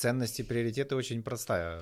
ценности, 0.00 0.42
приоритеты 0.42 0.96
очень 0.96 1.22
простая. 1.22 1.80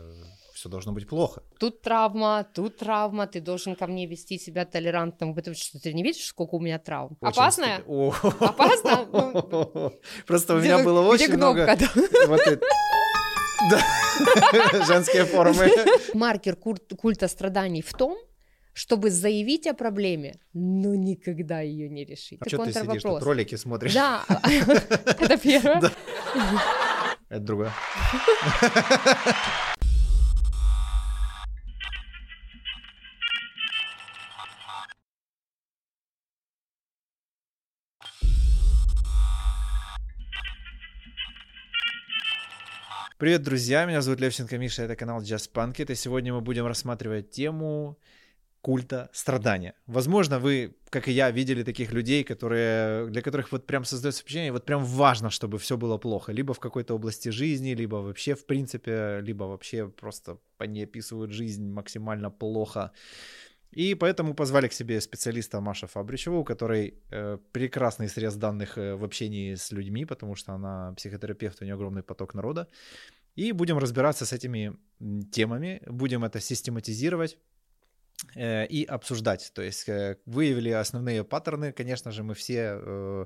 Все 0.55 0.69
должно 0.69 0.93
быть 0.93 1.09
плохо. 1.09 1.43
Тут 1.61 1.83
травма, 1.83 2.45
тут 2.53 2.79
травма, 2.79 3.27
ты 3.29 3.41
должен 3.41 3.77
ко 3.77 3.87
мне 3.87 4.07
вести 4.07 4.39
себя 4.39 4.65
толерантным, 4.65 5.35
потому 5.35 5.55
что 5.55 5.79
ты 5.79 5.93
не 5.93 6.03
видишь, 6.03 6.27
сколько 6.27 6.57
у 6.57 6.61
меня 6.61 6.81
травм. 6.81 7.17
Очень 7.21 7.33
Опасная? 7.33 7.79
Опасно? 8.41 9.07
Ну, 9.13 9.93
Просто 10.27 10.55
у 10.57 10.61
меня 10.61 10.83
было 10.83 11.01
очень 11.03 11.35
много... 11.35 11.65
Женские 14.87 15.25
формы. 15.25 15.71
Маркер 16.15 16.57
культа 16.57 17.29
страданий 17.29 17.83
в 17.83 17.93
том, 17.93 18.17
чтобы 18.73 19.11
заявить 19.11 19.67
о 19.67 19.75
проблеме, 19.75 20.41
но 20.53 20.95
никогда 20.95 21.61
ее 21.61 21.89
не 21.89 22.05
решить. 22.05 22.41
А 22.41 22.49
что 22.49 22.65
ты 22.65 22.73
сидишь 22.73 23.03
тут, 23.03 23.23
ролики 23.23 23.57
смотришь? 23.57 23.95
Да, 23.95 24.25
это 24.29 25.37
первое. 25.37 25.93
Это 27.29 27.41
другое. 27.41 27.73
Привет, 43.19 43.43
друзья! 43.43 43.85
Меня 43.85 44.01
зовут 44.01 44.21
Левченко 44.21 44.57
Миша, 44.57 44.85
это 44.85 44.97
канал 44.97 45.21
Just 45.21 45.53
Punk 45.53 45.83
и 45.83 45.95
сегодня 45.95 46.33
мы 46.33 46.41
будем 46.41 46.67
рассматривать 46.67 47.31
тему 47.31 47.99
культа 48.61 49.09
страдания. 49.13 49.75
Возможно, 49.87 50.39
вы, 50.39 50.77
как 50.91 51.09
и 51.09 51.13
я, 51.13 51.31
видели 51.31 51.63
таких 51.63 51.93
людей, 51.93 52.25
которые, 52.25 53.07
для 53.07 53.23
которых 53.23 53.53
вот 53.53 53.67
прям 53.67 53.85
создается 53.85 54.23
впечатление, 54.23 54.53
вот 54.53 54.65
прям 54.65 54.85
важно, 54.85 55.31
чтобы 55.31 55.59
все 55.59 55.77
было 55.77 55.99
плохо, 55.99 56.33
либо 56.33 56.55
в 56.55 56.59
какой-то 56.59 56.95
области 56.95 57.31
жизни, 57.31 57.75
либо 57.75 57.97
вообще 57.97 58.35
в 58.35 58.47
принципе, 58.47 59.21
либо 59.23 59.45
вообще 59.45 59.89
просто 59.89 60.39
они 60.59 60.85
описывают 60.85 61.33
жизнь 61.33 61.71
максимально 61.71 62.31
плохо. 62.31 62.93
И 63.71 63.95
поэтому 63.95 64.35
позвали 64.35 64.69
к 64.69 64.73
себе 64.73 65.01
специалиста 65.01 65.61
Маша 65.61 65.87
Фабричеву, 65.87 66.39
у 66.39 66.45
которой 66.45 66.95
э, 67.11 67.39
прекрасный 67.53 68.09
срез 68.09 68.35
данных 68.35 68.79
э, 68.79 68.95
в 68.95 69.05
общении 69.05 69.55
с 69.55 69.73
людьми, 69.73 70.07
потому 70.07 70.37
что 70.37 70.53
она 70.53 70.95
психотерапевт, 70.97 71.61
у 71.61 71.65
нее 71.65 71.75
огромный 71.75 72.03
поток 72.03 72.35
народа. 72.35 72.67
И 73.37 73.53
будем 73.53 73.79
разбираться 73.79 74.25
с 74.25 74.33
этими 74.33 74.77
темами, 75.31 75.81
будем 75.87 76.25
это 76.25 76.41
систематизировать 76.41 77.39
и 78.37 78.85
обсуждать. 78.85 79.51
То 79.55 79.63
есть 79.63 79.89
э, 79.89 80.17
выявили 80.27 80.71
основные 80.71 81.25
паттерны. 81.25 81.73
Конечно 81.73 82.11
же, 82.11 82.23
мы 82.23 82.35
все 82.35 82.79
э, 82.81 83.25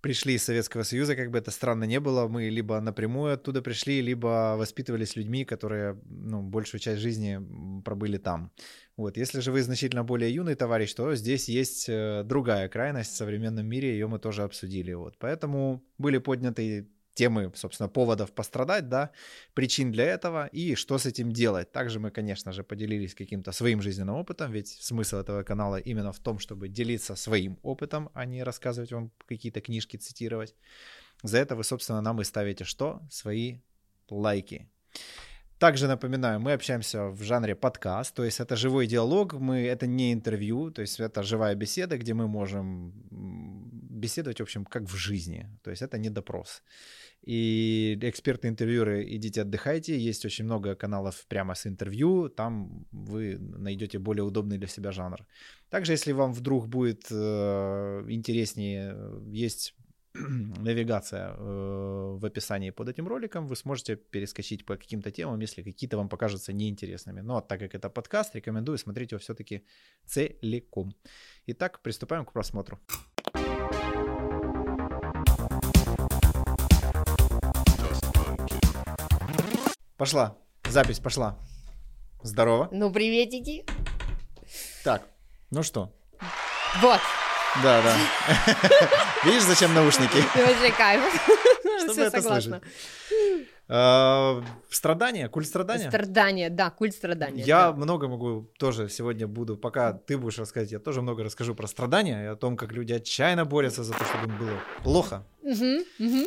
пришли 0.00 0.34
из 0.34 0.44
Советского 0.44 0.84
Союза, 0.84 1.16
как 1.16 1.30
бы 1.30 1.38
это 1.38 1.50
странно 1.50 1.84
не 1.84 1.98
было. 2.00 2.28
Мы 2.28 2.48
либо 2.48 2.80
напрямую 2.80 3.34
оттуда 3.34 3.62
пришли, 3.62 4.02
либо 4.02 4.54
воспитывались 4.56 5.16
людьми, 5.16 5.44
которые 5.44 6.00
ну, 6.04 6.42
большую 6.42 6.80
часть 6.80 7.00
жизни 7.00 7.40
пробыли 7.82 8.18
там. 8.18 8.52
Вот. 8.96 9.16
Если 9.16 9.40
же 9.40 9.50
вы 9.50 9.62
значительно 9.62 10.04
более 10.04 10.32
юный 10.32 10.54
товарищ, 10.54 10.94
то 10.94 11.14
здесь 11.14 11.48
есть 11.48 11.88
э, 11.88 12.22
другая 12.24 12.68
крайность 12.68 13.12
в 13.12 13.16
современном 13.16 13.66
мире, 13.66 13.92
ее 13.92 14.06
мы 14.06 14.18
тоже 14.18 14.42
обсудили. 14.42 14.92
Вот. 14.92 15.16
Поэтому 15.18 15.82
были 15.98 16.18
подняты 16.18 16.88
темы, 17.16 17.50
собственно, 17.54 17.88
поводов 17.88 18.30
пострадать, 18.32 18.88
да, 18.88 19.10
причин 19.54 19.90
для 19.90 20.04
этого 20.04 20.46
и 20.46 20.76
что 20.76 20.98
с 20.98 21.06
этим 21.06 21.32
делать. 21.32 21.72
Также 21.72 21.98
мы, 21.98 22.10
конечно 22.10 22.52
же, 22.52 22.62
поделились 22.62 23.14
каким-то 23.14 23.52
своим 23.52 23.82
жизненным 23.82 24.16
опытом, 24.16 24.52
ведь 24.52 24.68
смысл 24.68 25.16
этого 25.16 25.42
канала 25.42 25.76
именно 25.76 26.12
в 26.12 26.18
том, 26.18 26.38
чтобы 26.38 26.68
делиться 26.68 27.16
своим 27.16 27.58
опытом, 27.62 28.10
а 28.14 28.26
не 28.26 28.44
рассказывать 28.44 28.92
вам 28.92 29.10
какие-то 29.26 29.60
книжки, 29.60 29.96
цитировать. 29.96 30.54
За 31.22 31.38
это 31.38 31.56
вы, 31.56 31.64
собственно, 31.64 32.02
нам 32.02 32.20
и 32.20 32.24
ставите 32.24 32.64
что? 32.64 33.00
Свои 33.10 33.58
лайки. 34.10 34.68
Также 35.58 35.88
напоминаю, 35.88 36.38
мы 36.38 36.52
общаемся 36.52 37.06
в 37.08 37.22
жанре 37.22 37.54
подкаст, 37.54 38.14
то 38.14 38.24
есть 38.24 38.40
это 38.40 38.56
живой 38.56 38.86
диалог, 38.86 39.32
мы, 39.32 39.66
это 39.66 39.86
не 39.86 40.12
интервью, 40.12 40.70
то 40.70 40.82
есть 40.82 41.00
это 41.00 41.22
живая 41.22 41.54
беседа, 41.54 41.96
где 41.96 42.12
мы 42.12 42.28
можем 42.28 42.92
беседовать, 43.96 44.40
в 44.40 44.42
общем, 44.42 44.64
как 44.64 44.82
в 44.82 44.96
жизни, 44.96 45.48
то 45.62 45.70
есть 45.70 45.82
это 45.82 45.98
не 45.98 46.10
допрос. 46.10 46.62
И 47.22 47.98
эксперты-интервьюеры, 48.02 49.04
идите 49.16 49.42
отдыхайте, 49.42 49.98
есть 49.98 50.24
очень 50.24 50.44
много 50.44 50.74
каналов 50.74 51.26
прямо 51.28 51.54
с 51.54 51.66
интервью, 51.66 52.28
там 52.28 52.86
вы 52.92 53.38
найдете 53.38 53.98
более 53.98 54.22
удобный 54.22 54.58
для 54.58 54.68
себя 54.68 54.92
жанр. 54.92 55.26
Также, 55.70 55.92
если 55.92 56.12
вам 56.12 56.32
вдруг 56.32 56.68
будет 56.68 57.06
э, 57.10 58.04
интереснее, 58.08 58.96
есть 59.32 59.74
навигация 60.62 61.34
э, 61.36 62.16
в 62.18 62.24
описании 62.24 62.70
под 62.70 62.88
этим 62.88 63.08
роликом, 63.08 63.46
вы 63.46 63.56
сможете 63.56 63.96
перескочить 63.96 64.64
по 64.64 64.76
каким-то 64.76 65.10
темам, 65.10 65.40
если 65.40 65.62
какие-то 65.62 65.96
вам 65.96 66.08
покажутся 66.08 66.52
неинтересными. 66.52 67.22
Но 67.22 67.40
так 67.40 67.60
как 67.60 67.74
это 67.74 67.90
подкаст, 67.90 68.34
рекомендую 68.34 68.78
смотреть 68.78 69.12
его 69.12 69.18
все-таки 69.18 69.62
целиком. 70.06 70.94
Итак, 71.46 71.80
приступаем 71.82 72.24
к 72.24 72.32
просмотру. 72.32 72.78
Пошла. 79.96 80.36
Запись 80.68 80.98
пошла. 80.98 81.38
Здорово. 82.22 82.68
Ну, 82.70 82.92
приветики. 82.92 83.64
Так, 84.84 85.08
ну 85.50 85.62
что? 85.62 85.92
Вот, 86.80 87.00
Да, 87.62 87.82
да. 87.82 87.96
Видишь, 89.24 89.44
зачем 89.44 89.72
наушники? 89.72 90.16
вообще 90.38 90.72
кайф. 90.76 91.02
Чтобы 91.84 92.02
это 92.02 92.20
согласна. 92.20 92.60
Э, 93.68 94.42
Страдания, 94.70 95.28
культ 95.28 95.46
страдания. 95.46 95.88
Страдания, 95.88 96.50
да, 96.50 96.70
культ 96.70 96.94
страдания. 96.94 97.42
Я 97.42 97.68
да. 97.68 97.72
много 97.72 98.06
могу 98.08 98.50
тоже 98.58 98.88
сегодня 98.88 99.26
буду, 99.26 99.56
пока 99.56 99.92
ты 99.94 100.18
будешь 100.18 100.38
рассказывать, 100.38 100.72
я 100.72 100.78
тоже 100.78 101.00
много 101.00 101.24
расскажу 101.24 101.54
про 101.54 101.66
страдания 101.66 102.22
и 102.24 102.26
о 102.26 102.36
том, 102.36 102.56
как 102.56 102.72
люди 102.72 102.92
отчаянно 102.92 103.44
борются 103.46 103.82
за 103.82 103.94
то, 103.94 104.04
чтобы 104.04 104.26
им 104.32 104.38
было 104.38 104.60
плохо. 104.84 105.24
Мгм, 105.42 105.78
мгм. 105.98 106.26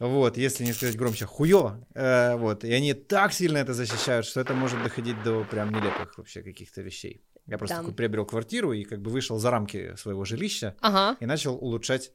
Вот, 0.00 0.36
если 0.36 0.64
не 0.64 0.72
сказать 0.72 0.96
громче, 0.96 1.24
хуёво. 1.26 1.86
Э, 1.94 2.36
вот, 2.36 2.64
и 2.64 2.72
они 2.72 2.94
так 2.94 3.32
сильно 3.32 3.58
это 3.58 3.74
защищают, 3.74 4.26
что 4.26 4.40
это 4.40 4.52
может 4.54 4.82
доходить 4.82 5.22
до 5.22 5.44
прям 5.44 5.70
нелепых 5.70 6.18
вообще 6.18 6.42
каких-то 6.42 6.82
вещей. 6.82 7.22
Я 7.46 7.58
просто 7.58 7.76
Да. 7.76 7.82
такой 7.82 7.94
приобрел 7.94 8.24
квартиру 8.26 8.72
и 8.72 8.84
как 8.84 9.00
бы 9.02 9.10
вышел 9.10 9.38
за 9.38 9.50
рамки 9.50 9.94
своего 9.96 10.24
жилища 10.24 10.74
Ага. 10.80 11.16
и 11.20 11.26
начал 11.26 11.54
улучшать 11.54 12.12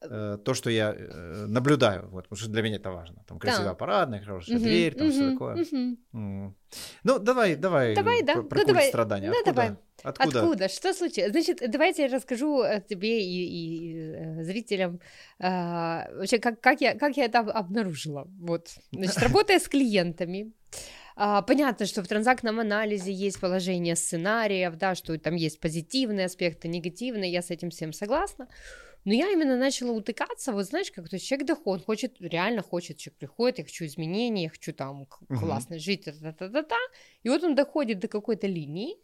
то, 0.00 0.54
что 0.54 0.70
я 0.70 0.94
э, 0.96 1.46
наблюдаю, 1.48 2.08
вот, 2.10 2.24
потому 2.28 2.38
что 2.38 2.50
для 2.50 2.62
меня 2.62 2.76
это 2.76 2.90
важно. 2.90 3.24
Там 3.26 3.38
красивая 3.38 3.70
Да. 3.70 3.74
парадная, 3.74 4.20
хорошая 4.22 4.56
Мгм, 4.56 4.64
дверь, 4.64 4.94
там 4.94 5.10
все 5.10 5.22
мгм, 5.22 5.32
такое. 5.32 5.66
М. 6.12 6.56
Ну, 7.04 7.18
давай, 7.18 7.56
давай. 7.56 7.94
Давай, 7.94 8.22
да. 8.22 8.34
Про, 8.34 8.42
про 8.44 8.58
Ну, 8.60 8.66
давай. 8.66 8.88
страдания. 8.88 9.28
Ну, 9.28 9.34
Откуда? 9.34 9.52
давай. 9.52 9.76
Откуда? 10.04 10.40
Откуда? 10.40 10.68
Что 10.68 10.94
случилось? 10.94 11.32
Значит, 11.32 11.62
давайте 11.68 12.02
я 12.02 12.08
расскажу 12.08 12.62
э, 12.62 12.80
тебе 12.88 13.20
и, 13.20 13.46
и, 13.46 13.96
э, 13.96 14.42
зрителям 14.44 15.00
а, 15.40 16.08
вообще, 16.14 16.38
как, 16.38 16.60
как, 16.60 16.80
я, 16.80 16.94
как 16.96 17.16
я 17.16 17.24
это 17.24 17.40
об- 17.40 17.50
обнаружила. 17.50 18.28
Вот. 18.40 18.68
Значит, 18.92 19.18
работая 19.18 19.58
с 19.58 19.68
клиентами, 19.68 20.52
а, 21.16 21.42
понятно, 21.42 21.86
что 21.86 22.02
в 22.04 22.06
транзактном 22.08 22.60
анализе 22.60 23.12
есть 23.12 23.40
положение 23.40 23.96
сценариев, 23.96 24.76
да, 24.76 24.94
что 24.94 25.18
там 25.18 25.34
есть 25.34 25.58
позитивные 25.58 26.26
аспекты, 26.26 26.68
негативные, 26.68 27.32
я 27.32 27.42
с 27.42 27.50
этим 27.50 27.70
всем 27.70 27.92
согласна. 27.92 28.46
Но 29.08 29.14
я 29.14 29.30
именно 29.30 29.56
начала 29.56 29.92
утыкаться, 29.92 30.52
вот 30.52 30.66
знаешь, 30.66 30.92
как 30.92 31.08
то 31.08 31.16
есть 31.16 31.26
человек 31.26 31.46
доход, 31.46 31.82
хочет, 31.82 32.20
реально 32.20 32.60
хочет, 32.60 32.98
человек 32.98 33.18
приходит, 33.18 33.58
я 33.58 33.64
хочу 33.64 33.86
изменений, 33.86 34.42
я 34.42 34.50
хочу 34.50 34.74
там 34.74 35.06
классно 35.06 35.78
жить, 35.78 36.04
та-та-та-та, 36.04 36.76
и 37.22 37.30
вот 37.30 37.42
он 37.42 37.54
доходит 37.54 38.00
до 38.00 38.08
какой-то 38.08 38.46
линии, 38.46 38.96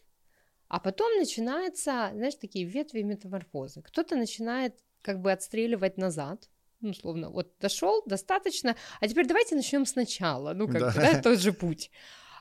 а 0.69 0.79
потом 0.79 1.17
начинается, 1.17 2.11
знаешь, 2.13 2.35
такие 2.35 2.67
ветви 2.67 3.01
метаморфозы. 3.01 3.81
Кто-то 3.81 4.15
начинает 4.17 4.75
как 5.01 5.23
бы 5.23 5.33
отстреливать 5.33 5.97
назад, 5.97 6.51
ну, 6.83 6.91
условно, 6.91 7.31
вот 7.31 7.55
дошел, 7.59 8.03
достаточно, 8.05 8.77
а 9.01 9.09
теперь 9.09 9.27
давайте 9.27 9.57
начнем 9.57 9.87
сначала, 9.87 10.53
ну, 10.53 10.69
как 10.69 10.81
Да. 10.83 10.93
бы, 10.93 11.01
да, 11.01 11.23
тот 11.23 11.39
же 11.39 11.55
путь. 11.55 11.91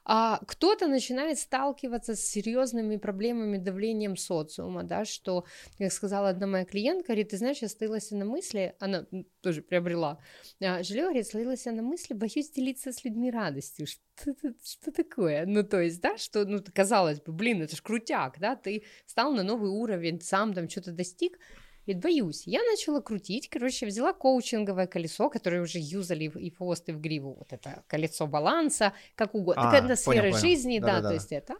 А 0.06 0.40
кто-то 0.48 0.88
начинает 0.88 1.40
сталкиваться 1.40 2.16
с 2.16 2.22
серьезными 2.22 2.98
проблемами 2.98 3.58
давлением 3.58 4.18
социума, 4.18 4.84
да, 4.84 5.06
что, 5.06 5.46
как 5.78 5.92
сказала 5.94 6.30
одна 6.30 6.48
моя 6.48 6.66
клиентка, 6.66 7.08
говорит, 7.08 7.30
ты 7.30 7.38
знаешь, 7.38 7.60
я 7.60 7.70
стоилась 7.70 8.12
на 8.12 8.26
мысли, 8.26 8.76
она 8.80 9.06
тоже 9.42 9.62
приобрела 9.62 10.20
а, 10.62 10.84
жилье, 10.84 11.04
говорит, 11.04 11.28
словилась 11.28 11.66
на 11.66 11.82
мысли, 11.82 12.14
боюсь 12.14 12.52
делиться 12.52 12.92
с 12.92 13.04
людьми 13.06 13.32
радостью. 13.32 13.88
Что, 13.88 14.34
что 14.64 14.92
такое? 14.92 15.46
Ну, 15.46 15.64
то 15.64 15.82
есть, 15.82 16.02
да, 16.02 16.18
что, 16.18 16.46
ну, 16.46 16.60
казалось 16.74 17.22
бы, 17.22 17.32
блин, 17.32 17.62
это 17.62 17.76
ж 17.76 17.82
крутяк, 17.82 18.40
да, 18.40 18.56
ты 18.56 18.84
стал 19.06 19.34
на 19.34 19.44
новый 19.44 19.70
уровень, 19.70 20.20
сам 20.22 20.54
там 20.54 20.70
что-то 20.70 20.92
достиг, 20.92 21.40
и 21.86 21.94
боюсь. 21.94 22.48
Я 22.48 22.62
начала 22.64 23.02
крутить, 23.02 23.50
короче, 23.50 23.86
взяла 23.86 24.14
коучинговое 24.14 24.88
колесо, 24.88 25.30
которое 25.30 25.62
уже 25.62 25.80
юзали 25.80 26.26
и 26.26 26.50
хвост, 26.50 26.88
и 26.90 26.92
в 26.94 27.00
гриву, 27.02 27.36
вот 27.40 27.52
это 27.54 27.84
колесо 27.88 28.28
баланса, 28.28 28.94
как 29.16 29.36
угодно, 29.36 29.64
А, 29.64 29.66
такая 29.66 29.82
понял, 29.82 29.98
сфера 29.98 30.22
понял. 30.32 30.38
жизни, 30.38 30.80
да, 30.80 30.86
Да-да-да. 30.88 31.08
то 31.10 31.14
есть 31.16 31.32
это. 31.32 31.56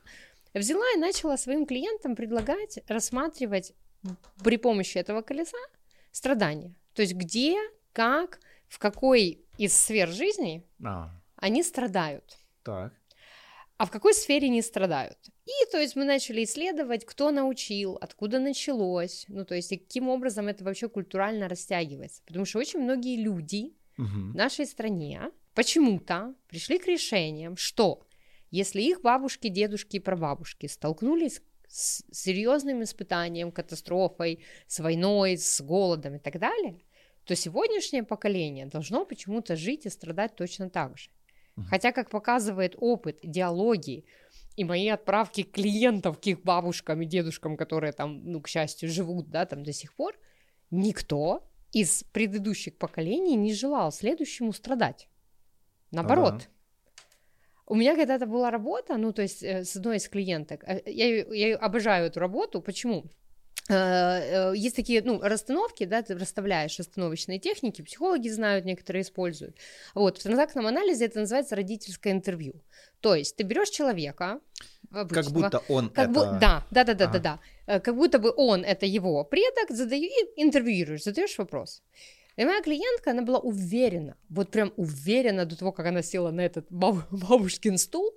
Взяла 0.54 0.86
и 0.96 1.00
начала 1.00 1.38
своим 1.38 1.66
клиентам 1.66 2.16
предлагать 2.16 2.80
рассматривать 2.88 3.74
при 4.44 4.58
помощи 4.58 4.98
этого 4.98 5.22
колеса 5.22 5.58
страдания. 6.12 6.76
То 6.94 7.02
есть 7.02 7.16
где, 7.16 7.58
как, 7.92 8.40
в 8.68 8.78
какой 8.80 9.42
из 9.58 9.78
сфер 9.78 10.10
жизни, 10.10 10.64
А, 10.84 11.10
они 11.38 11.64
страдают. 11.64 12.38
так. 12.64 12.94
А 13.78 13.86
в 13.86 13.92
какой 13.92 14.14
сфере 14.14 14.48
не 14.50 14.62
страдают? 14.62 15.18
И, 15.46 15.72
то 15.72 15.78
есть, 15.78 15.96
мы 15.96 16.06
начали 16.06 16.44
исследовать, 16.44 17.06
кто 17.06 17.32
научил, 17.32 17.98
откуда 18.00 18.40
началось, 18.40 19.26
ну, 19.28 19.44
то 19.44 19.56
есть, 19.56 19.72
и 19.74 19.78
каким 19.78 20.08
образом 20.10 20.48
это 20.48 20.64
вообще 20.64 20.88
культурально 20.88 21.50
растягивается. 21.50 22.22
Потому 22.26 22.46
что 22.46 22.60
очень 22.60 22.80
многие 22.80 23.22
люди 23.22 23.74
Мгм. 23.98 24.32
в 24.32 24.36
нашей 24.36 24.66
стране 24.66 25.32
почему-то 25.54 26.34
пришли 26.48 26.80
к 26.80 26.88
решениям, 26.88 27.58
что 27.58 28.08
если 28.52 28.82
их 28.82 29.02
бабушки, 29.02 29.50
дедушки 29.50 29.98
и 29.98 30.00
прабабушки 30.00 30.68
столкнулись 30.68 31.42
с 31.68 32.04
серьезным 32.12 32.84
испытанием, 32.84 33.52
катастрофой, 33.52 34.44
с 34.68 34.80
войной, 34.80 35.38
с 35.38 35.60
голодом 35.62 36.16
и 36.16 36.20
так 36.20 36.40
далее, 36.40 36.80
то 37.26 37.36
сегодняшнее 37.36 38.04
поколение 38.04 38.66
должно 38.68 39.06
почему-то 39.06 39.56
жить 39.56 39.86
и 39.86 39.90
страдать 39.90 40.36
точно 40.36 40.70
так 40.70 40.98
же. 40.98 41.10
Хотя, 41.70 41.92
как 41.92 42.10
показывает 42.10 42.76
опыт, 42.78 43.20
диалоги 43.24 44.06
и 44.56 44.64
мои 44.64 44.88
отправки 44.90 45.44
клиентов 45.44 46.20
к 46.20 46.28
их 46.28 46.42
бабушкам 46.44 47.02
и 47.02 47.06
дедушкам, 47.06 47.58
которые 47.58 47.94
там, 47.94 48.24
ну, 48.24 48.42
к 48.42 48.48
счастью, 48.48 48.90
живут, 48.90 49.30
да, 49.30 49.46
там 49.46 49.64
до 49.64 49.74
сих 49.74 49.94
пор, 49.94 50.16
никто 50.72 51.44
из 51.72 52.04
предыдущих 52.12 52.78
поколений 52.78 53.36
не 53.36 53.54
желал 53.54 53.92
следующему 53.92 54.54
страдать. 54.54 55.10
Наоборот. 55.92 56.34
Ага. 56.34 56.44
У 57.66 57.76
меня 57.76 57.96
когда-то 57.96 58.26
была 58.26 58.52
работа, 58.52 58.98
ну, 58.98 59.14
то 59.14 59.22
есть 59.22 59.42
э, 59.42 59.64
с 59.64 59.76
одной 59.76 59.98
из 59.98 60.08
клиенток. 60.10 60.64
Э, 60.68 60.82
Я, 60.86 61.24
я 61.34 61.58
обожаю 61.58 62.08
эту 62.08 62.20
работу. 62.20 62.62
Почему? 62.62 63.06
Э, 63.06 63.23
Есть 63.70 64.76
такие, 64.76 65.02
ну, 65.04 65.22
расстановки, 65.22 65.86
да, 65.86 66.02
ты 66.02 66.16
расставляешь 66.16 66.78
расстановочные 66.78 67.40
техники, 67.40 67.82
психологи 67.82 68.28
знают, 68.28 68.66
некоторые 68.66 69.04
используют. 69.04 69.58
Вот, 69.96 70.18
в 70.18 70.24
транзактном 70.24 70.68
анализе 70.68 71.06
это 71.06 71.20
называется 71.22 71.56
родительское 71.56 72.12
интервью. 72.14 72.56
То 73.00 73.16
есть 73.16 73.36
ты 73.38 73.44
берешь 73.44 73.70
человека, 73.70 74.40
Как 74.92 75.12
обычного, 75.12 75.34
будто 75.34 75.60
он 75.70 75.90
как 75.90 76.10
это... 76.12 76.20
бу- 76.20 76.40
да, 76.40 76.66
да, 76.72 76.84
да, 76.84 76.94
да, 76.94 77.06
Ага. 77.06 77.14
да, 77.14 77.20
да. 77.20 77.40
Э, 77.76 77.80
Как 77.80 77.96
будто 77.96 78.20
бы 78.20 78.34
он 78.36 78.64
это 78.66 78.86
его 78.86 79.24
предок, 79.24 79.70
задаю 79.72 80.04
и 80.04 80.42
интервьюируешь, 80.42 81.04
задаешь 81.04 81.38
вопрос. 81.38 81.82
И 82.36 82.46
моя 82.46 82.62
клиентка, 82.62 83.12
она 83.12 83.22
была 83.22 83.40
уверена, 83.40 84.18
вот 84.30 84.52
прям 84.52 84.74
уверена 84.76 85.46
до 85.46 85.56
того, 85.58 85.72
как 85.72 85.86
она 85.86 86.02
села 86.02 86.32
на 86.32 86.42
этот 86.42 86.66
баб- 86.70 87.08
бабушкин 87.12 87.78
стул, 87.78 88.12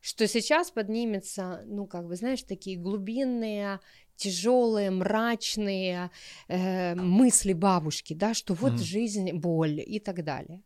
что 0.00 0.26
сейчас 0.26 0.72
поднимется, 0.72 1.62
ну, 1.66 1.86
как 1.86 2.06
бы, 2.08 2.16
знаешь, 2.16 2.42
такие 2.42 2.76
глубинные, 2.76 3.78
тяжелые, 4.16 4.90
мрачные 4.90 6.10
э, 6.48 6.94
мысли 6.94 7.52
бабушки, 7.52 8.14
да, 8.14 8.34
что 8.34 8.54
вот 8.54 8.74
Мгм. 8.74 8.82
жизнь, 8.82 9.32
боль 9.32 9.82
и 9.84 10.00
так 10.00 10.24
далее. 10.24 10.62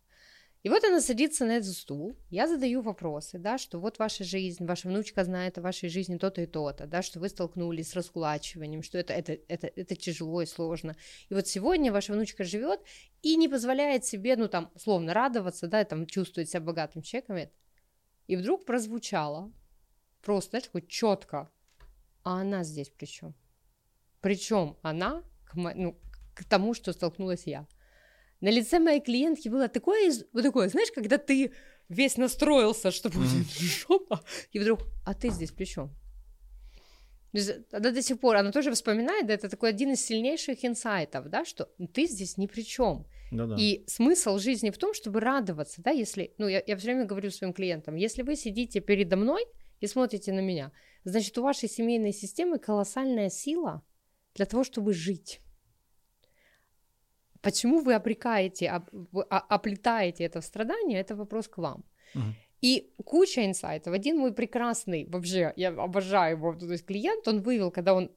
И 0.67 0.69
вот 0.69 0.83
она 0.83 1.01
садится 1.01 1.45
на 1.45 1.59
этот 1.59 1.73
стул, 1.77 2.17
я 2.29 2.49
задаю 2.49 2.83
вопросы, 2.83 3.39
да, 3.39 3.57
что 3.57 3.79
вот 3.79 4.01
ваша 4.01 4.25
жизнь, 4.25 4.67
ваша 4.67 4.89
внучка 4.89 5.23
знает 5.23 5.59
о 5.59 5.61
вашей 5.61 5.89
жизни 5.89 6.19
то-то 6.19 6.43
и 6.43 6.47
то-то, 6.47 6.87
да, 6.89 7.03
что 7.03 7.21
вы 7.21 7.29
столкнулись 7.29 7.91
с 7.91 7.95
раскулачиванием, 7.95 8.83
что 8.83 8.99
это, 8.99 9.13
это, 9.13 9.39
это, 9.47 9.69
это 9.69 9.95
тяжело 9.95 10.43
и 10.43 10.47
сложно. 10.47 10.97
И 11.29 11.35
вот 11.35 11.47
сегодня 11.47 11.93
ваша 11.93 12.15
внучка 12.15 12.43
живет 12.43 12.81
и 13.23 13.37
не 13.37 13.49
позволяет 13.49 14.05
себе, 14.05 14.35
ну 14.35 14.49
там, 14.49 14.73
условно, 14.75 15.15
радоваться, 15.15 15.69
да, 15.69 15.85
там, 15.85 16.05
чувствует 16.05 16.51
себя 16.51 16.63
богатым 16.63 17.03
человеком. 17.03 17.49
И 18.27 18.35
вдруг 18.35 18.65
прозвучало, 18.65 19.53
просто, 20.21 20.51
знаешь, 20.51 20.65
такое 20.65 20.83
четко, 20.83 21.49
а 22.27 22.41
она 22.41 22.65
здесь 22.65 22.91
при 22.91 23.07
чем? 23.07 23.35
Причем 24.21 24.77
она 24.83 25.23
к, 25.45 25.55
мо- 25.55 25.75
ну, 25.77 25.97
к 26.35 26.45
тому, 26.45 26.75
что 26.75 26.93
столкнулась 26.93 27.47
я. 27.47 27.69
На 28.41 28.51
лице 28.51 28.81
моей 28.81 29.01
клиентки 29.01 29.49
было 29.49 29.69
такое, 29.69 30.13
вот 30.33 30.43
такое, 30.43 30.69
знаешь, 30.69 30.91
когда 30.93 31.19
ты 31.19 31.53
весь 31.89 32.17
настроился, 32.17 32.91
что 32.91 33.11
будет 33.11 33.47
жопа, 33.49 34.25
и 34.51 34.59
вдруг, 34.59 34.81
а 35.05 35.15
ты 35.15 35.31
здесь 35.31 35.53
при 35.53 35.67
чем? 35.67 35.95
Она 37.71 37.91
до 37.93 38.03
сих 38.03 38.19
пор, 38.19 38.37
она 38.37 38.51
тоже 38.51 38.73
вспоминает, 38.73 39.27
да, 39.29 39.35
это 39.35 39.49
такой 39.49 39.69
один 39.69 39.93
из 39.93 40.05
сильнейших 40.05 40.65
инсайтов, 40.65 41.29
да, 41.29 41.45
что 41.45 41.69
ты 41.95 42.07
здесь 42.09 42.39
ни 42.39 42.49
при 42.49 42.63
чем. 42.63 43.07
Ну 43.31 43.47
да. 43.47 43.57
И 43.57 43.85
смысл 43.87 44.39
жизни 44.39 44.71
в 44.71 44.79
том, 44.79 44.95
чтобы 44.95 45.21
радоваться, 45.21 45.81
да, 45.81 45.93
если, 45.93 46.35
ну, 46.39 46.49
я, 46.49 46.61
я 46.67 46.77
все 46.77 46.87
время 46.87 47.05
говорю 47.05 47.31
своим 47.31 47.53
клиентам, 47.53 47.95
если 47.95 48.23
вы 48.23 48.35
сидите 48.35 48.81
передо 48.81 49.17
мной 49.17 49.47
и 49.81 49.87
смотрите 49.87 50.33
на 50.33 50.41
меня, 50.41 50.73
значит, 51.05 51.37
у 51.39 51.43
вашей 51.43 51.69
семейной 51.69 52.13
системы 52.13 52.59
колоссальная 52.59 53.31
сила 53.31 53.83
для 54.35 54.47
того, 54.47 54.65
чтобы 54.65 54.93
жить. 54.93 55.41
Почему 57.41 57.81
вы 57.81 57.95
обрекаете, 57.95 58.69
об- 58.69 58.91
оплетаете 59.29 60.25
это 60.25 60.41
в 60.41 60.45
страдание, 60.45 61.01
это 61.01 61.15
вопрос 61.15 61.49
к 61.49 61.59
вам. 61.59 61.85
Мгм. 62.15 62.35
И 62.63 62.95
куча 63.05 63.45
инсайтов. 63.45 63.95
Один 63.95 64.19
мой 64.19 64.33
прекрасный, 64.33 65.07
вообще, 65.09 65.53
я 65.57 65.69
обожаю 65.69 66.37
его, 66.37 66.55
то 66.55 66.73
есть 66.73 66.87
клиент, 66.87 67.29
он 67.29 67.43
вывел, 67.43 67.71
когда 67.71 67.95
он 67.95 68.11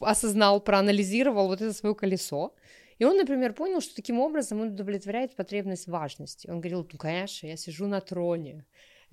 осознал, 0.00 0.60
проанализировал 0.60 1.48
вот 1.48 1.60
это 1.60 1.72
свое 1.72 1.94
колесо, 1.94 2.54
и 2.98 3.04
он, 3.04 3.16
например, 3.16 3.52
понял, 3.52 3.80
что 3.80 3.94
таким 3.94 4.20
образом 4.20 4.60
он 4.60 4.68
удовлетворяет 4.68 5.34
потребность 5.34 5.88
важности. 5.88 6.48
Он 6.48 6.60
говорил, 6.60 6.86
ну, 6.92 6.98
конечно, 6.98 7.48
я 7.48 7.56
сижу 7.56 7.86
на 7.86 8.00
троне, 8.00 8.64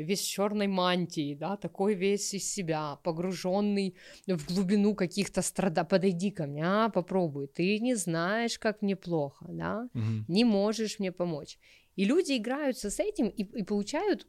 весь 0.04 0.22
в 0.22 0.30
черной 0.30 0.68
мантии, 0.68 1.36
да, 1.36 1.58
такой 1.58 1.96
весь 1.96 2.34
из 2.34 2.52
себя, 2.52 2.98
погруженный 3.04 3.96
в 4.28 4.46
глубину 4.48 4.96
каких-то 4.96 5.42
страда. 5.42 5.84
Подойди 5.84 6.32
ко 6.32 6.46
мне, 6.48 6.64
а, 6.66 6.90
попробуй. 6.90 7.48
Ты 7.48 7.80
не 7.80 7.96
знаешь, 7.96 8.58
как 8.60 8.82
мне 8.82 8.96
плохо, 8.96 9.46
да, 9.50 9.90
Мгм. 9.94 10.26
не 10.28 10.44
можешь 10.46 11.00
мне 11.00 11.12
помочь. 11.12 11.58
И 11.96 12.06
люди 12.06 12.38
играются 12.38 12.90
с 12.90 13.00
этим 13.02 13.28
и, 13.28 13.44
и 13.44 13.64
получают 13.64 14.26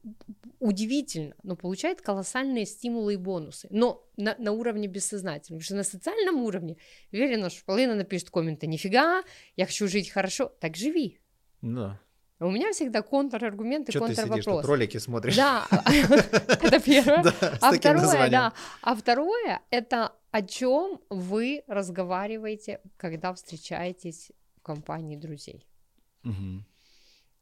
удивительно, 0.58 1.34
но 1.44 1.54
получают 1.54 2.00
колоссальные 2.00 2.66
стимулы 2.66 3.14
и 3.14 3.16
бонусы. 3.16 3.68
Но 3.70 4.04
на, 4.16 4.34
на 4.38 4.50
уровне 4.52 4.88
бессознательного. 4.88 5.60
Потому 5.60 5.64
что 5.64 5.76
на 5.76 5.84
социальном 5.84 6.42
уровне 6.42 6.76
уверена, 7.12 7.48
что 7.48 7.64
половина 7.64 7.94
напишет 7.94 8.30
комменты 8.30 8.66
«Нифига, 8.66 9.22
я 9.56 9.66
хочу 9.66 9.86
жить 9.86 10.10
хорошо». 10.10 10.52
Так 10.60 10.76
живи. 10.76 11.20
Да. 11.62 12.00
У 12.40 12.50
меня 12.50 12.72
всегда 12.72 13.02
контраргументы, 13.02 13.92
Что 13.92 14.06
ты 14.08 14.42
ролики 14.66 14.96
смотришь? 14.96 15.36
Да, 15.36 15.66
это 15.70 16.80
первое. 16.80 17.34
А 17.60 17.72
второе, 17.72 18.30
да. 18.30 18.52
А 18.80 18.94
второе, 18.94 19.60
это 19.70 20.14
о 20.30 20.42
чем 20.42 21.00
вы 21.10 21.62
разговариваете, 21.66 22.80
когда 22.96 23.34
встречаетесь 23.34 24.32
в 24.56 24.62
компании 24.62 25.16
друзей. 25.16 25.66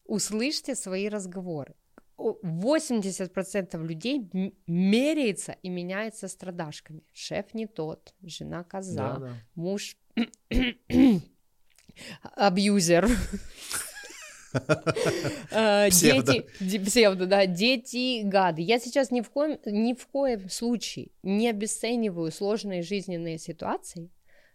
Услышьте 0.05 0.75
свои 0.75 1.09
разговоры. 1.09 1.75
О, 2.17 2.37
80% 2.43 3.81
людей 3.87 4.29
меряется 4.67 5.53
и 5.63 5.69
меняется 5.69 6.27
страдашками. 6.27 7.05
Шеф 7.13 7.55
не 7.55 7.67
тот, 7.67 8.15
жена 8.23 8.65
коза, 8.65 9.15
Да, 9.15 9.17
да. 9.21 9.35
муж 9.55 9.97
абьюзер. 12.35 13.09
Э. 15.51 15.89
Дети, 15.91 16.47
де- 16.61 16.81
псевдо, 16.81 17.27
да, 17.27 17.47
дети 17.47 18.23
гады. 18.23 18.63
Я 18.63 18.79
сейчас 18.79 19.11
ни 19.11 19.21
в 19.21 19.31
коем, 19.31 19.59
ни 19.65 19.95
в 19.95 20.07
коем 20.07 20.49
случае 20.49 21.09
не 21.23 21.49
обесцениваю 21.49 22.31
сложные 22.31 22.83
жизненные 22.83 23.39
ситуации, 23.39 24.11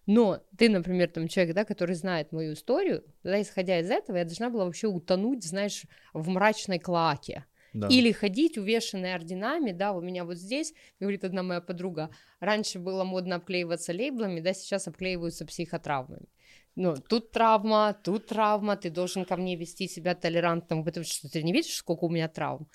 но 0.05 0.41
ты, 0.57 0.69
например, 0.69 1.09
там 1.09 1.27
человек, 1.27 1.55
да, 1.55 1.65
который 1.65 1.95
знает 1.95 2.31
мою 2.31 2.53
историю, 2.53 3.03
да, 3.23 3.41
исходя 3.41 3.79
из 3.79 3.89
этого, 3.89 4.17
я 4.17 4.25
должна 4.25 4.49
была 4.49 4.65
вообще 4.65 4.87
утонуть, 4.87 5.43
знаешь, 5.43 5.83
в 6.13 6.27
мрачной 6.29 6.79
клаке. 6.79 7.45
Да. 7.73 7.87
Или 7.87 8.11
ходить, 8.11 8.57
увешанные 8.57 9.15
орденами, 9.15 9.71
да, 9.71 9.93
у 9.93 10.01
меня 10.01 10.25
вот 10.25 10.37
здесь, 10.37 10.73
говорит 10.99 11.23
одна 11.23 11.41
моя 11.41 11.59
подруга, 11.59 12.11
раньше 12.39 12.77
было 12.77 13.03
модно 13.03 13.37
обклеиваться 13.37 13.93
лейблами, 13.93 14.41
да, 14.41 14.53
сейчас 14.53 14.87
обклеиваются 14.87 15.45
психотравмами. 15.45 16.27
Ну, 16.75 16.95
тут 16.95 17.31
травма, 17.31 17.95
тут 18.03 18.27
травма, 18.27 18.75
ты 18.75 18.89
должен 18.89 19.25
ко 19.25 19.37
мне 19.37 19.55
вести 19.55 19.87
себя 19.87 20.15
толерантным, 20.15 20.83
потому 20.83 21.05
что 21.05 21.29
ты 21.29 21.43
не 21.43 21.53
видишь, 21.53 21.75
сколько 21.75 22.05
у 22.05 22.09
меня 22.09 22.27
травм. 22.27 22.67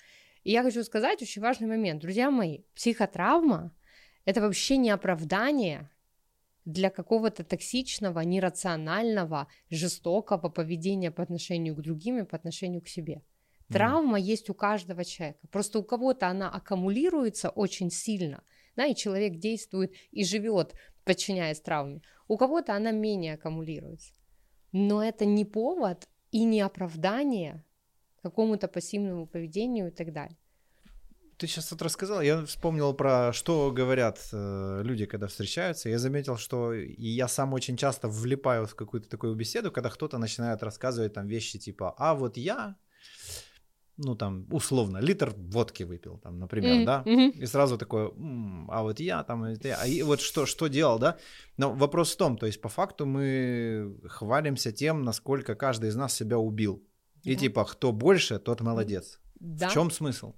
И 0.43 0.51
я 0.51 0.63
хочу 0.63 0.83
сказать 0.83 1.21
очень 1.21 1.41
важный 1.41 1.67
момент. 1.67 2.01
Друзья 2.01 2.31
мои, 2.31 2.59
психотравма– 2.75 3.75
это 4.25 4.39
вообще 4.39 4.77
не 4.77 4.89
оправдание 4.89 5.89
для 6.63 6.89
какого-то 6.89 7.43
токсичного, 7.43 8.21
нерационального, 8.21 9.47
жестокого 9.69 10.49
поведения 10.49 11.11
по 11.11 11.23
отношению 11.23 11.75
к 11.75 11.81
другим 11.81 12.19
и 12.19 12.25
по 12.25 12.37
отношению 12.37 12.81
к 12.81 12.87
себе. 12.87 13.21
Травма 13.69 14.19
есть 14.19 14.49
у 14.49 14.53
каждого 14.53 15.03
человека. 15.05 15.47
Просто 15.51 15.79
у 15.79 15.83
кого-то 15.83 16.27
она 16.27 16.49
аккумулируется 16.49 17.49
очень 17.49 17.91
сильно, 17.91 18.43
да, 18.75 18.85
и 18.85 18.95
человек 18.95 19.37
действует 19.37 19.93
и 20.11 20.23
живет, 20.23 20.73
подчиняясь 21.03 21.61
травме. 21.61 22.01
У 22.29 22.37
кого-то 22.37 22.75
она 22.75 22.91
менее 22.91 23.33
аккумулируется. 23.33 24.13
Но 24.71 25.03
это 25.03 25.25
не 25.25 25.45
повод 25.45 26.07
и 26.31 26.45
не 26.45 26.61
оправдание 26.61 27.65
какому-то 28.21 28.67
пассивному 28.67 29.25
поведению 29.25 29.87
и 29.87 29.91
так 29.91 30.13
далее. 30.13 30.37
Ты 31.37 31.47
сейчас 31.47 31.71
вот 31.71 31.81
рассказал, 31.81 32.21
я 32.21 32.45
вспомнил 32.45 32.93
про 32.93 33.33
что 33.33 33.71
говорят 33.71 34.19
э, 34.31 34.81
люди, 34.83 35.05
когда 35.05 35.27
встречаются. 35.27 35.89
Я 35.89 35.97
заметил, 35.97 36.37
что 36.37 36.73
и 36.73 37.07
я 37.07 37.27
сам 37.27 37.53
очень 37.53 37.77
часто 37.77 38.07
влипаю 38.07 38.67
в 38.67 38.75
какую-то 38.75 39.09
такую 39.09 39.35
беседу, 39.35 39.71
когда 39.71 39.89
кто-то 39.89 40.17
начинает 40.19 40.61
рассказывать 40.61 41.13
там 41.13 41.27
вещи 41.27 41.57
типа, 41.57 41.95
а 41.97 42.13
вот 42.13 42.37
я 42.37 42.75
ну 44.01 44.15
там 44.15 44.45
условно 44.51 44.99
литр 44.99 45.33
водки 45.35 45.83
выпил, 45.83 46.17
там, 46.17 46.39
например, 46.39 46.77
mm-hmm. 46.77 46.85
да, 46.85 47.03
и 47.43 47.45
сразу 47.45 47.77
такое, 47.77 48.07
м-м, 48.07 48.69
а 48.71 48.81
вот 48.81 48.99
я 48.99 49.23
там, 49.23 49.43
а 49.43 49.87
и 49.87 50.01
вот 50.03 50.21
что 50.21 50.45
что 50.45 50.67
делал, 50.67 50.99
да? 50.99 51.17
Но 51.57 51.73
вопрос 51.73 52.13
в 52.13 52.17
том, 52.17 52.37
то 52.37 52.45
есть 52.45 52.61
по 52.61 52.69
факту 52.69 53.05
мы 53.05 53.97
хвалимся 54.07 54.71
тем, 54.71 55.03
насколько 55.03 55.55
каждый 55.55 55.89
из 55.89 55.95
нас 55.95 56.13
себя 56.13 56.37
убил, 56.37 56.81
и 57.23 57.33
да. 57.33 57.39
типа 57.39 57.65
кто 57.65 57.91
больше, 57.91 58.39
тот 58.39 58.61
молодец. 58.61 59.19
Да. 59.39 59.67
В 59.67 59.73
чем 59.73 59.91
смысл? 59.91 60.33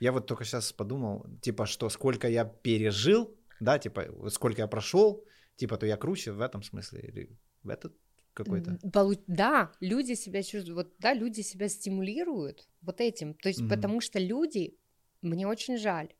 Я 0.00 0.12
вот 0.12 0.26
только 0.26 0.44
сейчас 0.44 0.72
подумал, 0.72 1.26
типа 1.40 1.66
что 1.66 1.88
сколько 1.88 2.28
я 2.28 2.44
пережил, 2.44 3.36
да, 3.60 3.78
типа 3.78 4.06
сколько 4.30 4.62
я 4.62 4.66
прошел, 4.66 5.24
типа 5.56 5.76
то 5.76 5.86
я 5.86 5.96
круче 5.96 6.32
в 6.32 6.40
этом 6.40 6.62
смысле 6.62 7.00
или 7.00 7.38
в 7.62 7.68
этот 7.68 7.92
какой-то. 8.34 8.78
Да, 9.26 9.72
люди 9.80 10.14
себя 10.14 10.42
чувствуют, 10.42 10.76
вот 10.76 10.94
да, 10.98 11.14
люди 11.14 11.40
себя 11.40 11.68
стимулируют 11.68 12.68
вот 12.80 13.00
этим, 13.00 13.34
то 13.34 13.48
есть 13.48 13.60
mm-hmm. 13.60 13.68
потому 13.68 14.00
что 14.00 14.18
люди, 14.18 14.76
мне 15.20 15.46
очень 15.46 15.76
жаль, 15.76 16.12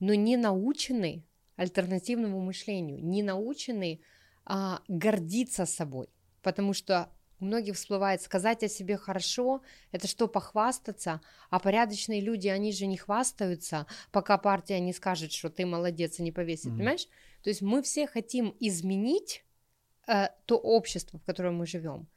но 0.00 0.14
не 0.14 0.36
научены 0.36 1.24
альтернативному 1.56 2.40
мышлению, 2.40 3.04
не 3.04 3.22
научены 3.22 4.00
а, 4.44 4.82
гордиться 4.88 5.66
собой, 5.66 6.08
потому 6.42 6.72
что 6.72 7.10
у 7.38 7.44
многих 7.44 7.76
всплывает 7.76 8.22
сказать 8.22 8.62
о 8.62 8.68
себе 8.68 8.96
хорошо, 8.96 9.62
это 9.92 10.06
что, 10.06 10.26
похвастаться, 10.26 11.20
а 11.50 11.58
порядочные 11.58 12.20
люди, 12.20 12.48
они 12.48 12.72
же 12.72 12.86
не 12.86 12.96
хвастаются, 12.96 13.86
пока 14.10 14.38
партия 14.38 14.80
не 14.80 14.92
скажет, 14.92 15.32
что 15.32 15.50
ты 15.50 15.66
молодец 15.66 16.18
и 16.18 16.22
не 16.22 16.32
повесит, 16.32 16.66
mm-hmm. 16.66 16.76
понимаешь? 16.76 17.06
То 17.42 17.50
есть 17.50 17.62
мы 17.62 17.82
все 17.82 18.06
хотим 18.06 18.56
изменить 18.58 19.44
э, 20.06 20.28
то 20.46 20.56
общество, 20.56 21.18
в 21.18 21.24
котором 21.24 21.56
мы 21.56 21.66
живем. 21.66 22.08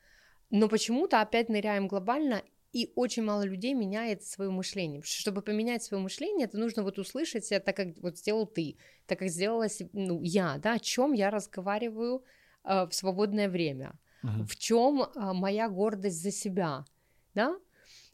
Но 0.50 0.68
почему-то 0.68 1.22
опять 1.22 1.50
ныряем 1.50 1.88
глобально, 1.88 2.42
и 2.72 2.92
очень 2.96 3.24
мало 3.24 3.44
людей 3.44 3.74
меняет 3.74 4.24
свое 4.24 4.52
мышление. 4.52 5.02
Чтобы 5.04 5.42
поменять 5.42 5.84
свое 5.84 6.02
мышление, 6.02 6.46
это 6.46 6.58
нужно 6.58 6.84
вот 6.84 7.00
услышать 7.00 7.52
это, 7.52 7.74
как 7.74 7.88
вот 8.02 8.18
сделал 8.18 8.46
ты, 8.46 8.78
так 9.08 9.20
как 9.20 9.30
сделала 9.30 9.68
ну, 9.94 10.22
я, 10.22 10.58
да, 10.58 10.74
о 10.74 10.80
чем 10.80 11.14
я 11.14 11.32
разговариваю 11.32 12.24
э, 12.64 12.86
в 12.86 12.92
свободное 12.94 13.50
время, 13.50 13.94
uh-huh. 14.24 14.46
в 14.46 14.56
чем 14.56 15.02
э, 15.02 15.34
моя 15.34 15.68
гордость 15.68 16.22
за 16.22 16.32
себя, 16.32 16.86
да. 17.34 17.58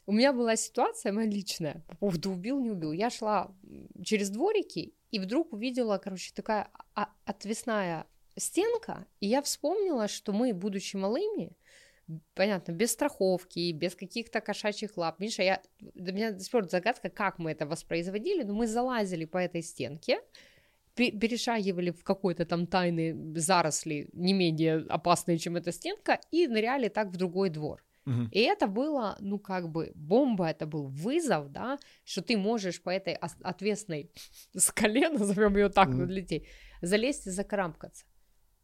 У 0.06 0.12
меня 0.12 0.32
была 0.32 0.56
ситуация 0.56 1.12
моя 1.12 1.28
личная 1.28 1.82
по 1.88 1.96
поводу 1.96 2.30
убил, 2.30 2.60
не 2.60 2.70
убил. 2.70 2.92
Я 2.92 3.10
шла 3.10 3.52
через 4.04 4.30
дворики 4.30 4.94
и 5.10 5.18
вдруг 5.18 5.52
увидела, 5.52 5.98
короче, 5.98 6.32
такая 6.32 6.70
отвесная 7.24 8.06
стенка, 8.36 9.06
и 9.20 9.26
я 9.26 9.42
вспомнила, 9.42 10.08
что 10.08 10.32
мы, 10.32 10.52
будучи 10.52 10.96
малыми, 10.96 11.56
понятно, 12.34 12.72
без 12.72 12.92
страховки, 12.92 13.72
без 13.72 13.94
каких-то 13.94 14.40
кошачьих 14.40 14.96
лап. 14.96 15.20
Миша, 15.20 15.42
я, 15.42 15.62
для 15.80 16.12
меня 16.12 16.30
до 16.32 16.40
сих 16.40 16.50
пор 16.50 16.68
загадка, 16.68 17.08
как 17.10 17.38
мы 17.38 17.50
это 17.50 17.66
воспроизводили, 17.66 18.42
но 18.42 18.54
мы 18.54 18.66
залазили 18.66 19.24
по 19.24 19.38
этой 19.38 19.62
стенке, 19.62 20.20
перешагивали 20.94 21.90
в 21.90 22.04
какой-то 22.04 22.46
там 22.46 22.66
тайный 22.66 23.14
заросли, 23.38 24.08
не 24.12 24.32
менее 24.32 24.86
опасные, 24.88 25.38
чем 25.38 25.56
эта 25.56 25.72
стенка, 25.72 26.20
и 26.30 26.46
ныряли 26.46 26.88
так 26.88 27.08
в 27.08 27.16
другой 27.16 27.50
двор. 27.50 27.82
Угу. 28.06 28.28
И 28.30 28.40
это 28.40 28.68
было, 28.68 29.16
ну, 29.20 29.38
как 29.38 29.68
бы, 29.68 29.92
бомба, 29.94 30.46
это 30.46 30.64
был 30.66 30.86
вызов, 30.86 31.50
да, 31.50 31.78
что 32.04 32.22
ты 32.22 32.36
можешь 32.36 32.80
по 32.80 32.90
этой 32.90 33.14
отвесной 33.14 34.10
скале, 34.56 35.08
назовем 35.10 35.56
ее 35.56 35.68
так, 35.68 35.88
угу. 35.88 36.06
детей, 36.06 36.46
залезть 36.82 37.26
и 37.26 37.30
закарамкаться. 37.30 38.06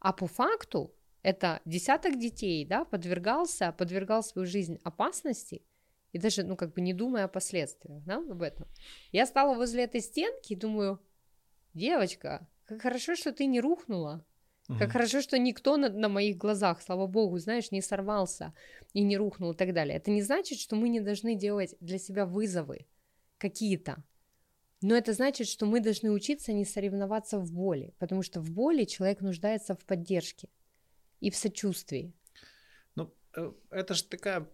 А 0.03 0.11
по 0.11 0.27
факту 0.27 0.93
это 1.21 1.61
десяток 1.63 2.19
детей, 2.19 2.65
да, 2.65 2.83
подвергался, 2.83 3.71
подвергал 3.71 4.21
свою 4.21 4.45
жизнь 4.45 4.77
опасности, 4.83 5.63
и 6.11 6.19
даже, 6.19 6.43
ну, 6.43 6.57
как 6.57 6.73
бы 6.73 6.81
не 6.81 6.93
думая 6.93 7.23
о 7.23 7.29
последствиях, 7.29 8.03
да, 8.03 8.17
об 8.17 8.41
этом. 8.41 8.67
Я 9.13 9.25
стала 9.25 9.55
возле 9.55 9.85
этой 9.85 10.01
стенки 10.01 10.53
и 10.53 10.57
думаю, 10.57 10.99
девочка, 11.73 12.45
как 12.65 12.81
хорошо, 12.81 13.15
что 13.15 13.31
ты 13.31 13.45
не 13.45 13.61
рухнула, 13.61 14.25
угу. 14.67 14.77
как 14.77 14.91
хорошо, 14.91 15.21
что 15.21 15.39
никто 15.39 15.77
на, 15.77 15.87
на 15.87 16.09
моих 16.09 16.35
глазах, 16.35 16.81
слава 16.81 17.07
богу, 17.07 17.37
знаешь, 17.37 17.71
не 17.71 17.81
сорвался 17.81 18.53
и 18.91 19.03
не 19.03 19.15
рухнул 19.15 19.53
и 19.53 19.55
так 19.55 19.73
далее. 19.73 19.95
Это 19.95 20.11
не 20.11 20.21
значит, 20.21 20.59
что 20.59 20.75
мы 20.75 20.89
не 20.89 20.99
должны 20.99 21.35
делать 21.35 21.75
для 21.79 21.97
себя 21.97 22.25
вызовы 22.25 22.87
какие-то, 23.37 24.03
но 24.83 24.95
это 24.95 25.13
значит, 25.13 25.47
что 25.47 25.65
мы 25.65 25.79
должны 25.79 26.11
учиться 26.11 26.53
не 26.53 26.65
соревноваться 26.65 27.39
в 27.39 27.51
боли, 27.51 27.93
потому 27.99 28.21
что 28.21 28.41
в 28.41 28.51
боли 28.51 28.83
человек 28.83 29.21
нуждается 29.21 29.75
в 29.75 29.85
поддержке 29.85 30.49
и 31.21 31.29
в 31.31 31.35
сочувствии. 31.35 32.13
Ну, 32.95 33.13
э, 33.35 33.51
это 33.69 33.93
же 33.93 34.03
такая 34.03 34.47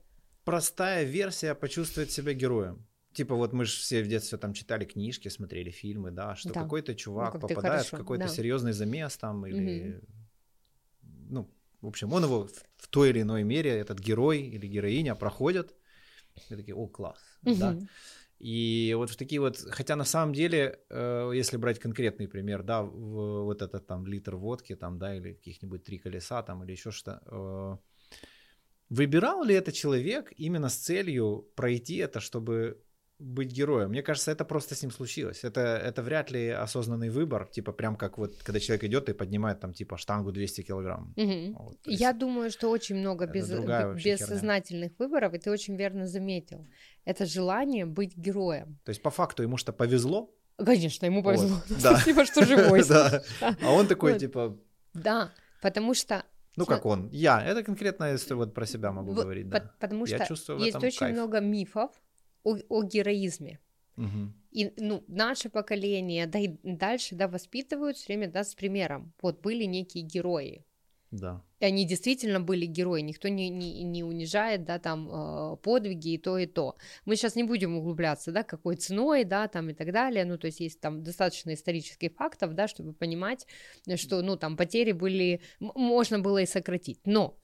простая 0.43 1.03
версия 1.03 1.55
почувствовать 1.55 2.12
себя 2.12 2.33
героем. 2.33 2.86
Типа 3.13 3.36
вот 3.36 3.53
мы 3.53 3.65
же 3.65 3.79
все 3.79 4.03
в 4.03 4.07
детстве 4.07 4.38
там 4.38 4.53
читали 4.53 4.86
книжки, 4.86 5.29
смотрели 5.29 5.71
фильмы, 5.71 6.12
да, 6.12 6.36
что 6.36 6.53
да. 6.53 6.62
какой-то 6.62 6.93
чувак 6.93 7.33
ну, 7.33 7.39
как 7.39 7.50
попадает 7.50 7.88
в 7.88 7.91
какой-то 7.91 8.25
да. 8.25 8.29
серьезный 8.29 8.71
замес 8.74 9.17
там 9.17 9.48
или, 9.48 9.98
угу. 9.98 10.05
ну, 11.29 11.50
в 11.81 11.88
общем, 11.88 12.13
он 12.13 12.24
его 12.24 12.48
в 12.77 12.88
той 12.88 13.09
или 13.09 13.21
иной 13.21 13.43
мере 13.43 13.71
этот 13.71 14.00
герой 14.00 14.41
или 14.41 14.67
героиня 14.67 15.15
проходят, 15.15 15.75
и 16.50 16.55
такие, 16.55 16.75
о 16.75 16.88
класс, 16.88 17.19
угу. 17.43 17.55
да. 17.55 17.77
И 18.39 18.93
вот 18.96 19.10
в 19.10 19.17
такие 19.17 19.41
вот, 19.41 19.58
хотя 19.58 19.96
на 19.96 20.05
самом 20.05 20.34
деле, 20.34 20.79
э, 20.89 21.31
если 21.36 21.58
брать 21.58 21.79
конкретный 21.79 22.27
пример, 22.27 22.63
да, 22.63 22.81
в, 22.84 23.43
вот 23.43 23.62
этот 23.62 23.86
там 23.86 24.08
литр 24.08 24.36
водки, 24.36 24.75
там, 24.75 24.98
да, 24.98 25.15
или 25.15 25.34
каких-нибудь 25.34 25.84
три 25.84 26.00
колеса, 26.00 26.41
там, 26.43 26.63
или 26.63 26.72
еще 26.72 26.91
что, 26.91 27.22
э, 27.25 27.77
выбирал 28.89 29.43
ли 29.43 29.55
это 29.55 29.72
человек 29.72 30.31
именно 30.38 30.69
с 30.69 30.75
целью 30.77 31.48
пройти 31.55 31.98
это, 31.98 32.22
чтобы 32.22 32.81
быть 33.19 33.51
героем. 33.51 33.89
Мне 33.89 34.01
кажется, 34.01 34.31
это 34.31 34.46
просто 34.46 34.75
с 34.75 34.81
ним 34.81 34.91
случилось. 34.91 35.43
Это, 35.43 35.60
это 35.60 36.01
вряд 36.01 36.31
ли 36.31 36.50
осознанный 36.50 37.10
выбор, 37.10 37.48
типа 37.48 37.74
прям 37.74 37.98
как 37.98 38.17
вот, 38.17 38.31
когда 38.43 38.60
человек 38.60 38.86
идет 38.86 39.10
и 39.10 39.13
поднимает 39.13 39.60
там 39.60 39.74
типа 39.74 39.98
штангу 39.98 40.31
200 40.31 40.63
килограмм. 40.63 41.13
Угу. 41.17 41.63
Вот, 41.63 41.77
Я 41.86 42.13
думаю, 42.13 42.50
что 42.50 42.69
очень 42.69 42.96
много 42.96 43.27
без, 43.27 43.50
бессознательных 43.50 44.91
выборов, 45.00 45.34
и 45.34 45.38
ты 45.38 45.51
очень 45.51 45.75
верно 45.75 46.08
заметил. 46.08 46.65
Это 47.10 47.25
желание 47.25 47.88
быть 47.88 48.16
героем. 48.16 48.78
То 48.84 48.92
есть 48.92 49.01
по 49.01 49.10
факту 49.10 49.42
ему 49.42 49.58
что 49.58 49.74
повезло? 49.74 50.32
Конечно, 50.58 51.08
ему 51.08 51.24
повезло. 51.24 51.48
Вот. 51.48 51.82
Да. 51.82 51.96
Спасибо, 51.96 52.24
что 52.24 52.46
живой. 52.46 52.84
да. 52.88 53.24
А 53.63 53.72
он 53.72 53.88
такой 53.88 54.20
типа... 54.20 54.56
Да, 54.94 55.32
потому 55.60 55.96
что 55.96 56.24
ну, 56.56 56.68
как 56.68 56.86
он? 56.86 57.10
Я. 57.12 57.42
Это 57.44 57.63
конкретно, 57.63 58.12
если 58.12 58.36
вот 58.36 58.54
про 58.54 58.68
себя 58.68 58.92
могу 58.92 59.13
вот, 59.13 59.24
говорить, 59.24 59.50
да. 59.50 59.74
Потому 59.80 60.06
что 60.06 60.58
есть 60.58 60.75
очень 60.75 61.00
кайф. 61.00 61.16
много 61.16 61.39
мифов, 61.39 61.89
о, 62.44 62.58
о 62.70 62.84
героизме. 62.84 63.60
Угу. 63.98 64.34
И 64.51 64.74
ну, 64.78 65.04
наше 65.08 65.50
поколение, 65.50 66.28
да 66.28 66.38
и 66.38 66.60
дальше, 66.62 67.16
да, 67.16 67.28
воспитывают 67.28 67.98
все 67.98 68.13
время, 68.13 68.32
да, 68.32 68.44
с 68.44 68.54
примером. 68.54 69.13
Вот 69.20 69.42
были 69.42 69.63
некие 69.63 70.04
герои. 70.04 70.63
Да. 71.12 71.44
И 71.60 71.66
они 71.66 71.86
действительно 71.86 72.39
были 72.39 72.66
герои, 72.66 73.01
никто 73.01 73.28
не, 73.28 73.50
не, 73.50 73.84
не 73.84 74.04
унижает, 74.04 74.63
да, 74.63 74.78
там, 74.78 75.10
э, 75.10 75.58
подвиги 75.58 76.13
и 76.13 76.18
то, 76.18 76.38
и 76.38 76.46
то. 76.46 76.75
Мы 77.06 77.16
сейчас 77.16 77.36
не 77.36 77.44
будем 77.44 77.75
углубляться, 77.75 78.32
да, 78.32 78.44
какой 78.44 78.75
ценой, 78.75 79.24
да, 79.24 79.48
там, 79.48 79.70
и 79.70 79.74
так 79.74 79.92
далее, 79.92 80.24
ну, 80.25 80.38
то 80.38 80.48
есть 80.48 80.60
есть 80.60 80.80
там 80.80 81.04
достаточно 81.04 81.54
исторических 81.54 82.13
фактов, 82.13 82.54
да, 82.54 82.68
чтобы 82.68 82.94
понимать, 82.94 83.48
что, 83.96 84.22
ну, 84.22 84.38
там, 84.38 84.56
потери 84.56 84.92
были, 84.92 85.42
можно 85.60 86.20
было 86.20 86.39
и 86.39 86.46
сократить, 86.46 87.00
но 87.06 87.38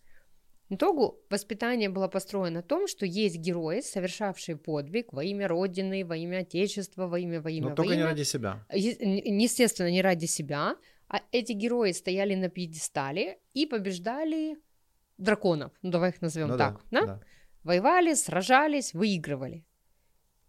итогу 0.69 1.19
воспитание 1.29 1.89
было 1.89 2.07
построено 2.07 2.57
на 2.57 2.61
том, 2.63 2.87
что 2.87 3.05
есть 3.05 3.37
герои, 3.37 3.81
совершавшие 3.81 4.57
подвиг 4.57 5.11
во 5.13 5.23
имя 5.23 5.47
Родины, 5.47 6.05
во 6.05 6.15
имя 6.15 6.39
Отечества, 6.39 7.07
во 7.07 7.19
имя, 7.19 7.41
во 7.41 7.49
имя, 7.49 7.63
Но 7.63 7.69
во 7.69 7.75
только 7.75 7.93
имя. 7.93 8.01
не 8.01 8.03
ради 8.05 8.23
себя. 8.23 8.65
Естественно, 8.71 9.89
не 9.89 10.01
ради 10.01 10.25
себя. 10.25 10.75
А 11.07 11.21
эти 11.31 11.51
герои 11.51 11.91
стояли 11.91 12.35
на 12.35 12.49
пьедестале 12.49 13.39
и 13.53 13.65
побеждали 13.65 14.57
драконов, 15.17 15.71
ну 15.81 15.91
давай 15.91 16.09
их 16.09 16.21
назовем 16.21 16.49
ну, 16.49 16.57
так, 16.57 16.81
да, 16.91 17.01
да? 17.01 17.05
да? 17.05 17.21
Воевали, 17.63 18.13
сражались, 18.13 18.93
выигрывали. 18.93 19.65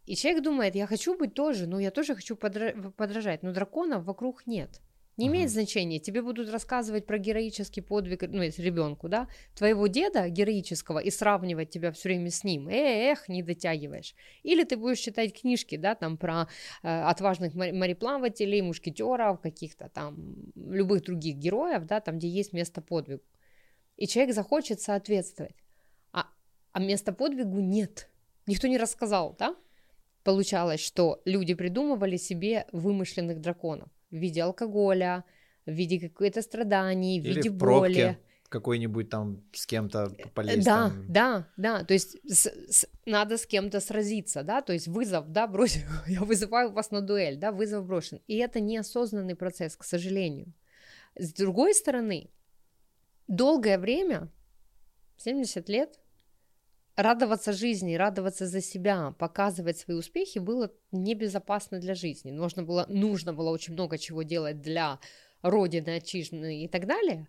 И 0.07 0.15
человек 0.15 0.43
думает, 0.43 0.75
я 0.75 0.87
хочу 0.87 1.17
быть 1.17 1.35
тоже, 1.35 1.67
ну 1.67 1.79
я 1.79 1.91
тоже 1.91 2.15
хочу 2.15 2.37
подражать, 2.37 3.43
но 3.43 3.53
драконов 3.53 4.05
вокруг 4.05 4.47
нет. 4.47 4.81
Не 5.17 5.29
имеет 5.29 5.51
значения, 5.51 5.99
тебе 5.99 6.21
будут 6.21 6.51
рассказывать 6.51 7.07
про 7.07 7.17
героический 7.17 7.81
подвиг, 7.81 8.23
ну, 8.29 8.43
если 8.43 8.63
ребенку, 8.63 9.09
да, 9.09 9.29
твоего 9.55 9.87
деда 9.87 10.29
героического 10.29 10.99
и 10.99 11.11
сравнивать 11.11 11.71
тебя 11.71 11.91
все 11.91 12.11
время 12.11 12.31
с 12.31 12.45
ним. 12.45 12.69
Э, 12.69 13.13
эх, 13.13 13.27
не 13.29 13.43
дотягиваешь. 13.43 14.15
Или 14.43 14.65
ты 14.65 14.77
будешь 14.77 14.99
читать 14.99 15.41
книжки, 15.41 15.77
да, 15.77 15.95
там 15.95 16.19
про 16.19 16.49
э, 16.83 17.03
отважных 17.03 17.55
мореплавателей, 17.55 18.61
мушкетеров, 18.61 19.41
каких-то 19.41 19.89
там 19.89 20.35
любых 20.55 21.05
других 21.05 21.37
героев, 21.37 21.87
да, 21.87 22.01
там, 22.01 22.19
где 22.19 22.29
есть 22.29 22.53
место 22.53 22.83
подвигу. 22.83 23.23
И 23.97 24.07
человек 24.07 24.35
захочет 24.35 24.83
соответствовать. 24.83 25.57
А, 26.13 26.27
а 26.73 26.79
места 26.79 27.13
подвигу 27.13 27.61
нет. 27.61 28.11
Никто 28.47 28.69
не 28.69 28.77
рассказал, 28.77 29.35
да? 29.39 29.57
Получалось, 30.25 30.81
что 30.81 31.23
люди 31.25 31.55
придумывали 31.55 32.19
себе 32.19 32.67
вымышленных 32.73 33.41
драконов 33.41 33.89
в 34.11 34.17
виде 34.17 34.43
алкоголя, 34.43 35.25
в 35.67 35.73
виде 35.73 36.01
какой-то 36.01 36.43
страданий, 36.43 37.21
в 37.21 37.25
Или 37.25 37.35
виде 37.35 37.51
в 37.51 37.55
боли. 37.55 38.19
какой-нибудь 38.49 39.11
там 39.11 39.43
с 39.53 39.67
кем-то 39.67 40.11
полезть. 40.35 40.65
Да, 40.65 40.89
там. 40.89 41.07
да, 41.09 41.49
да, 41.57 41.85
то 41.85 41.95
есть 41.95 42.17
с, 42.25 42.47
с, 42.47 42.87
надо 43.05 43.37
с 43.39 43.47
кем-то 43.47 43.81
сразиться, 43.81 44.43
да, 44.43 44.63
то 44.63 44.73
есть 44.73 44.87
вызов, 44.87 45.31
да, 45.33 45.47
бросить, 45.47 45.85
я 46.07 46.21
вызываю 46.21 46.73
вас 46.73 46.91
на 46.91 47.01
дуэль, 47.01 47.37
да, 47.37 47.51
вызов 47.53 47.85
брошен, 47.87 48.21
и 48.27 48.37
это 48.37 48.61
неосознанный 48.61 49.35
процесс, 49.35 49.77
к 49.77 49.85
сожалению. 49.85 50.53
С 51.17 51.33
другой 51.33 51.75
стороны, 51.75 52.31
долгое 53.27 53.79
время, 53.79 54.31
70 55.17 55.69
лет, 55.69 55.99
радоваться 56.97 57.53
жизни, 57.53 57.95
радоваться 57.95 58.47
за 58.47 58.61
себя, 58.61 59.15
показывать 59.19 59.79
свои 59.79 59.97
успехи 59.97 60.39
было 60.39 60.73
небезопасно 60.93 61.79
для 61.79 61.95
жизни. 61.95 62.31
Нужно 62.31 62.63
было, 62.63 62.87
нужно 62.89 63.33
было 63.33 63.51
очень 63.51 63.75
много 63.75 63.99
чего 63.99 64.23
делать 64.23 64.63
для 64.63 64.99
родины, 65.43 65.97
отчизны 65.97 66.65
и 66.65 66.69
так 66.69 66.87
далее. 66.87 67.29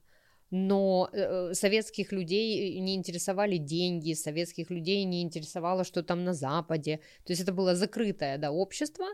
Но 0.49 1.09
э, 1.11 1.53
советских 1.53 2.13
людей 2.13 2.79
не 2.79 2.95
интересовали 2.95 3.57
деньги, 3.57 4.13
советских 4.13 4.69
людей 4.69 5.03
не 5.03 5.21
интересовало, 5.21 5.83
что 5.83 6.03
там 6.03 6.23
на 6.23 6.33
Западе. 6.33 7.01
То 7.25 7.33
есть 7.33 7.41
это 7.41 7.51
было 7.51 7.75
закрытое 7.75 8.37
да, 8.37 8.51
общество, 8.51 9.07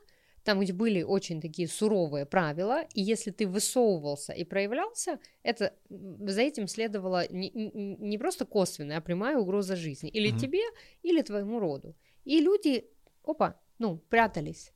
там, 0.44 0.60
где 0.60 0.74
были 0.74 1.04
очень 1.04 1.42
такие 1.42 1.68
суровые 1.68 2.26
правила, 2.26 2.82
и 2.94 3.02
если 3.02 3.32
ты 3.32 3.48
высовывался 3.48 4.34
и 4.34 4.44
проявлялся, 4.44 5.20
это 5.42 5.74
за 5.90 6.42
этим 6.42 6.68
следовало 6.68 7.28
не, 7.32 7.50
не 7.54 8.18
просто 8.18 8.46
косвенная, 8.46 8.98
а 8.98 9.02
прямая 9.02 9.38
угроза 9.38 9.76
жизни 9.76 10.10
или 10.10 10.32
mm-hmm. 10.32 10.40
тебе, 10.40 10.62
или 11.02 11.22
твоему 11.22 11.60
роду. 11.60 11.96
И 12.26 12.40
люди, 12.40 12.86
опа, 13.24 13.60
ну, 13.80 13.98
прятались. 14.10 14.74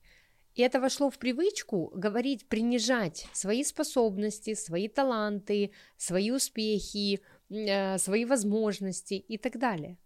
И 0.55 0.61
это 0.63 0.79
вошло 0.79 1.09
в 1.09 1.19
привычку 1.19 1.91
говорить, 1.93 2.47
принижать 2.47 3.27
свои 3.33 3.63
способности, 3.63 4.55
свои 4.55 4.87
таланты, 4.87 5.71
свои 5.97 6.31
успехи, 6.31 7.19
э, 7.49 7.97
свои 7.99 8.25
возможности 8.25 9.13
и 9.13 9.37
так 9.37 9.59
далее. 9.59 9.97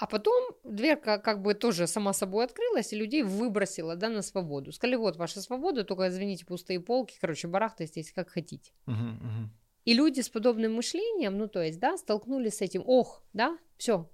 А 0.00 0.06
потом 0.06 0.56
дверка 0.64 1.18
как 1.18 1.42
бы 1.42 1.52
тоже 1.52 1.86
сама 1.86 2.14
собой 2.14 2.46
открылась, 2.46 2.90
и 2.94 2.96
людей 2.96 3.22
выбросила, 3.22 3.96
да, 3.96 4.08
на 4.08 4.22
свободу. 4.22 4.72
Сказали, 4.72 4.96
вот 4.96 5.16
ваша 5.16 5.42
свобода, 5.42 5.84
только, 5.84 6.08
извините, 6.08 6.46
пустые 6.46 6.80
полки, 6.80 7.18
короче, 7.20 7.48
барахтайтесь 7.48 8.10
как 8.10 8.30
хотите. 8.30 8.72
Uh-huh, 8.86 8.94
uh-huh. 8.94 9.48
И 9.84 9.92
люди 9.92 10.22
с 10.22 10.30
подобным 10.30 10.72
мышлением, 10.72 11.36
ну, 11.36 11.48
то 11.48 11.62
есть, 11.62 11.78
да, 11.80 11.98
столкнулись 11.98 12.56
с 12.56 12.62
этим, 12.62 12.82
ох, 12.86 13.22
да, 13.34 13.58
все. 13.76 14.10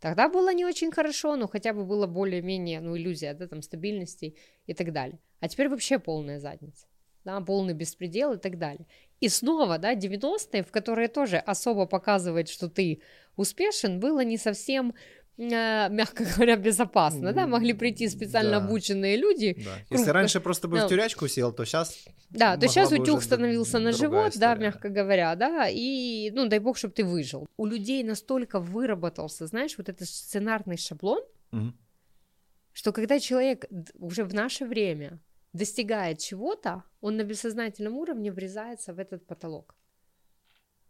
Тогда 0.00 0.28
было 0.28 0.52
не 0.52 0.64
очень 0.64 0.90
хорошо, 0.90 1.36
но 1.36 1.46
хотя 1.46 1.72
бы 1.72 1.84
было 1.84 2.08
более-менее, 2.08 2.80
ну, 2.80 2.96
иллюзия, 2.96 3.32
да, 3.32 3.46
там, 3.46 3.62
стабильности 3.62 4.36
и 4.66 4.74
так 4.74 4.92
далее. 4.92 5.20
А 5.38 5.46
теперь 5.46 5.68
вообще 5.68 6.00
полная 6.00 6.40
задница, 6.40 6.88
да, 7.24 7.40
полный 7.42 7.74
беспредел 7.74 8.32
и 8.32 8.38
так 8.38 8.58
далее. 8.58 8.88
И 9.20 9.28
снова, 9.28 9.78
да, 9.78 9.94
90-е, 9.94 10.62
в 10.62 10.70
которые 10.70 11.08
тоже 11.08 11.38
особо 11.38 11.86
показывает, 11.86 12.48
что 12.48 12.68
ты 12.68 13.00
успешен, 13.36 13.98
было 13.98 14.20
не 14.24 14.36
совсем 14.36 14.94
э, 15.38 15.88
мягко 15.88 16.24
говоря, 16.34 16.56
безопасно, 16.56 17.32
да, 17.32 17.46
могли 17.46 17.72
прийти 17.72 18.08
специально 18.08 18.60
да. 18.60 18.66
обученные 18.66 19.16
люди. 19.16 19.54
Да. 19.58 19.70
Круг... 19.88 19.98
Если 19.98 20.10
раньше 20.10 20.40
просто 20.40 20.68
бы 20.68 20.78
да. 20.78 20.86
в 20.86 20.88
тюрячку 20.88 21.28
сел, 21.28 21.52
то 21.52 21.64
сейчас... 21.64 22.04
Да, 22.30 22.56
то 22.56 22.68
сейчас 22.68 22.92
утюг 22.92 23.22
становился 23.22 23.78
на 23.78 23.92
живот, 23.92 24.34
история. 24.34 24.54
да, 24.54 24.54
мягко 24.56 24.88
говоря, 24.88 25.34
да, 25.36 25.68
и, 25.70 26.30
ну, 26.32 26.46
дай 26.48 26.58
бог, 26.58 26.76
чтобы 26.76 26.94
ты 26.94 27.04
выжил. 27.04 27.46
У 27.56 27.66
людей 27.66 28.02
настолько 28.02 28.60
выработался, 28.60 29.46
знаешь, 29.46 29.78
вот 29.78 29.88
этот 29.88 30.08
сценарный 30.08 30.76
шаблон, 30.76 31.22
угу. 31.52 31.72
что 32.72 32.92
когда 32.92 33.18
человек 33.20 33.64
уже 33.94 34.24
в 34.24 34.34
наше 34.34 34.66
время 34.66 35.20
достигает 35.52 36.18
чего-то, 36.18 36.84
он 37.00 37.16
на 37.16 37.24
бессознательном 37.24 37.96
уровне 37.96 38.32
врезается 38.32 38.92
в 38.92 38.98
этот 38.98 39.26
потолок. 39.26 39.74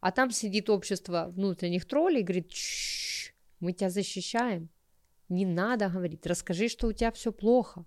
А 0.00 0.12
там 0.12 0.30
сидит 0.30 0.70
общество 0.70 1.28
внутренних 1.30 1.86
троллей 1.86 2.20
и 2.20 2.24
говорит, 2.24 2.52
мы 3.60 3.72
тебя 3.72 3.90
защищаем, 3.90 4.68
не 5.28 5.44
надо 5.44 5.88
говорить, 5.88 6.26
расскажи, 6.26 6.68
что 6.68 6.86
у 6.86 6.92
тебя 6.92 7.10
все 7.10 7.32
плохо, 7.32 7.84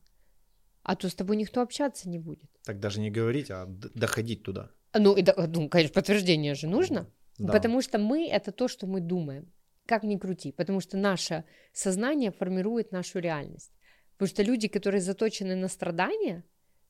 а 0.83 0.95
то 0.95 1.07
с 1.07 1.15
тобой 1.15 1.37
никто 1.37 1.61
общаться 1.61 2.09
не 2.09 2.19
будет. 2.19 2.49
Так 2.63 2.79
даже 2.79 2.99
не 2.99 3.11
говорить, 3.11 3.51
а 3.51 3.65
доходить 3.67 4.43
туда. 4.43 4.71
Ну, 4.93 5.15
и, 5.15 5.23
ну 5.47 5.69
конечно, 5.69 5.93
подтверждение 5.93 6.55
же 6.55 6.67
нужно, 6.67 7.09
да. 7.37 7.53
потому 7.53 7.81
что 7.81 7.99
мы— 7.99 8.27
это 8.31 8.51
то, 8.51 8.67
что 8.67 8.87
мы 8.87 8.99
думаем, 8.99 9.51
как 9.85 10.03
ни 10.03 10.17
крути, 10.17 10.51
потому 10.51 10.81
что 10.81 10.97
наше 10.97 11.45
сознание 11.73 12.31
формирует 12.31 12.91
нашу 12.91 13.19
реальность. 13.19 13.71
Потому 14.17 14.29
что 14.35 14.43
люди, 14.43 14.67
которые 14.67 15.01
заточены 15.01 15.55
на 15.55 15.67
страдания, 15.67 16.43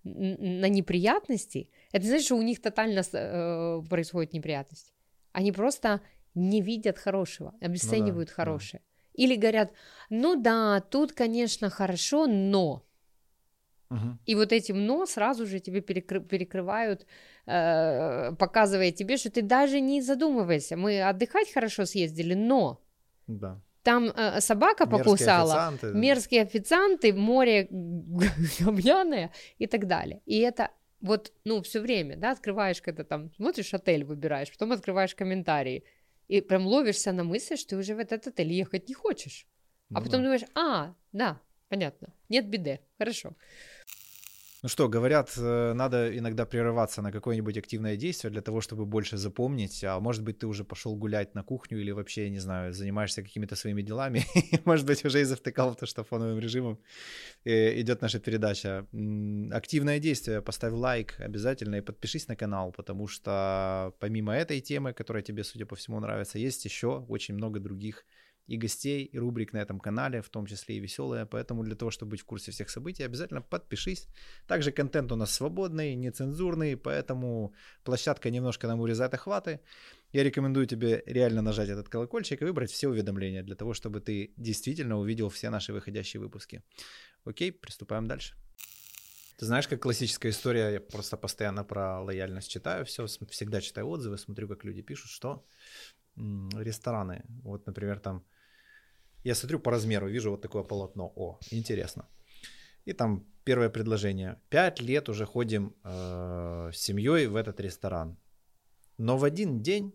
на 0.03 0.69
неприятности, 0.69 1.69
это 1.91 2.05
значит, 2.05 2.25
что 2.25 2.35
у 2.35 2.41
них 2.41 2.61
тотально 2.61 3.01
э, 3.13 3.81
происходит 3.89 4.33
неприятность. 4.33 4.93
Они 5.31 5.51
просто 5.51 6.01
не 6.35 6.61
видят 6.61 6.97
хорошего, 6.97 7.53
обесценивают 7.61 8.29
ну, 8.29 8.33
да, 8.35 8.43
хорошее. 8.43 8.81
Да. 8.83 9.23
Или 9.23 9.35
говорят, 9.35 9.73
ну 10.09 10.41
да, 10.41 10.79
тут, 10.79 11.13
конечно, 11.13 11.69
хорошо, 11.69 12.27
но. 12.27 12.85
Угу. 13.89 14.19
И 14.25 14.35
вот 14.35 14.51
этим 14.51 14.85
но 14.85 15.05
сразу 15.05 15.45
же 15.45 15.59
тебе 15.59 15.81
перекры- 15.81 16.25
перекрывают, 16.25 17.05
э, 17.45 18.31
показывая 18.35 18.91
тебе, 18.91 19.17
что 19.17 19.31
ты 19.31 19.41
даже 19.41 19.81
не 19.81 20.01
задумывайся. 20.01 20.77
Мы 20.77 21.01
отдыхать 21.01 21.51
хорошо 21.51 21.85
съездили, 21.85 22.35
но. 22.35 22.81
Да. 23.27 23.61
Там 23.83 24.05
э, 24.09 24.41
собака 24.41 24.85
мерзкие 24.85 25.03
покусала, 25.03 25.67
официанты. 25.67 25.97
мерзкие 25.97 26.41
официанты, 26.41 27.13
море 27.13 27.67
говняное 28.59 29.31
и 29.57 29.67
так 29.67 29.87
далее. 29.87 30.21
И 30.25 30.39
это 30.39 30.71
вот, 31.01 31.31
ну, 31.45 31.61
все 31.61 31.79
время, 31.79 32.17
да, 32.17 32.31
открываешь, 32.31 32.81
когда 32.81 33.03
там 33.03 33.31
смотришь 33.35 33.73
отель, 33.73 34.03
выбираешь, 34.03 34.51
потом 34.51 34.73
открываешь 34.73 35.15
комментарии, 35.15 35.83
и 36.27 36.41
прям 36.41 36.67
ловишься 36.67 37.11
на 37.11 37.23
мысли, 37.23 37.55
что 37.55 37.69
ты 37.69 37.77
уже 37.77 37.95
в 37.95 37.99
этот 37.99 38.27
отель 38.27 38.51
ехать 38.51 38.89
не 38.89 38.93
хочешь. 38.93 39.47
А 39.89 39.93
ну, 39.93 39.99
а 39.99 40.01
потом 40.01 40.19
да. 40.19 40.25
думаешь, 40.25 40.43
а, 40.55 40.93
да, 41.13 41.41
понятно, 41.69 42.13
нет 42.27 42.47
беды, 42.47 42.81
хорошо. 42.97 43.35
Ну 44.61 44.67
что, 44.67 44.89
говорят, 44.89 45.31
э, 45.37 45.73
надо 45.73 46.17
иногда 46.17 46.45
прерываться 46.45 47.01
на 47.01 47.13
какое-нибудь 47.13 47.57
активное 47.57 47.95
действие 47.95 48.29
для 48.29 48.41
того, 48.41 48.59
чтобы 48.59 48.85
больше 48.85 49.15
запомнить. 49.15 49.85
А 49.85 50.01
может 50.01 50.21
быть, 50.21 50.39
ты 50.39 50.47
уже 50.47 50.65
пошел 50.65 50.97
гулять 50.97 51.33
на 51.33 51.43
кухню 51.43 51.79
или 51.79 51.91
вообще, 51.91 52.29
не 52.29 52.39
знаю, 52.39 52.73
занимаешься 52.73 53.23
какими-то 53.23 53.55
своими 53.55 53.81
делами. 53.81 54.25
может 54.65 54.85
быть, 54.85 55.05
уже 55.05 55.21
и 55.21 55.23
завтыкал 55.23 55.75
то, 55.75 55.85
что 55.85 56.03
фоновым 56.03 56.39
режимом 56.39 56.77
э, 57.45 57.79
идет 57.79 58.01
наша 58.01 58.19
передача. 58.19 58.85
Активное 59.51 59.99
действие. 59.99 60.41
Поставь 60.41 60.73
лайк 60.73 61.15
обязательно 61.19 61.75
и 61.75 61.81
подпишись 61.81 62.27
на 62.27 62.35
канал, 62.35 62.73
потому 62.73 63.07
что 63.07 63.93
помимо 63.99 64.35
этой 64.35 64.59
темы, 64.59 64.91
которая 64.91 65.23
тебе, 65.23 65.45
судя 65.45 65.65
по 65.65 65.77
всему, 65.77 66.01
нравится, 66.01 66.37
есть 66.37 66.65
еще 66.65 67.05
очень 67.07 67.35
много 67.35 67.61
других 67.61 68.05
и 68.49 68.57
гостей, 68.57 69.03
и 69.03 69.19
рубрик 69.19 69.53
на 69.53 69.59
этом 69.59 69.79
канале, 69.79 70.21
в 70.21 70.29
том 70.29 70.47
числе 70.47 70.77
и 70.77 70.79
веселые. 70.79 71.25
Поэтому 71.25 71.63
для 71.63 71.75
того, 71.75 71.91
чтобы 71.91 72.11
быть 72.11 72.21
в 72.21 72.25
курсе 72.25 72.51
всех 72.51 72.69
событий, 72.69 73.03
обязательно 73.03 73.41
подпишись. 73.41 74.07
Также 74.47 74.71
контент 74.71 75.11
у 75.11 75.15
нас 75.15 75.31
свободный, 75.31 75.95
нецензурный, 75.95 76.75
поэтому 76.75 77.53
площадка 77.83 78.31
немножко 78.31 78.67
нам 78.67 78.79
урезает 78.79 79.13
охваты. 79.13 79.59
Я 80.13 80.23
рекомендую 80.23 80.65
тебе 80.65 81.03
реально 81.05 81.43
нажать 81.43 81.69
этот 81.69 81.89
колокольчик 81.89 82.41
и 82.41 82.45
выбрать 82.45 82.71
все 82.71 82.87
уведомления 82.87 83.43
для 83.43 83.55
того, 83.55 83.73
чтобы 83.73 84.01
ты 84.01 84.33
действительно 84.37 84.97
увидел 84.97 85.29
все 85.29 85.51
наши 85.51 85.71
выходящие 85.71 86.19
выпуски. 86.19 86.63
Окей, 87.25 87.51
приступаем 87.51 88.07
дальше. 88.07 88.35
Ты 89.37 89.45
знаешь, 89.45 89.67
как 89.67 89.81
классическая 89.81 90.31
история, 90.31 90.71
я 90.71 90.79
просто 90.81 91.17
постоянно 91.17 91.63
про 91.63 92.01
лояльность 92.01 92.49
читаю, 92.49 92.83
все, 92.85 93.05
всегда 93.05 93.61
читаю 93.61 93.87
отзывы, 93.87 94.17
смотрю, 94.17 94.47
как 94.47 94.65
люди 94.65 94.81
пишут, 94.81 95.11
что 95.11 95.45
рестораны, 96.17 97.23
вот, 97.43 97.65
например, 97.67 97.99
там 97.99 98.25
я 99.23 99.35
смотрю 99.35 99.59
по 99.59 99.71
размеру, 99.71 100.07
вижу 100.07 100.31
вот 100.31 100.41
такое 100.41 100.63
полотно. 100.63 101.11
О, 101.15 101.39
интересно. 101.51 102.07
И 102.85 102.93
там 102.93 103.25
первое 103.43 103.69
предложение. 103.69 104.35
Пять 104.49 104.81
лет 104.81 105.09
уже 105.09 105.25
ходим 105.25 105.73
э, 105.83 106.71
с 106.73 106.77
семьей 106.77 107.27
в 107.27 107.35
этот 107.35 107.59
ресторан. 107.59 108.17
Но 108.97 109.17
в 109.17 109.23
один 109.23 109.61
день 109.61 109.93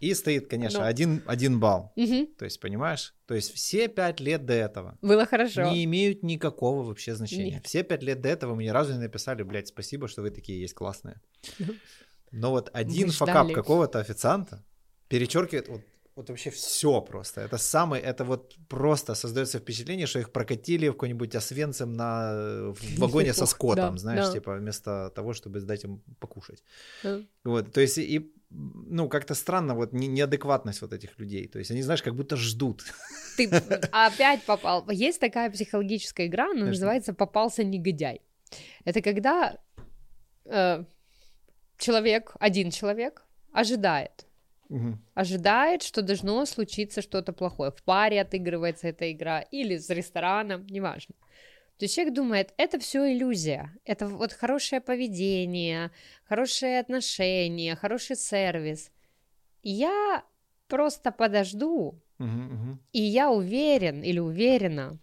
и 0.00 0.14
стоит, 0.14 0.48
конечно, 0.48 0.80
ну. 0.80 0.86
один, 0.86 1.22
один 1.26 1.60
балл. 1.60 1.92
Угу. 1.96 2.26
То 2.38 2.44
есть, 2.44 2.60
понимаешь? 2.60 3.14
То 3.26 3.34
есть 3.34 3.52
все 3.54 3.88
пять 3.88 4.20
лет 4.20 4.44
до 4.44 4.52
этого 4.52 4.98
было 5.00 5.26
хорошо. 5.26 5.70
Не 5.70 5.84
имеют 5.84 6.22
никакого 6.22 6.82
вообще 6.82 7.14
значения. 7.14 7.54
Нет. 7.54 7.66
Все 7.66 7.82
пять 7.84 8.02
лет 8.02 8.20
до 8.20 8.28
этого 8.28 8.54
мы 8.54 8.64
ни 8.64 8.68
разу 8.68 8.92
не 8.92 8.98
написали, 8.98 9.42
блядь, 9.44 9.68
спасибо, 9.68 10.08
что 10.08 10.22
вы 10.22 10.30
такие 10.30 10.60
есть 10.60 10.74
классные. 10.74 11.20
Но 12.32 12.50
вот 12.50 12.70
один 12.72 13.10
факап 13.10 13.52
какого-то 13.52 14.00
официанта 14.00 14.64
перечеркивает 15.08 15.68
вот 15.68 15.82
вот 16.16 16.28
вообще 16.28 16.50
все 16.50 17.00
просто. 17.00 17.40
Это 17.40 17.58
самый, 17.58 18.00
это 18.00 18.24
вот 18.24 18.54
просто 18.68 19.14
создается 19.14 19.58
впечатление, 19.58 20.06
что 20.06 20.18
их 20.18 20.30
прокатили 20.30 20.88
в 20.88 20.92
какой-нибудь 20.92 21.34
Освенцим 21.34 21.94
на 21.94 22.72
в 22.72 22.98
вагоне 22.98 23.32
со 23.32 23.46
скотом, 23.46 23.98
знаешь, 23.98 24.32
типа 24.32 24.56
вместо 24.56 25.10
того, 25.14 25.32
чтобы 25.32 25.60
сдать 25.60 25.84
им 25.84 26.02
покушать. 26.20 26.62
Вот, 27.44 27.72
то 27.72 27.80
есть 27.80 27.98
и 27.98 28.32
ну, 28.50 29.08
как-то 29.08 29.34
странно, 29.34 29.74
вот 29.74 29.92
не, 29.92 30.08
неадекватность 30.08 30.82
вот 30.82 30.92
этих 30.92 31.18
людей. 31.18 31.48
То 31.48 31.58
есть 31.58 31.70
они, 31.70 31.82
знаешь, 31.82 32.02
как 32.02 32.14
будто 32.14 32.36
ждут. 32.36 32.82
Ты 33.36 33.48
опять 33.92 34.42
попал. 34.44 34.90
Есть 34.90 35.20
такая 35.20 35.50
психологическая 35.50 36.26
игра, 36.26 36.50
она 36.50 36.66
называется 36.66 37.14
«Попался 37.14 37.64
негодяй». 37.64 38.20
Это 38.84 39.00
когда 39.00 39.58
э, 40.44 40.84
человек, 41.78 42.32
один 42.40 42.70
человек 42.70 43.24
ожидает, 43.52 44.26
Мгм. 44.72 45.04
ожидает, 45.14 45.82
что 45.82 46.00
должно 46.02 46.46
случиться 46.46 47.02
что-то 47.02 47.32
плохое. 47.34 47.70
В 47.70 47.82
паре 47.82 48.22
отыгрывается 48.22 48.88
эта 48.88 49.12
игра 49.12 49.40
или 49.40 49.76
с 49.76 49.90
рестораном, 49.90 50.66
неважно. 50.66 51.14
То 51.78 51.84
есть 51.84 51.94
человек 51.94 52.14
думает, 52.14 52.54
это 52.56 52.78
все 52.78 53.12
иллюзия, 53.12 53.76
это 53.84 54.06
вот 54.06 54.32
хорошее 54.32 54.80
поведение, 54.80 55.90
хорошие 56.24 56.80
отношения, 56.80 57.76
хороший 57.76 58.16
сервис. 58.16 58.90
Я 59.62 60.24
просто 60.68 61.12
подожду, 61.12 62.00
Мгм, 62.18 62.54
мгм. 62.54 62.80
и 62.92 63.02
я 63.02 63.30
уверен 63.30 64.02
или 64.02 64.20
уверена, 64.20 64.98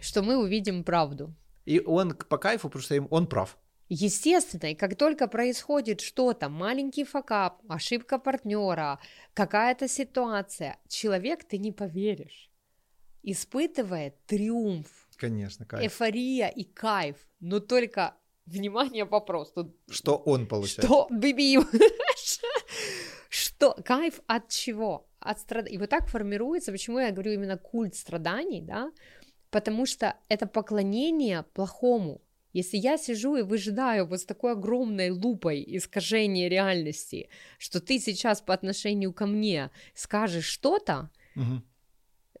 что 0.00 0.22
мы 0.22 0.36
увидим 0.36 0.84
правду. 0.84 1.34
И 1.64 1.80
он 1.80 2.14
по 2.14 2.38
кайфу, 2.38 2.68
потому 2.68 2.82
что 2.82 3.02
он 3.10 3.26
прав. 3.26 3.58
Естественно, 3.88 4.70
и 4.70 4.74
как 4.74 4.96
только 4.96 5.28
происходит 5.28 6.00
что-то, 6.00 6.48
маленький 6.48 7.04
факап, 7.04 7.60
ошибка 7.68 8.18
партнера, 8.18 8.98
какая-то 9.34 9.88
ситуация, 9.88 10.78
человек, 10.88 11.44
ты 11.44 11.58
не 11.58 11.70
поверишь, 11.70 12.50
испытывает 13.22 14.14
триумф, 14.26 14.86
Конечно, 15.16 15.66
кайф. 15.66 15.82
эйфория 15.84 16.48
и 16.48 16.64
кайф, 16.64 17.16
но 17.40 17.60
только, 17.60 18.14
внимание, 18.46 19.04
вопрос, 19.04 19.52
тут 19.52 19.76
Что 19.90 20.16
он 20.16 20.46
получает? 20.46 20.86
что, 20.86 21.06
биби, 21.10 21.58
что, 23.28 23.74
кайф 23.84 24.20
от 24.26 24.48
чего? 24.48 25.06
От 25.20 25.40
страд... 25.40 25.70
И 25.70 25.76
вот 25.78 25.90
так 25.90 26.08
формируется, 26.08 26.72
почему 26.72 26.98
я 26.98 27.10
говорю 27.10 27.32
именно 27.32 27.58
культ 27.58 27.94
страданий, 27.94 28.60
да, 28.62 28.90
потому 29.50 29.86
что 29.86 30.16
это 30.28 30.46
поклонение 30.46 31.42
плохому. 31.54 32.20
Если 32.54 32.78
я 32.78 32.96
сижу 32.96 33.36
и 33.36 33.42
выжидаю 33.42 34.06
вот 34.06 34.20
с 34.20 34.24
такой 34.24 34.52
огромной 34.52 35.10
лупой 35.10 35.62
искажения 35.66 36.48
реальности, 36.48 37.28
что 37.58 37.80
ты 37.80 37.98
сейчас 37.98 38.40
по 38.40 38.54
отношению 38.54 39.12
ко 39.12 39.26
мне 39.26 39.70
скажешь 39.94 40.46
что-то, 40.46 41.10
Мгм. 41.34 41.62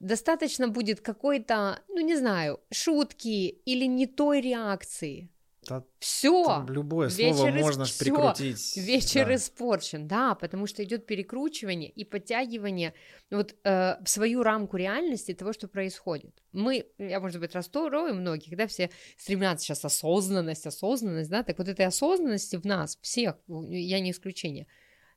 достаточно 0.00 0.68
будет 0.68 1.00
какой-то, 1.00 1.80
ну 1.88 2.00
не 2.00 2.16
знаю, 2.16 2.60
шутки 2.72 3.48
или 3.48 3.86
не 3.86 4.06
той 4.06 4.40
реакции. 4.40 5.30
Да 5.68 5.84
Все. 5.98 6.44
там 6.44 6.68
любое 6.68 7.08
вечер 7.08 7.36
слово 7.36 7.48
из- 7.56 7.62
можно 7.62 7.84
ж 7.84 7.88
всё, 7.90 8.04
прикрутить. 8.04 8.76
Вечер 8.76 9.26
да. 9.26 9.34
испорчен, 9.34 10.06
да, 10.06 10.34
потому 10.34 10.66
что 10.66 10.82
идет 10.84 11.06
перекручивание 11.06 11.90
и 11.90 12.04
подтягивание 12.04 12.94
вот 13.30 13.54
э, 13.64 13.96
в 14.02 14.08
свою 14.08 14.42
рамку 14.42 14.76
реальности 14.76 15.34
того, 15.34 15.52
что 15.52 15.68
происходит. 15.68 16.42
Мы, 16.52 16.86
я, 16.98 17.20
может 17.20 17.40
быть, 17.40 17.54
расстрою 17.54 18.14
многих, 18.14 18.56
да, 18.56 18.66
все 18.66 18.90
стремятся 19.16 19.66
сейчас 19.66 19.84
осознанность, 19.84 20.66
осознанность, 20.66 21.30
да, 21.30 21.42
так 21.42 21.58
вот 21.58 21.68
этой 21.68 21.86
осознанности 21.86 22.56
в 22.56 22.64
нас, 22.64 22.98
всех, 23.00 23.36
я 23.48 24.00
не 24.00 24.10
исключение, 24.10 24.66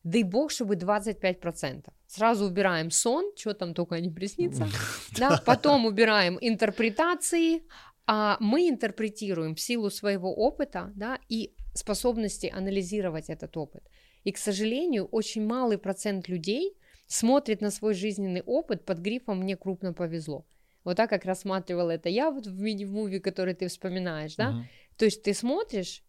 дай 0.04 0.24
бог, 0.24 0.52
чтобы 0.52 0.76
25%. 0.76 1.86
Сразу 2.08 2.46
убираем 2.46 2.92
сон, 2.92 3.32
что 3.36 3.54
там 3.54 3.74
только 3.74 4.00
не 4.00 4.10
приснится, 4.10 4.68
да, 5.18 5.42
потом 5.46 5.86
убираем 5.86 6.38
интерпретации, 6.40 7.64
а 8.08 8.38
мы 8.40 8.70
интерпретируем 8.70 9.54
в 9.54 9.60
силу 9.60 9.90
своего 9.90 10.34
опыта, 10.34 10.92
да, 10.96 11.20
и 11.28 11.54
способности 11.74 12.52
анализировать 12.56 13.30
этот 13.30 13.56
опыт. 13.58 13.84
И, 14.24 14.32
к 14.32 14.38
сожалению, 14.38 15.06
очень 15.06 15.46
малый 15.46 15.78
процент 15.78 16.30
людей 16.30 16.78
смотрит 17.06 17.62
на 17.62 17.70
свой 17.70 17.94
жизненный 17.94 18.42
опыт 18.42 18.86
под 18.86 19.00
грифом 19.00 19.40
«мне 19.40 19.56
крупно 19.56 19.94
повезло». 19.94 20.46
Вот 20.84 20.98
так, 20.98 21.10
как 21.10 21.26
рассматривала 21.26 21.92
это 21.92 22.08
я 22.10 22.32
вот 22.32 22.48
в 22.48 22.62
мини-муви, 22.62 23.20
который 23.20 23.54
ты 23.54 23.68
вспоминаешь, 23.68 24.36
да? 24.36 24.52
Мгм. 24.52 24.68
То 24.98 25.06
есть 25.06 25.22
ты 25.22 25.34
смотришь 25.34 26.02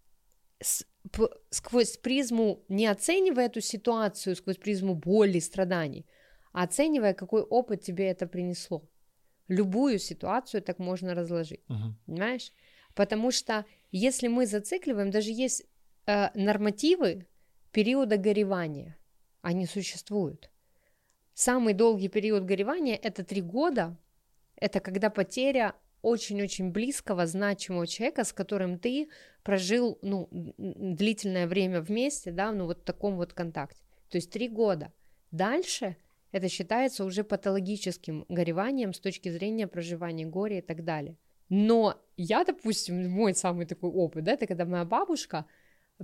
с- 0.61 0.87
п- 1.11 1.31
сквозь 1.51 1.97
призму, 1.97 2.65
не 2.69 2.87
оценивая 2.87 3.47
эту 3.47 3.61
ситуацию 3.61 4.37
сквозь 4.37 4.57
призму 4.57 4.95
боли, 4.95 5.41
страданий, 5.41 6.07
а 6.53 6.63
оценивая, 6.63 7.13
какой 7.13 7.43
опыт 7.43 7.83
тебе 7.83 8.05
это 8.07 8.27
принесло. 8.29 8.83
Любую 9.49 9.99
ситуацию 9.99 10.63
так 10.63 10.79
можно 10.79 11.15
разложить, 11.15 11.63
Мгм. 11.69 11.97
понимаешь? 12.07 12.53
Потому 12.95 13.31
что 13.31 13.65
если 13.91 14.29
мы 14.29 14.47
зацикливаем, 14.47 15.11
даже 15.11 15.31
есть 15.31 15.65
э, 16.07 16.29
нормативы 16.35 17.27
периода 17.73 18.17
горевания, 18.17 18.97
они 19.43 19.67
существуют. 19.67 20.51
Самый 21.35 21.75
долгий 21.75 22.09
период 22.09 22.45
горевания– 22.45 22.97
это 23.03 23.25
три 23.25 23.41
года, 23.41 23.97
это 24.57 24.81
когда 24.81 25.11
потеря 25.11 25.75
очень-очень 26.03 26.71
близкого, 26.71 27.27
значимого 27.27 27.87
человека, 27.87 28.25
с 28.25 28.33
которым 28.33 28.79
ты 28.79 29.09
прожил 29.43 29.99
ну, 30.03 30.29
длительное 30.59 31.47
время 31.47 31.81
вместе, 31.81 32.31
да, 32.33 32.53
ну 32.53 32.67
вот 32.67 32.81
в 32.81 32.85
таком 32.85 33.17
вот 33.17 33.33
контакте. 33.33 33.83
То 34.11 34.17
есть 34.19 34.31
три 34.31 34.49
года. 34.49 34.93
Дальше 35.31 35.97
это 36.33 36.49
считается 36.49 37.05
уже 37.05 37.25
патологическим 37.25 38.25
гореванием 38.29 38.93
с 38.93 39.01
точки 39.01 39.29
зрения 39.31 39.67
проживания 39.67 40.27
горя 40.27 40.59
и 40.59 40.63
так 40.63 40.85
далее. 40.85 41.17
Но 41.49 41.97
я, 42.17 42.45
допустим, 42.45 43.11
мой 43.11 43.35
самый 43.35 43.67
такой 43.67 43.91
опыт, 43.91 44.25
да, 44.25 44.33
это 44.33 44.47
когда 44.47 44.65
моя 44.65 44.85
бабушка 44.85 45.47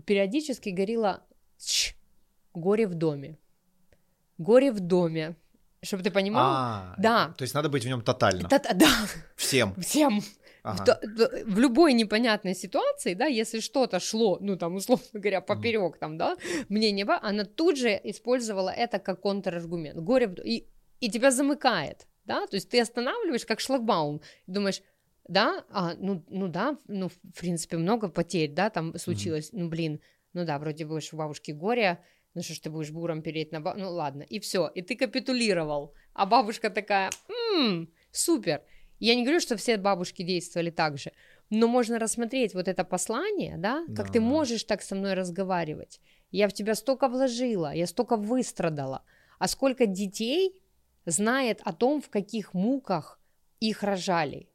периодически 0.06 0.70
горела 0.70 1.22
«Чш, 1.58 1.94
горе 2.54 2.86
в 2.86 2.94
доме. 2.94 3.36
Горе 4.38 4.72
в 4.72 4.80
доме. 4.80 5.36
Чтобы 5.82 6.02
ты 6.02 6.10
понимал? 6.10 6.44
А, 6.46 6.94
Да. 6.98 7.34
То 7.36 7.42
есть 7.42 7.54
надо 7.54 7.68
быть 7.68 7.84
в 7.84 7.86
нем 7.86 8.00
тотально. 8.00 8.48
Да, 8.48 8.58
Всем. 9.36 9.74
всем. 9.74 10.22
Ага. 10.64 10.98
В, 11.02 11.44
в- 11.44 11.58
любой 11.58 11.92
непонятной 11.92 12.54
ситуации, 12.54 13.14
да, 13.14 13.26
если 13.26 13.60
что-то 13.60 14.00
шло, 14.00 14.38
ну, 14.40 14.56
там, 14.56 14.76
условно 14.76 15.04
говоря, 15.12 15.40
поперек, 15.42 15.98
там, 15.98 16.16
да, 16.16 16.36
мнение, 16.70 17.04
ба, 17.04 17.18
она 17.22 17.44
тут 17.44 17.76
же 17.76 18.00
использовала 18.02 18.70
это 18.70 18.98
как 18.98 19.20
контраргумент. 19.20 20.00
Горе, 20.00 20.34
и, 20.44 20.66
и 21.00 21.10
тебя 21.10 21.30
замыкает, 21.30 22.06
да, 22.24 22.46
то 22.46 22.56
есть 22.56 22.70
ты 22.70 22.80
останавливаешь 22.80 23.44
как 23.44 23.60
шлагбаум, 23.60 24.22
думаешь, 24.46 24.80
да, 25.28 25.64
а, 25.70 25.94
ну, 25.98 26.24
ну 26.28 26.48
да, 26.48 26.78
ну, 26.88 27.08
в 27.08 27.40
принципе, 27.40 27.76
много 27.76 28.08
потерь, 28.08 28.52
да, 28.54 28.70
там 28.70 28.98
случилось, 28.98 29.50
ну, 29.52 29.68
блин, 29.68 30.00
ну 30.32 30.44
да, 30.46 30.58
вроде 30.58 30.86
бы 30.86 30.98
у 30.98 31.16
бабушки 31.16 31.52
горе, 31.52 31.98
ну 32.34 32.42
что 32.42 32.54
ж 32.54 32.58
ты 32.60 32.70
будешь 32.70 32.90
буром 32.90 33.22
переть 33.22 33.52
на 33.52 33.60
ба... 33.60 33.74
Ну 33.76 33.90
ладно, 33.90 34.22
и 34.22 34.40
все, 34.40 34.70
и 34.74 34.82
ты 34.82 34.96
капитулировал. 34.96 35.94
А 36.14 36.26
бабушка 36.26 36.70
такая, 36.70 37.10
«М, 37.54 37.88
супер. 38.10 38.62
Я 39.04 39.14
не 39.16 39.22
говорю, 39.22 39.40
что 39.40 39.56
все 39.56 39.76
бабушки 39.76 40.22
действовали 40.22 40.70
так 40.70 40.96
же, 40.98 41.12
но 41.50 41.66
можно 41.68 41.98
рассмотреть 41.98 42.54
вот 42.54 42.68
это 42.68 42.84
послание, 42.84 43.56
да, 43.58 43.84
как 43.94 44.06
ты 44.12 44.18
Да. 44.18 44.24
можешь 44.24 44.64
так 44.64 44.82
со 44.82 44.94
мной 44.94 45.12
разговаривать. 45.14 46.00
Я 46.30 46.48
в 46.48 46.52
тебя 46.52 46.74
столько 46.74 47.08
вложила, 47.08 47.74
я 47.74 47.86
столько 47.86 48.16
выстрадала. 48.16 49.02
А 49.38 49.46
сколько 49.48 49.84
детей 49.86 50.62
знает 51.06 51.60
о 51.64 51.72
том, 51.72 52.00
в 52.00 52.08
каких 52.08 52.54
муках 52.54 53.20
их 53.60 53.82
рожали. 53.82 54.48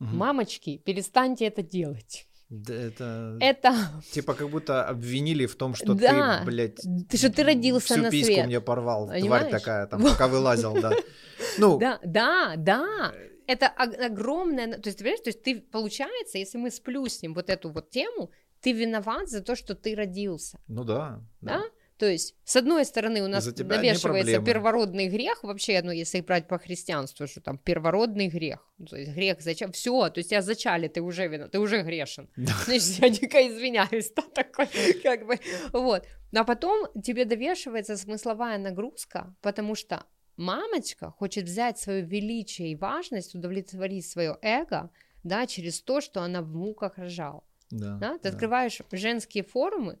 Мгм. 0.00 0.16
Мамочки, 0.16 0.78
перестаньте 0.78 1.44
это 1.46 1.62
делать. 1.62 2.26
Да, 2.48 2.74
это... 2.74 3.38
Это 3.40 3.74
Типа 4.12 4.34
как 4.34 4.50
будто 4.50 4.84
обвинили 4.88 5.46
в 5.46 5.54
том, 5.54 5.74
что 5.76 5.94
Да. 5.94 6.40
ты, 6.40 6.44
блядь, 6.46 6.80
ты, 7.08 7.16
что 7.16 7.30
ты 7.30 7.44
родился 7.44 7.94
всю 7.94 8.02
на 8.02 8.10
письку 8.10 8.32
свет. 8.32 8.46
мне 8.46 8.60
порвал, 8.60 9.06
Понимаешь? 9.08 9.48
тварь 9.48 9.50
такая, 9.50 9.86
там, 9.86 10.02
пока 10.02 10.26
вылазил, 10.26 10.74
да. 10.80 10.90
Ну, 11.58 11.78
Да, 11.78 12.00
да, 12.04 12.54
да. 12.56 13.12
Это 13.46 13.68
огромное, 13.68 14.78
то 14.78 14.88
есть, 14.88 14.98
ты 14.98 15.04
понимаешь, 15.04 15.20
то 15.20 15.28
есть 15.28 15.42
ты, 15.42 15.60
получается, 15.60 16.38
если 16.38 16.58
мы 16.58 16.70
сплюснем 16.70 17.34
вот 17.34 17.50
эту 17.50 17.70
вот 17.70 17.90
тему, 17.90 18.30
ты 18.60 18.72
виноват 18.72 19.28
за 19.28 19.42
то, 19.42 19.54
что 19.54 19.74
ты 19.74 19.94
родился, 19.94 20.58
ну 20.66 20.84
да. 20.84 21.20
да? 21.40 21.62
То 21.98 22.06
есть, 22.06 22.34
с 22.44 22.56
одной 22.56 22.84
стороны, 22.84 23.22
у 23.22 23.28
нас 23.28 23.46
навешивается 23.46 24.42
первородный 24.42 25.08
грех, 25.08 25.44
вообще, 25.44 25.80
ну, 25.82 25.92
если 25.92 26.20
брать 26.22 26.48
по 26.48 26.58
христианству, 26.58 27.26
что 27.28 27.40
там 27.40 27.56
первородный 27.56 28.26
грех, 28.26 28.68
Ну, 28.78 28.86
то 28.86 28.96
есть 28.96 29.12
грех 29.12 29.40
зачем, 29.40 29.70
все, 29.70 30.08
то 30.08 30.18
есть 30.18 30.30
тебя 30.30 30.42
зачали, 30.42 30.88
ты 30.88 31.00
уже 31.00 31.28
виноват, 31.28 31.52
ты 31.52 31.60
уже 31.60 31.82
грешен. 31.82 32.28
Да. 32.36 32.52
Значит, 32.64 32.98
я 32.98 33.08
дико 33.10 33.46
извиняюсь, 33.46 34.10
да, 34.10 34.22
такой, 34.22 34.66
как 35.02 35.24
бы, 35.26 35.38
вот. 35.72 36.04
А 36.34 36.44
потом 36.44 36.88
тебе 37.00 37.24
довешивается 37.24 37.96
смысловая 37.96 38.58
нагрузка, 38.58 39.36
потому 39.40 39.76
что 39.76 40.04
мамочка 40.36 41.10
хочет 41.10 41.44
взять 41.44 41.78
свое 41.78 42.02
величие 42.02 42.72
и 42.72 42.76
важность, 42.76 43.34
удовлетворить 43.34 44.06
свое 44.06 44.38
эго, 44.42 44.90
да, 45.22 45.46
через 45.46 45.80
то, 45.80 46.00
что 46.00 46.22
она 46.22 46.42
в 46.42 46.54
муках 46.54 46.98
рожала. 46.98 47.42
Да, 47.70 47.96
Да? 47.98 48.18
Ты 48.18 48.24
да. 48.24 48.28
открываешь 48.30 48.78
женские 48.92 49.42
форумы, 49.44 49.98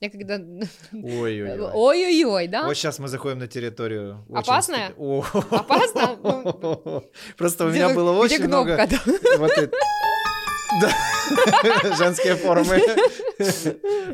я 0.00 0.08
когда... 0.08 0.36
Ой-ой-ой. 0.92 1.60
Ой-ой-ой, 1.74 2.48
да? 2.48 2.64
Вот 2.64 2.74
сейчас 2.74 2.98
мы 2.98 3.08
заходим 3.08 3.38
на 3.38 3.48
территорию. 3.48 4.24
очень 4.28 4.38
Опасная? 4.38 4.94
О. 4.96 5.24
Опасно? 5.50 6.18
Ну, 6.22 7.04
Просто 7.36 7.66
у 7.66 7.70
меня 7.70 7.94
было 7.94 8.12
очень 8.12 8.44
много... 8.44 8.88
вот 9.38 9.50
это- 9.58 9.70
Да. 10.80 10.90
Женские 11.96 12.36
форумы. 12.36 12.80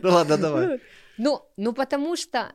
Ну 0.02 0.10
ладно, 0.10 0.36
давай. 0.36 0.80
Ну, 1.18 1.42
ну 1.56 1.72
потому 1.72 2.16
что 2.16 2.52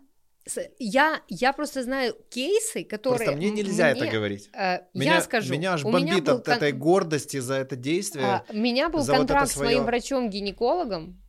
я, 0.79 1.21
я 1.27 1.53
просто 1.53 1.83
знаю 1.83 2.15
кейсы, 2.29 2.83
которые... 2.83 3.19
Просто 3.19 3.37
мне 3.37 3.51
нельзя 3.51 3.91
мне, 3.91 4.01
это 4.01 4.11
говорить. 4.11 4.49
э, 4.53 4.79
Меня, 4.93 5.15
я 5.15 5.21
скажу. 5.21 5.53
меня 5.53 5.73
аж 5.73 5.83
меня 5.83 5.91
бомбит 5.93 6.23
был 6.25 6.35
от 6.37 6.45
кон- 6.45 6.53
этой 6.55 6.71
гордости 6.71 7.37
за 7.37 7.55
это 7.55 7.75
действие. 7.75 8.25
а, 8.25 8.45
у 8.49 8.57
меня 8.57 8.89
был 8.89 9.01
за 9.01 9.13
вот 9.13 9.19
контракт 9.19 9.51
с 9.51 9.57
моим 9.57 9.83
врачом-гинекологом. 9.85 11.21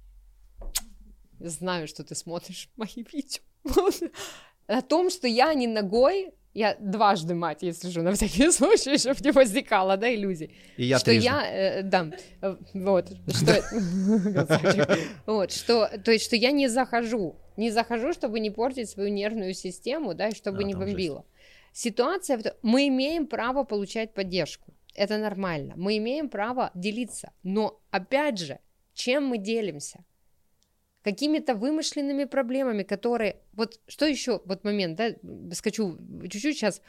Знаю, 1.40 1.88
что 1.88 2.04
ты 2.04 2.14
смотришь 2.14 2.70
мои 2.76 3.04
видео. 3.12 3.42
о 4.66 4.82
том, 4.82 5.10
что 5.10 5.26
я 5.26 5.52
не 5.54 5.66
ногой, 5.66 6.32
я 6.54 6.76
дважды 6.78 7.34
мать, 7.34 7.62
если 7.62 7.88
же 7.88 8.02
на 8.02 8.12
всякий 8.12 8.50
случай, 8.52 8.98
чтобы 8.98 9.20
не 9.22 9.30
возникало, 9.32 9.96
да, 9.96 10.14
иллюзий. 10.14 10.50
И 10.76 10.84
я 10.84 10.98
что 10.98 11.06
трижды. 11.06 11.24
я, 11.24 11.46
э, 11.50 11.82
да, 11.82 12.10
э, 12.40 12.56
вот, 12.74 13.08
что, 13.28 13.62
вот, 15.26 15.52
что, 15.52 15.90
то 16.04 16.12
есть, 16.12 16.24
что 16.24 16.36
я 16.36 16.50
не 16.50 16.68
захожу, 16.68 17.36
не 17.56 17.70
захожу, 17.70 18.12
чтобы 18.12 18.40
не 18.40 18.50
портить 18.50 18.90
свою 18.90 19.10
нервную 19.10 19.54
систему, 19.54 20.14
да, 20.14 20.28
и 20.28 20.34
чтобы 20.34 20.58
А, 20.58 20.62
не 20.62 20.74
жесть. 20.74 20.84
бомбило. 20.84 21.24
Ситуация, 21.72 22.38
мы 22.62 22.88
имеем 22.88 23.26
право 23.26 23.64
получать 23.64 24.12
поддержку, 24.12 24.74
это 24.94 25.16
нормально, 25.16 25.72
мы 25.76 25.96
имеем 25.96 26.28
право 26.28 26.70
делиться, 26.74 27.32
но, 27.42 27.80
опять 27.90 28.38
же, 28.38 28.58
чем 28.94 29.26
мы 29.26 29.38
делимся? 29.38 30.04
Какими-то 31.02 31.54
вымышленными 31.54 32.24
проблемами, 32.24 32.82
которые... 32.82 33.36
Вот 33.52 33.80
что 33.88 34.06
еще, 34.06 34.40
вот 34.44 34.64
момент, 34.64 34.96
да, 34.96 35.10
скачу 35.52 35.98
чуть-чуть 36.22 36.56
сейчас. 36.56 36.80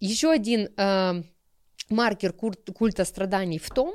Еще 0.00 0.30
один 0.30 0.68
э, 0.76 1.22
маркер 1.90 2.32
курт- 2.32 2.72
культа 2.72 3.04
страданий 3.04 3.58
в 3.58 3.70
том, 3.70 3.94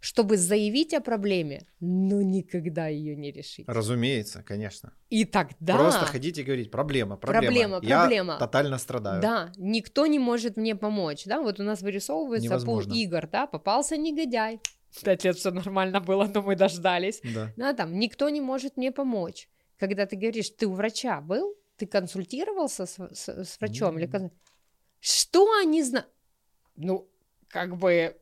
чтобы 0.00 0.36
заявить 0.36 0.92
о 0.92 1.00
проблеме, 1.00 1.66
но 1.80 2.20
никогда 2.20 2.88
ее 2.88 3.16
не 3.16 3.32
решить. 3.32 3.64
Разумеется, 3.66 4.42
конечно. 4.42 4.92
И 5.08 5.24
тогда... 5.24 5.78
Просто 5.78 6.04
ходите 6.04 6.42
и 6.42 6.44
говорить, 6.44 6.70
проблема, 6.70 7.16
проблема. 7.16 7.46
Проблема, 7.46 7.80
Я 7.82 8.00
проблема. 8.00 8.38
тотально 8.38 8.76
страдаю. 8.76 9.22
Да, 9.22 9.52
никто 9.56 10.06
не 10.06 10.18
может 10.18 10.58
мне 10.58 10.76
помочь, 10.76 11.24
да, 11.24 11.40
вот 11.40 11.58
у 11.58 11.62
нас 11.62 11.80
вырисовывается 11.80 12.50
пол 12.50 12.58
Невозможно. 12.58 12.92
игр, 12.92 13.26
да, 13.32 13.46
попался 13.46 13.96
негодяй, 13.96 14.60
пять 15.02 15.24
лет 15.24 15.36
все 15.36 15.50
нормально 15.50 16.00
было, 16.00 16.24
но 16.34 16.42
мы 16.42 16.56
дождались, 16.56 17.20
Да. 17.34 17.52
Да, 17.56 17.72
там 17.72 17.98
никто 17.98 18.28
не 18.28 18.40
может 18.40 18.76
мне 18.76 18.92
помочь. 18.92 19.48
Когда 19.78 20.06
ты 20.06 20.16
говоришь, 20.16 20.50
ты 20.50 20.66
у 20.66 20.72
врача 20.74 21.20
был, 21.20 21.54
ты 21.76 21.86
консультировался 21.86 22.86
с, 22.86 22.98
с- 23.12 23.44
с 23.44 23.60
врачом 23.60 23.98
или 23.98 24.06
Мгм. 24.06 24.12
кон- 24.12 24.30
что 25.00 25.52
они 25.60 25.82
знают? 25.82 26.08
Ну, 26.76 27.08
как 27.48 27.76
бы, 27.76 28.16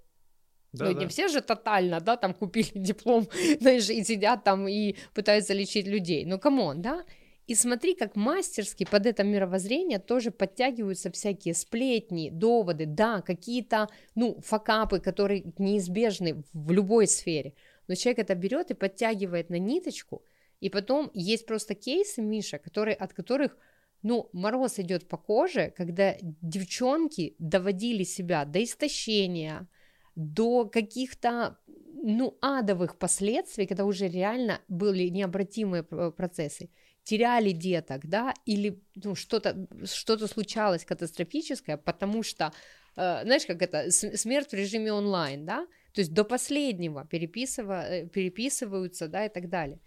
Да, 0.72 0.86
ну 0.86 0.92
да. 0.94 1.00
не 1.00 1.06
все 1.06 1.28
же 1.28 1.40
тотально, 1.42 2.00
да, 2.00 2.16
там 2.16 2.32
купили 2.34 2.70
диплом, 2.74 3.28
знаешь, 3.60 3.88
и 3.90 4.02
сидят 4.04 4.44
там 4.44 4.66
и 4.68 4.96
пытаются 5.14 5.52
лечить 5.54 5.86
людей. 5.86 6.24
Ну, 6.24 6.38
come 6.38 6.62
on, 6.62 6.80
да? 6.82 7.04
И 7.46 7.54
смотри, 7.54 7.94
как 7.94 8.14
мастерски 8.14 8.84
под 8.84 9.06
это 9.06 9.24
мировоззрение 9.24 9.98
тоже 9.98 10.30
подтягиваются 10.30 11.10
всякие 11.10 11.54
сплетни, 11.54 12.30
доводы, 12.30 12.86
да, 12.86 13.20
какие-то, 13.20 13.88
ну, 14.14 14.40
fuckup 14.40 14.85
ы, 14.85 15.00
которые 15.00 15.52
неизбежны 15.58 16.44
в 16.52 16.70
любой 16.70 17.08
сфере. 17.08 17.54
Но 17.88 17.94
человек 17.96 18.20
это 18.20 18.34
берет 18.36 18.70
и 18.70 18.74
подтягивает 18.74 19.50
на 19.50 19.58
ниточку, 19.58 20.22
и 20.60 20.70
потом 20.70 21.10
есть 21.14 21.44
просто 21.46 21.74
кейсы, 21.74 22.22
Миша, 22.22 22.58
которые, 22.58 22.94
от 22.94 23.12
которых, 23.12 23.56
ну, 24.02 24.30
мороз 24.32 24.78
идет 24.78 25.08
по 25.08 25.16
коже, 25.16 25.72
когда 25.76 26.14
девчонки 26.20 27.34
доводили 27.40 28.04
себя 28.04 28.44
до 28.44 28.62
истощения, 28.62 29.68
до 30.14 30.66
каких-то, 30.66 31.58
ну, 31.66 32.38
адовых 32.40 32.98
последствий, 32.98 33.66
когда 33.66 33.84
уже 33.84 34.06
реально 34.06 34.60
были 34.68 35.08
необратимые 35.08 35.82
п- 35.82 36.12
процессы, 36.12 36.70
теряли 37.04 37.50
деток, 37.52 38.06
да, 38.06 38.34
или 38.46 38.80
ну, 38.94 39.14
что-то 39.14 39.66
что 39.84 40.26
случалось 40.26 40.84
катастрофическое, 40.84 41.76
потому 41.76 42.22
что, 42.22 42.52
э, 42.96 43.22
знаешь, 43.24 43.46
как 43.46 43.62
это, 43.62 43.90
смерть 43.90 44.50
в 44.50 44.54
режиме 44.54 44.92
онлайн, 44.92 45.44
да, 45.44 45.66
то 45.92 46.00
есть 46.00 46.12
до 46.12 46.24
последнего 46.24 47.06
переписыва- 47.10 47.84
э, 47.88 48.08
переписываются, 48.08 49.08
да, 49.08 49.26
и 49.26 49.28
так 49.28 49.48
далее. 49.48 49.80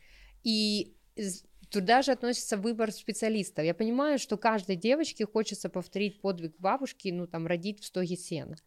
И 0.44 0.94
туда 1.70 2.02
же 2.02 2.12
относится 2.12 2.58
выбор 2.58 2.92
специалистов. 2.92 3.66
Я 3.66 3.74
понимаю, 3.74 4.20
что 4.20 4.38
каждой 4.38 4.76
девочке 4.76 5.26
хочется 5.26 5.70
повторить 5.70 6.22
подвиг 6.22 6.54
бабушки, 6.60 7.10
ну, 7.10 7.28
там, 7.28 7.48
родить 7.48 7.82
в 7.82 7.86
стоге 7.86 8.16
сена. 8.18 8.58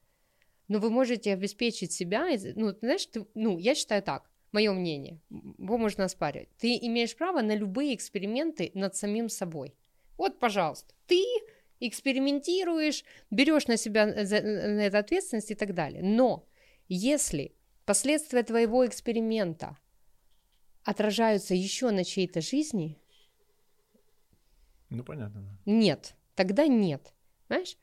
Но 0.69 0.79
вы 0.79 0.91
можете 0.91 1.33
обеспечить 1.33 1.93
себя, 1.93 2.29
ну, 2.55 2.75
знаешь, 2.81 3.07
ты, 3.07 3.27
ну, 3.35 3.59
я 3.59 3.75
считаю 3.75 4.03
так, 4.03 4.31
мое 4.53 4.73
мнение, 4.73 5.21
его 5.31 5.79
можно 5.79 6.05
оспаривать. 6.05 6.49
Ты 6.59 6.77
имеешь 6.77 7.17
право 7.17 7.41
на 7.43 7.55
любые 7.55 7.95
эксперименты 7.95 8.71
над 8.75 8.97
самим 8.97 9.29
собой. 9.29 9.75
Вот, 10.17 10.39
пожалуйста, 10.39 10.95
ты 11.07 11.23
экспериментируешь, 11.81 13.05
берешь 13.31 13.67
на 13.69 13.77
себя 13.77 14.09
э, 14.09 14.25
за- 14.25 14.43
на 14.43 14.81
это 14.87 14.99
ответственность 14.99 15.51
и 15.51 15.55
так 15.55 15.75
далее. 15.75 16.03
Но 16.03 16.47
если 16.89 17.55
последствия 17.85 18.43
твоего 18.43 18.87
эксперимента 18.87 19.77
отражаются 20.85 21.55
еще 21.55 21.91
на 21.91 22.05
чьей-то 22.05 22.41
жизни, 22.41 22.99
Ну, 24.91 25.05
понятно. 25.05 25.59
нет, 25.67 26.15
тогда 26.35 26.67
нет, 26.67 27.13
понимаешь? 27.47 27.77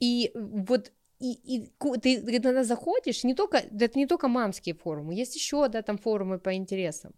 И 0.00 0.30
вот 0.34 0.92
и, 1.22 1.56
и 1.56 1.72
ты, 2.02 2.40
тогда 2.40 2.64
заходишь, 2.64 3.24
не 3.24 3.34
только, 3.34 3.58
это 3.58 3.98
не 3.98 4.06
только 4.06 4.28
мамские 4.28 4.74
форумы, 4.74 5.14
есть 5.14 5.36
еще, 5.36 5.68
да, 5.68 5.82
там 5.82 5.96
форумы 5.98 6.38
по 6.38 6.52
интересам, 6.54 7.12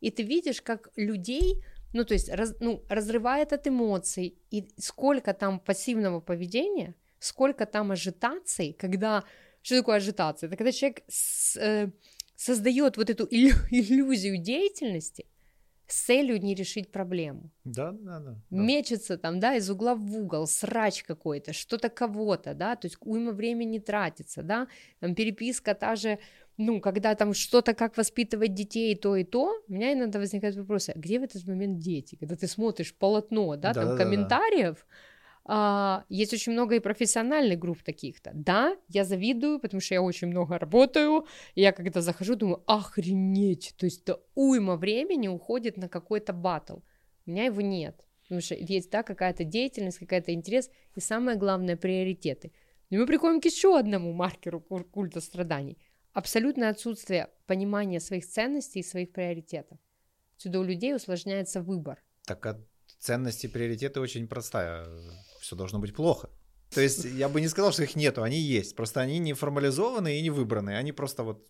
и 0.00 0.10
ты 0.10 0.22
видишь, 0.22 0.62
как 0.62 0.90
людей, 0.96 1.62
ну, 1.92 2.04
то 2.04 2.14
есть, 2.14 2.30
раз- 2.30 2.56
ну, 2.60 2.82
разрывает 2.88 3.52
от 3.52 3.66
эмоций, 3.66 4.38
и 4.50 4.68
сколько 4.78 5.34
там 5.34 5.60
пассивного 5.60 6.20
поведения, 6.20 6.94
сколько 7.18 7.66
там 7.66 7.90
ажитации, 7.92 8.72
когда, 8.72 9.24
что 9.62 9.76
такое 9.76 9.96
ажитация? 9.96 10.48
Это 10.48 10.56
когда 10.56 10.72
человек 10.72 11.02
с- 11.08 11.56
э, 11.60 11.90
создает 12.36 12.96
вот 12.96 13.10
эту 13.10 13.26
иллю- 13.26 13.68
иллюзию 13.70 14.38
деятельности 14.38 15.26
с 15.92 16.02
целью 16.04 16.40
не 16.40 16.54
решить 16.54 16.92
проблему 16.92 17.50
Да, 17.64 17.92
да, 17.92 18.18
да. 18.20 18.36
да. 18.50 18.62
мечется 18.62 19.18
там, 19.18 19.40
да, 19.40 19.54
из 19.54 19.70
угла 19.70 19.94
в 19.94 20.16
угол, 20.16 20.46
срач 20.46 21.02
какой-то, 21.02 21.52
что-то 21.52 21.88
кого-то, 21.88 22.54
да, 22.54 22.76
то 22.76 22.86
есть 22.86 22.96
уйма 23.00 23.32
времени 23.32 23.78
тратится, 23.78 24.42
да, 24.42 24.68
там 25.00 25.14
переписка 25.14 25.74
та 25.74 25.96
же, 25.96 26.18
ну, 26.56 26.80
когда 26.80 27.14
там 27.14 27.34
что-то, 27.34 27.74
как 27.74 27.96
воспитывать 27.96 28.54
детей, 28.54 28.94
то 28.94 29.16
и 29.16 29.24
то, 29.24 29.62
у 29.68 29.72
меня 29.72 29.92
иногда 29.92 30.18
возникают 30.18 30.56
вопросы, 30.56 30.90
а 30.94 30.98
где 30.98 31.18
в 31.18 31.22
этот 31.22 31.46
момент 31.46 31.78
дети? 31.78 32.16
Когда 32.16 32.36
ты 32.36 32.46
смотришь 32.46 32.94
полотно, 32.94 33.56
да, 33.56 33.72
там 33.72 33.84
Да-да-да-да. 33.84 34.04
комментариев, 34.04 34.86
а, 35.44 36.04
есть 36.08 36.32
очень 36.32 36.52
много 36.52 36.76
и 36.76 36.80
профессиональных 36.80 37.58
групп 37.58 37.82
таких-то. 37.82 38.30
Да, 38.34 38.76
я 38.88 39.04
завидую, 39.04 39.58
потому 39.58 39.80
что 39.80 39.94
я 39.94 40.02
очень 40.02 40.28
много 40.28 40.58
работаю. 40.58 41.26
И 41.54 41.62
я 41.62 41.72
когда 41.72 42.00
захожу, 42.00 42.36
думаю, 42.36 42.62
охренеть, 42.66 43.74
то 43.76 43.86
есть 43.86 44.04
то 44.04 44.22
уйма 44.34 44.76
времени 44.76 45.28
уходит 45.28 45.76
на 45.76 45.88
какой-то 45.88 46.32
батл. 46.32 46.78
У 47.26 47.30
меня 47.30 47.44
его 47.44 47.60
нет. 47.60 48.04
Потому 48.22 48.40
что 48.40 48.54
есть, 48.54 48.90
да, 48.90 49.02
какая-то 49.02 49.44
деятельность, 49.44 49.98
какая-то 49.98 50.32
интерес, 50.32 50.70
и 50.94 51.00
самое 51.00 51.36
главное, 51.36 51.76
приоритеты. 51.76 52.52
И 52.90 52.96
мы 52.96 53.06
приходим 53.06 53.40
к 53.40 53.44
еще 53.44 53.76
одному 53.76 54.12
маркеру 54.12 54.60
куль- 54.60 54.84
культа 54.84 55.20
страданий. 55.20 55.78
Абсолютное 56.12 56.70
отсутствие 56.70 57.28
понимания 57.46 58.00
своих 58.00 58.26
ценностей 58.26 58.80
и 58.80 58.84
своих 58.84 59.12
приоритетов. 59.12 59.78
Отсюда 60.36 60.60
у 60.60 60.64
людей 60.64 60.94
усложняется 60.94 61.60
выбор. 61.60 62.02
Так 62.24 62.46
а 62.46 62.60
ценности 62.98 63.46
и 63.46 63.48
приоритеты 63.48 64.00
очень 64.00 64.28
простая. 64.28 64.86
Все 65.50 65.56
должно 65.56 65.80
быть 65.80 65.92
плохо. 65.92 66.30
То 66.72 66.80
есть 66.80 67.04
я 67.04 67.28
бы 67.28 67.40
не 67.40 67.48
сказал, 67.48 67.72
что 67.72 67.82
их 67.82 67.96
нету, 67.96 68.22
они 68.22 68.38
есть. 68.38 68.76
Просто 68.76 69.00
они 69.00 69.18
не 69.18 69.32
формализованы 69.32 70.16
и 70.16 70.22
не 70.22 70.30
выбраны. 70.30 70.76
Они 70.76 70.92
просто 70.92 71.24
вот 71.24 71.44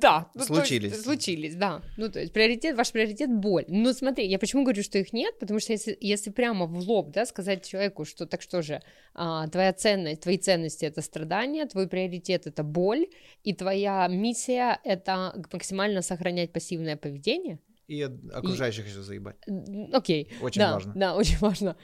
Да, 0.00 0.30
ну, 0.34 0.38
то 0.38 0.38
есть 0.38 0.46
Случились. 0.46 1.02
случились, 1.02 1.54
да. 1.54 1.82
Ну, 1.98 2.08
то 2.08 2.18
есть 2.18 2.32
приоритет, 2.32 2.74
ваш 2.74 2.90
приоритет 2.90 3.30
боль. 3.30 3.66
Ну, 3.68 3.92
смотри, 3.92 4.26
я 4.26 4.38
почему 4.38 4.62
говорю, 4.62 4.82
что 4.82 4.98
их 4.98 5.12
нет, 5.12 5.38
потому 5.38 5.60
что 5.60 5.72
если, 5.74 5.98
если 6.00 6.30
прямо 6.30 6.64
в 6.64 6.78
лоб, 6.88 7.10
да, 7.10 7.26
сказать 7.26 7.66
человеку, 7.66 8.06
что 8.06 8.24
так 8.24 8.40
что 8.40 8.62
же, 8.62 8.80
а, 9.12 9.46
твоя 9.48 9.74
ценность, 9.74 10.22
твои 10.22 10.38
ценности 10.38 10.86
это 10.86 11.02
страдание, 11.02 11.66
твой 11.66 11.88
приоритет 11.88 12.46
это 12.46 12.62
боль, 12.62 13.06
и 13.44 13.52
твоя 13.52 14.08
миссия 14.08 14.80
это 14.82 15.34
максимально 15.52 16.00
сохранять 16.00 16.54
пассивное 16.54 16.96
поведение. 16.96 17.58
и 17.86 18.00
окружающих 18.32 18.86
еще 18.86 19.02
заебать. 19.02 19.36
Окей. 19.92 20.28
Очень 20.40 20.60
да, 20.60 20.72
важно. 20.72 20.92
Да, 20.96 21.14
очень 21.20 21.36
важно. 21.36 21.76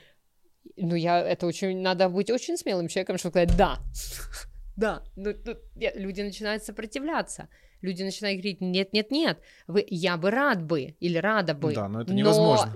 Ну, 0.76 0.94
я, 0.94 1.20
это 1.20 1.46
очень, 1.46 1.78
надо 1.80 2.08
быть 2.08 2.30
очень 2.30 2.56
смелым 2.56 2.88
человеком, 2.88 3.18
чтобы 3.18 3.32
сказать 3.32 3.56
«да». 3.56 3.78
Да, 4.76 5.02
ну, 5.16 5.34
я- 5.74 5.92
люди 5.94 6.20
начинают 6.20 6.62
сопротивляться. 6.62 7.48
Люди 7.82 8.04
начинают 8.04 8.38
говорить 8.38 8.60
«нет, 8.60 8.92
нет, 8.92 9.10
нет, 9.10 9.40
вы, 9.66 9.84
я 9.88 10.16
бы 10.16 10.30
рад 10.30 10.62
бы» 10.62 10.94
или 11.00 11.18
«рада 11.18 11.54
бы». 11.54 11.74
Да, 11.74 11.88
но 11.88 12.02
это 12.02 12.14
невозможно. 12.14 12.72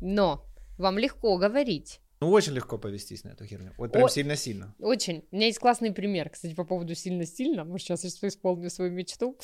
Но 0.00 0.44
вам 0.78 0.98
легко 0.98 1.36
говорить. 1.38 2.00
Ну, 2.20 2.30
очень 2.30 2.52
легко 2.52 2.78
повестись 2.78 3.24
на 3.24 3.30
эту 3.30 3.44
херню. 3.46 3.72
Вот 3.78 3.92
прям 3.92 4.08
сильно-сильно. 4.08 4.74
Очень. 4.78 5.24
У 5.32 5.36
меня 5.36 5.46
есть 5.46 5.58
классный 5.58 5.92
пример, 5.92 6.30
кстати, 6.30 6.54
по 6.54 6.64
поводу 6.64 6.94
сильно-сильно. 6.94 7.64
Может, 7.64 7.86
сейчас 7.88 8.04
я 8.22 8.28
исполню 8.28 8.70
свою 8.70 8.92
мечту. 8.92 9.36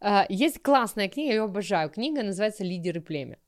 А, 0.00 0.26
Есть 0.28 0.60
классная 0.60 1.08
книга, 1.08 1.28
я 1.30 1.34
ее 1.36 1.42
обожаю. 1.44 1.88
Книга 1.88 2.22
называется 2.22 2.62
«Лидеры 2.62 3.00
племя». 3.00 3.38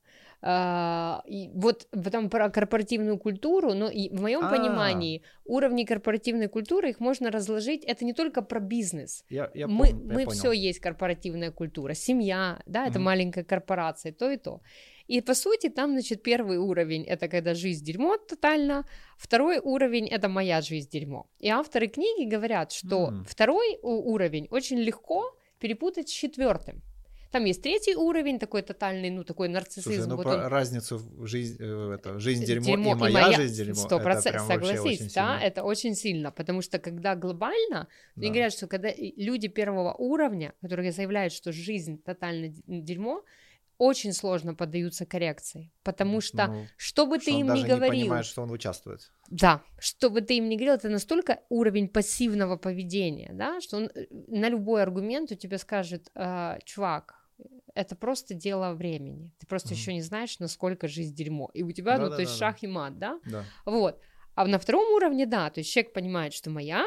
А, 0.45 1.23
и 1.25 1.49
вот 1.53 1.87
потом 1.91 2.29
про 2.29 2.49
корпоративную 2.49 3.17
культуру, 3.17 3.73
но 3.73 3.89
и 3.89 4.09
в 4.09 4.21
моем 4.21 4.41
А. 4.43 4.49
понимании 4.49 5.23
уровни 5.45 5.85
корпоративной 5.85 6.49
культуры 6.49 6.89
их 6.89 6.99
можно 6.99 7.31
разложить. 7.31 7.85
Это 7.85 8.03
не 8.03 8.11
только 8.13 8.41
про 8.41 8.59
бизнес. 8.59 9.23
Я, 9.29 9.49
я 9.53 9.67
мы 9.67 9.87
пом- 9.91 10.07
я 10.07 10.13
мы 10.13 10.25
понял. 10.25 10.29
все 10.31 10.51
есть 10.51 10.79
корпоративная 10.79 11.51
культура, 11.51 11.93
семья, 11.93 12.61
да, 12.65 12.83
это 12.87 12.99
Мгм. 12.99 13.03
маленькая 13.05 13.43
корпорация, 13.45 14.11
то 14.11 14.29
и 14.29 14.35
то. 14.37 14.59
И 15.07 15.21
по 15.21 15.33
сути 15.33 15.69
там, 15.69 15.91
значит, 15.91 16.23
первый 16.23 16.57
уровень 16.57 17.03
это 17.05 17.29
когда 17.29 17.53
жизнь 17.53 17.85
дерьмо 17.85 18.17
тотально, 18.17 18.85
второй 19.17 19.59
уровень 19.59 20.07
это 20.09 20.27
моя 20.27 20.59
жизнь 20.61 20.89
дерьмо. 20.89 21.25
И 21.39 21.47
авторы 21.49 21.87
книги 21.87 22.29
говорят, 22.29 22.73
что 22.73 23.07
М. 23.07 23.25
второй 23.25 23.79
уровень 23.81 24.47
очень 24.51 24.77
легко 24.79 25.23
перепутать 25.59 26.09
с 26.09 26.11
четвертым. 26.11 26.81
Там 27.33 27.45
есть 27.45 27.63
третий 27.63 27.95
уровень, 27.95 28.37
такой 28.37 28.61
тотальный, 28.61 29.09
ну, 29.09 29.23
такой 29.23 29.49
нарциссизм. 29.49 29.91
Слушай, 29.95 30.07
ну 30.07 30.15
вот 30.17 30.25
он- 30.27 30.45
разницу 30.45 30.97
в 30.99 31.25
жизнь, 31.25 31.57
э, 31.59 31.95
это, 31.95 32.19
жизнь 32.19 32.45
дерьмо, 32.45 32.65
дерьмо 32.65 32.93
и 33.07 33.11
моя 33.11 33.31
жизнь 33.31 33.55
дерьмо. 33.57 33.73
Сто 33.73 33.99
процентов, 33.99 34.43
согласись, 34.45 34.99
да, 35.13 35.37
сильно. 35.37 35.39
это 35.43 35.63
очень 35.63 35.95
сильно, 35.95 36.31
потому 36.31 36.61
что 36.61 36.77
когда 36.77 37.15
глобально, 37.15 37.87
Да. 38.15 38.21
они 38.21 38.29
говорят, 38.29 38.53
что 38.53 38.67
когда 38.67 38.89
и- 38.89 39.19
люди 39.19 39.47
первого 39.47 39.93
уровня, 39.95 40.53
которые 40.61 40.91
заявляют, 40.91 41.33
что 41.33 41.51
жизнь 41.51 41.97
тотально 42.03 42.49
дерьмо, 42.67 43.23
очень 43.79 44.13
сложно 44.13 44.53
поддаются 44.53 45.05
коррекции, 45.07 45.71
потому 45.83 46.21
что 46.21 46.47
Ну, 46.47 46.67
что 46.77 47.07
бы 47.07 47.17
что 47.19 47.25
ты 47.31 47.39
им 47.39 47.47
даже 47.47 47.63
ни 47.63 47.67
не 47.67 47.75
говорил, 47.75 48.01
понимает, 48.01 48.25
что 48.27 48.43
он 48.43 48.51
участвует. 48.51 49.11
да, 49.31 49.63
что 49.79 50.11
бы 50.11 50.21
ты 50.21 50.37
им 50.37 50.47
ни 50.49 50.55
говорил, 50.55 50.75
это 50.75 50.89
настолько 50.89 51.39
уровень 51.49 51.87
пассивного 51.87 52.57
поведения, 52.57 53.31
да, 53.33 53.59
что 53.59 53.77
он 53.77 53.85
э, 53.95 54.05
на 54.27 54.49
любой 54.49 54.83
аргумент 54.83 55.31
у 55.31 55.35
тебя 55.35 55.57
скажет, 55.57 56.11
«А, 56.15 56.59
чувак, 56.63 57.15
это 57.75 57.95
просто 57.95 58.33
дело 58.33 58.73
времени, 58.73 59.31
ты 59.39 59.47
просто 59.47 59.69
Мгм. 59.69 59.75
еще 59.75 59.93
не 59.93 60.01
знаешь, 60.01 60.39
насколько 60.39 60.87
жизнь 60.87 61.15
дерьмо, 61.15 61.49
и 61.53 61.63
у 61.63 61.71
тебя, 61.71 61.97
ну, 61.97 62.09
то 62.09 62.19
есть 62.21 62.37
шах 62.37 62.63
и 62.63 62.67
мат, 62.67 62.99
да, 62.99 63.19
Да. 63.25 63.45
вот. 63.65 63.99
А 64.35 64.47
на 64.47 64.57
втором 64.57 64.93
уровне, 64.93 65.25
да, 65.25 65.49
то 65.49 65.59
есть 65.59 65.71
человек 65.71 65.93
понимает, 65.93 66.33
что 66.33 66.49
моя 66.49 66.85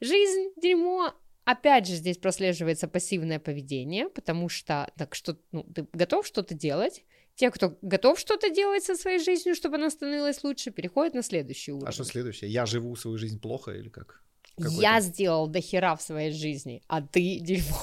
жизнь 0.00 0.52
дерьмо. 0.56 1.12
Опять 1.44 1.86
же, 1.86 1.94
здесь 1.94 2.18
прослеживается 2.18 2.88
пассивное 2.88 3.38
поведение, 3.38 4.08
потому 4.10 4.48
что, 4.48 4.90
так 4.96 5.14
что, 5.14 5.38
ну, 5.52 5.64
ты 5.64 5.86
готов 5.92 6.26
что-то 6.26 6.54
делать. 6.54 7.04
Те, 7.36 7.50
кто 7.50 7.78
готов 7.82 8.18
что-то 8.18 8.50
делать 8.50 8.84
со 8.84 8.96
своей 8.96 9.18
жизнью, 9.18 9.54
чтобы 9.54 9.76
она 9.76 9.90
становилась 9.90 10.42
лучше, 10.44 10.70
переходят 10.70 11.14
на 11.14 11.22
следующий 11.22 11.72
уровень. 11.72 11.88
А 11.88 11.92
что 11.92 12.04
следующее? 12.04 12.50
Я 12.50 12.66
живу 12.66 12.96
свою 12.96 13.16
жизнь 13.16 13.40
плохо 13.40 13.70
или 13.70 13.88
как? 13.88 14.22
Какой 14.56 14.82
Я 14.82 15.00
сделал 15.00 15.46
до 15.46 15.60
хера 15.60 15.94
в 15.94 16.02
своей 16.02 16.32
жизни, 16.32 16.82
а 16.88 17.00
ты 17.00 17.38
дерьмо. 17.40 17.76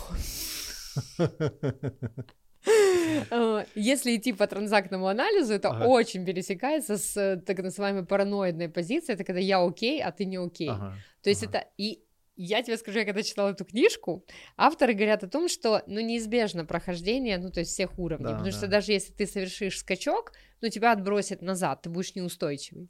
Э, 3.32 3.66
Если 3.76 4.16
идти 4.16 4.34
по 4.34 4.48
транзактному 4.48 5.08
анализу, 5.08 5.54
это 5.54 5.70
Ага. 5.70 5.86
очень 5.86 6.26
пересекается 6.26 6.98
с 6.98 7.16
э, 7.18 7.38
так 7.38 7.60
называемой 7.60 8.06
параноидной 8.06 8.70
позицией. 8.70 9.16
Это 9.16 9.24
когда 9.24 9.40
я 9.40 9.64
окей, 9.64 10.02
а 10.02 10.12
ты 10.12 10.26
не 10.26 10.38
окей. 10.38 10.70
Ага. 10.70 10.96
То 11.22 11.30
есть 11.30 11.44
ага. 11.44 11.58
это 11.60 11.68
и 11.78 12.02
я 12.38 12.62
тебе 12.64 12.78
скажу, 12.78 13.00
я 13.00 13.06
когда 13.06 13.24
читала 13.24 13.52
эту 13.52 13.64
книжку, 13.64 14.26
авторы 14.58 14.94
говорят 14.94 15.24
о 15.24 15.30
том, 15.30 15.48
что 15.48 15.84
ну 15.88 16.02
неизбежно 16.02 16.66
прохождение, 16.66 17.38
ну 17.38 17.50
то 17.50 17.62
есть 17.62 17.72
всех 17.72 17.98
уровней, 17.98 18.26
Да, 18.26 18.32
потому 18.32 18.52
да. 18.52 18.58
что 18.58 18.68
даже 18.68 18.92
если 18.92 19.14
ты 19.14 19.26
совершишь 19.26 19.80
скачок, 19.80 20.34
ну 20.62 20.70
тебя 20.70 20.92
отбросит 20.92 21.42
назад, 21.42 21.84
ты 21.84 21.90
будешь 21.90 22.16
неустойчивый. 22.16 22.90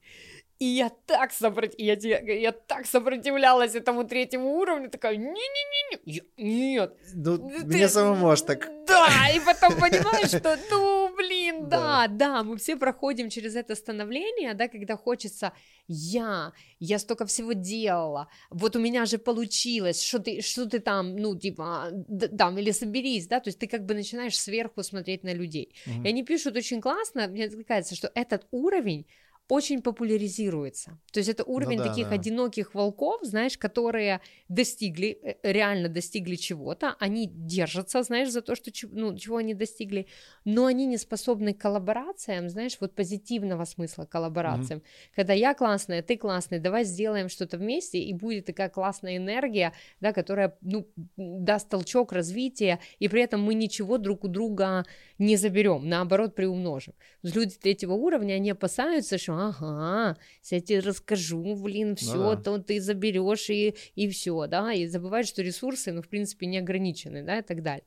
И 0.60 0.66
я 0.66 0.90
так, 1.06 1.34
сопрот... 1.34 1.74
я, 1.78 1.96
тебе- 1.96 2.42
я 2.42 2.52
так 2.52 2.86
сопротивлялась 2.86 3.76
этому 3.76 4.04
третьему 4.06 4.56
уровню, 4.58 4.90
такая, 4.90 5.18
не-не-не, 5.18 6.00
я- 6.06 6.24
нет, 6.38 6.94
Ну, 7.14 7.38
ты- 7.38 7.66
мне 7.66 7.90
самому 7.90 8.30
аж 8.30 8.42
так... 8.42 8.70
Да, 8.88 9.08
и 9.36 9.40
потом 9.40 9.74
понимаешь, 9.80 10.30
что, 10.30 10.58
ну, 10.72 11.14
блин, 11.18 11.68
Да. 11.70 12.08
да, 12.08 12.08
да, 12.08 12.44
мы 12.44 12.56
все 12.58 12.78
проходим 12.78 13.30
через 13.30 13.56
это 13.56 13.76
становление, 13.76 14.54
да, 14.54 14.68
когда 14.70 14.96
хочется 14.96 15.52
я, 15.88 16.54
я 16.80 17.00
столько 17.00 17.26
всего 17.26 17.54
делала, 17.54 18.28
вот 18.50 18.76
у 18.76 18.80
меня 18.80 19.06
же 19.06 19.18
получилось, 19.18 20.02
что 20.04 20.20
ты, 20.20 20.42
что 20.42 20.66
ты 20.66 20.80
там, 20.80 21.18
ну, 21.18 21.38
типа, 21.38 21.90
там, 22.38 22.58
или 22.58 22.72
соберись, 22.72 23.28
да, 23.28 23.40
то 23.40 23.50
есть 23.50 23.60
ты 23.60 23.68
как 23.68 23.86
бы 23.86 23.94
начинаешь 23.94 24.38
сверху 24.40 24.84
смотреть 24.84 25.24
на 25.24 25.34
людей. 25.34 25.76
Мгм. 25.86 26.06
И 26.06 26.10
они 26.10 26.24
пишут 26.24 26.56
очень 26.56 26.80
классно, 26.82 27.28
мне 27.28 27.46
откликается, 27.46 27.96
что 27.96 28.10
этот 28.16 28.48
уровень 28.52 29.06
очень 29.48 29.82
популяризируется. 29.82 31.00
То 31.12 31.20
есть 31.20 31.30
это 31.30 31.44
уровень 31.44 31.78
Ну 31.78 31.84
да, 31.84 31.90
таких 31.90 32.10
да. 32.10 32.16
одиноких 32.16 32.74
волков, 32.74 33.20
знаешь, 33.24 33.58
которые 33.58 34.22
достигли, 34.50 35.20
э, 35.22 35.36
реально 35.44 35.88
достигли 35.88 36.36
чего-то, 36.36 36.96
они 37.00 37.28
держатся, 37.28 38.02
знаешь, 38.02 38.32
за 38.32 38.42
то, 38.42 38.56
что, 38.56 38.72
ну, 38.92 39.16
чего 39.16 39.38
они 39.38 39.54
достигли, 39.54 40.08
но 40.46 40.66
они 40.66 40.88
не 40.88 40.98
способны 40.98 41.54
к 41.54 41.60
коллаборациям, 41.60 42.50
знаешь, 42.50 42.78
вот 42.80 42.96
позитивного 42.96 43.66
смысла 43.66 44.06
коллаборациям. 44.06 44.82
Когда 45.16 45.34
я 45.34 45.54
классная, 45.54 46.02
ты 46.02 46.18
классный, 46.18 46.60
давай 46.60 46.84
сделаем 46.84 47.30
что-то 47.30 47.58
вместе, 47.58 48.00
и 48.00 48.14
будет 48.14 48.46
такая 48.46 48.70
классная 48.70 49.18
энергия, 49.18 49.74
да, 50.02 50.12
которая, 50.12 50.58
ну, 50.62 50.88
даст 51.18 51.70
толчок 51.70 52.14
развития, 52.14 52.80
и 52.98 53.08
при 53.08 53.22
этом 53.22 53.44
мы 53.44 53.54
ничего 53.54 54.00
друг 54.00 54.24
у 54.24 54.28
друга 54.28 54.86
не 55.20 55.38
заберем, 55.38 55.88
наоборот, 55.88 56.34
приумножим. 56.34 56.96
Люди 57.22 57.56
третьего 57.56 57.94
уровня, 57.94 58.34
они 58.34 58.50
опасаются, 58.50 59.18
что 59.20 59.35
ага, 59.36 60.18
я 60.50 60.60
тебе 60.62 60.80
расскажу, 60.80 61.56
блин, 61.56 61.96
все, 61.96 62.36
да. 62.36 62.42
то 62.42 62.58
ты 62.60 62.80
заберешь 62.80 63.50
и, 63.50 63.76
и 63.96 64.10
все, 64.10 64.48
да, 64.48 64.74
и 64.74 64.88
забывают, 64.88 65.28
что 65.28 65.42
ресурсы, 65.42 65.92
ну, 65.92 66.02
в 66.02 66.08
принципе, 66.08 66.46
не 66.46 66.58
ограничены, 66.58 67.24
да, 67.24 67.40
и 67.40 67.42
так 67.42 67.62
далее. 67.62 67.86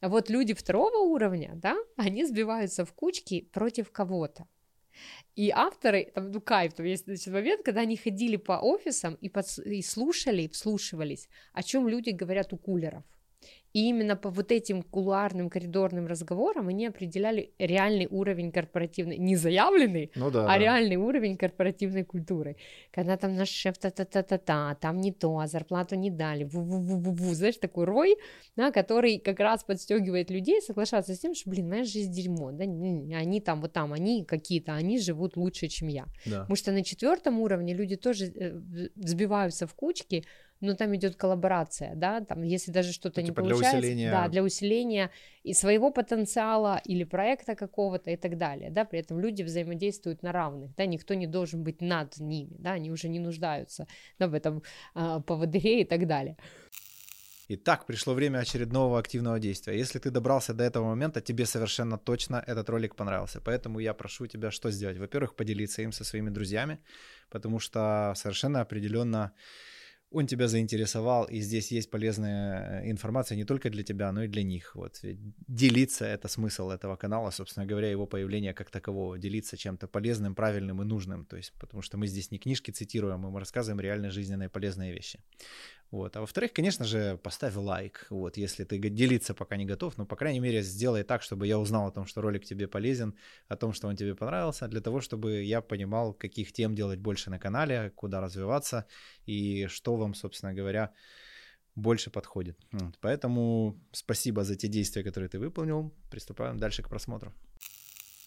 А 0.00 0.08
вот 0.08 0.30
люди 0.30 0.54
второго 0.54 0.98
уровня, 0.98 1.52
да, 1.54 1.76
они 1.96 2.24
сбиваются 2.24 2.84
в 2.84 2.92
кучки 2.92 3.42
против 3.52 3.90
кого-то. 3.90 4.46
И 5.36 5.50
авторы, 5.50 6.10
там, 6.14 6.32
ну, 6.32 6.40
кайф, 6.40 6.74
там 6.74 6.86
есть 6.86 7.04
значит, 7.04 7.32
момент, 7.32 7.64
когда 7.64 7.82
они 7.82 7.96
ходили 7.96 8.36
по 8.36 8.58
офисам 8.60 9.14
и, 9.14 9.28
подс- 9.28 9.62
и 9.62 9.82
слушали, 9.82 10.42
и 10.42 10.48
вслушивались, 10.48 11.28
о 11.52 11.62
чем 11.62 11.88
люди 11.88 12.10
говорят 12.10 12.52
у 12.52 12.56
кулеров. 12.58 13.04
И 13.74 13.88
именно 13.88 14.16
по 14.16 14.30
вот 14.30 14.50
этим 14.50 14.82
кулуарным 14.82 15.50
коридорным 15.50 16.06
разговорам 16.06 16.68
они 16.68 16.86
определяли 16.86 17.52
реальный 17.58 18.06
уровень 18.10 18.50
корпоративной, 18.50 19.18
не 19.18 19.36
заявленный, 19.36 20.10
Ну 20.14 20.30
да. 20.30 20.44
а 20.44 20.48
да. 20.48 20.58
реальный 20.58 20.96
уровень 20.96 21.36
корпоративной 21.36 22.04
культуры. 22.04 22.56
Когда 22.90 23.16
там 23.16 23.36
наш 23.36 23.50
шеф 23.50 23.76
та-та-та-та-та, 23.78 24.74
там 24.76 25.00
не 25.00 25.12
то, 25.12 25.38
а 25.38 25.46
зарплату 25.46 25.96
не 25.96 26.10
дали, 26.10 26.44
ву-ву-ву-ву, 26.44 27.34
знаешь, 27.34 27.58
такой 27.58 27.84
рой, 27.84 28.16
да, 28.56 28.70
который 28.70 29.18
как 29.18 29.38
раз 29.40 29.64
подстегивает 29.64 30.30
людей 30.30 30.62
соглашаться 30.62 31.14
с 31.14 31.18
тем, 31.18 31.34
что, 31.34 31.50
блин, 31.50 31.68
моя 31.68 31.84
жизнь 31.84 32.12
дерьмо, 32.12 32.52
да, 32.52 32.64
они 32.64 33.40
там, 33.40 33.60
вот 33.60 33.72
там, 33.72 33.92
они 33.92 34.24
какие-то, 34.24 34.72
они 34.74 34.98
живут 34.98 35.36
лучше, 35.36 35.68
чем 35.68 35.88
я. 35.88 36.06
Да. 36.24 36.40
Потому 36.40 36.56
что 36.56 36.72
на 36.72 36.82
четвертом 36.82 37.38
уровне 37.40 37.74
люди 37.74 37.96
тоже 37.96 38.26
э, 38.26 38.88
сбиваются 38.96 39.66
в 39.66 39.74
кучки, 39.74 40.24
но 40.60 40.74
там 40.74 40.94
идет 40.94 41.16
коллаборация, 41.16 41.94
да, 41.94 42.20
там, 42.20 42.42
если 42.42 42.72
даже 42.72 42.92
что-то 42.92 43.20
Ну, 43.20 43.26
не 43.26 43.28
типа 43.30 43.42
для 43.42 43.50
получается, 43.50 43.78
усиления- 43.78 44.10
да, 44.10 44.28
для 44.28 44.42
усиления 44.42 45.10
и 45.42 45.54
своего 45.54 45.90
потенциала 45.90 46.80
или 46.84 47.04
проекта 47.04 47.54
какого-то 47.54 48.10
и 48.10 48.16
так 48.16 48.36
далее, 48.36 48.70
да, 48.70 48.84
при 48.84 49.00
этом 49.00 49.20
люди 49.20 49.42
взаимодействуют 49.42 50.22
на 50.22 50.32
равных, 50.32 50.74
да, 50.76 50.86
никто 50.86 51.14
не 51.14 51.26
должен 51.26 51.62
быть 51.62 51.80
над 51.80 52.18
ними, 52.18 52.56
да, 52.58 52.72
они 52.72 52.90
уже 52.90 53.08
не 53.08 53.20
нуждаются 53.20 53.86
да, 54.18 54.26
в 54.26 54.34
этом 54.34 54.62
а, 54.94 55.20
поводыре 55.20 55.82
и 55.82 55.84
так 55.84 56.06
далее. 56.06 56.36
Итак, 57.50 57.86
пришло 57.86 58.12
время 58.12 58.40
очередного 58.40 58.98
активного 58.98 59.40
действия. 59.40 59.78
Если 59.78 59.98
ты 59.98 60.10
добрался 60.10 60.52
до 60.52 60.64
этого 60.64 60.84
момента, 60.84 61.22
тебе 61.22 61.46
совершенно 61.46 61.96
точно 61.96 62.44
этот 62.46 62.68
ролик 62.68 62.94
понравился. 62.94 63.40
Поэтому 63.40 63.78
я 63.78 63.94
прошу 63.94 64.26
тебя 64.26 64.50
что 64.50 64.70
сделать? 64.70 64.98
Во-первых, 64.98 65.34
поделиться 65.34 65.80
им 65.80 65.92
со 65.92 66.04
своими 66.04 66.28
друзьями, 66.28 66.78
потому 67.30 67.58
что 67.58 68.12
совершенно 68.16 68.60
определенно 68.60 69.32
он 70.10 70.26
тебя 70.26 70.48
заинтересовал, 70.48 71.24
и 71.24 71.40
здесь 71.40 71.70
есть 71.70 71.90
полезная 71.90 72.82
э, 72.82 72.90
информация 72.90 73.36
не 73.36 73.44
только 73.44 73.68
для 73.68 73.82
тебя, 73.82 74.10
но 74.12 74.22
и 74.22 74.28
для 74.28 74.42
них. 74.42 74.74
Вот. 74.74 75.00
Делиться— 75.48 76.04
это 76.06 76.28
смысл 76.28 76.70
этого 76.70 76.96
канала, 76.96 77.30
собственно 77.30 77.66
говоря, 77.66 77.90
его 77.90 78.06
появления 78.06 78.54
как 78.54 78.70
такового. 78.70 79.18
Делиться 79.18 79.56
чем-то 79.56 79.86
полезным, 79.86 80.34
правильным 80.34 80.80
и 80.80 80.84
нужным. 80.84 81.26
То 81.26 81.36
есть, 81.36 81.52
потому 81.60 81.82
что 81.82 81.98
мы 81.98 82.06
здесь 82.06 82.30
не 82.30 82.38
книжки 82.38 82.70
цитируем, 82.70 83.20
мы 83.20 83.38
рассказываем 83.38 83.80
реально 83.80 84.10
жизненные 84.10 84.48
полезные 84.48 84.94
вещи. 84.94 85.20
Вот. 85.90 86.16
А 86.16 86.20
во-вторых, 86.20 86.52
конечно 86.52 86.84
же, 86.84 87.18
поставь 87.22 87.56
лайк, 87.56 88.06
вот, 88.10 88.36
если 88.36 88.64
ты 88.64 88.78
делиться 88.78 89.34
пока 89.34 89.56
не 89.56 89.64
готов, 89.64 89.96
но, 89.96 90.04
по 90.04 90.16
крайней 90.16 90.40
мере, 90.40 90.62
сделай 90.62 91.02
так, 91.02 91.22
чтобы 91.22 91.46
я 91.46 91.58
узнал 91.58 91.86
о 91.86 91.90
том, 91.90 92.06
что 92.06 92.20
ролик 92.20 92.44
тебе 92.44 92.68
полезен, 92.68 93.14
о 93.48 93.56
том, 93.56 93.72
что 93.72 93.88
он 93.88 93.96
тебе 93.96 94.14
понравился, 94.14 94.68
для 94.68 94.80
того, 94.80 95.00
чтобы 95.00 95.42
я 95.42 95.60
понимал, 95.62 96.12
каких 96.12 96.52
тем 96.52 96.74
делать 96.74 96.98
больше 96.98 97.30
на 97.30 97.38
канале, 97.38 97.90
куда 97.96 98.20
развиваться 98.20 98.84
и 99.26 99.66
что 99.66 99.96
вам, 99.96 100.14
собственно 100.14 100.52
говоря, 100.52 100.92
больше 101.74 102.10
подходит. 102.10 102.58
Вот. 102.72 102.98
Поэтому 103.00 103.78
спасибо 103.92 104.44
за 104.44 104.56
те 104.56 104.68
действия, 104.68 105.02
которые 105.02 105.30
ты 105.30 105.38
выполнил. 105.38 105.92
Приступаем 106.10 106.58
дальше 106.58 106.82
к 106.82 106.88
просмотру. 106.88 107.32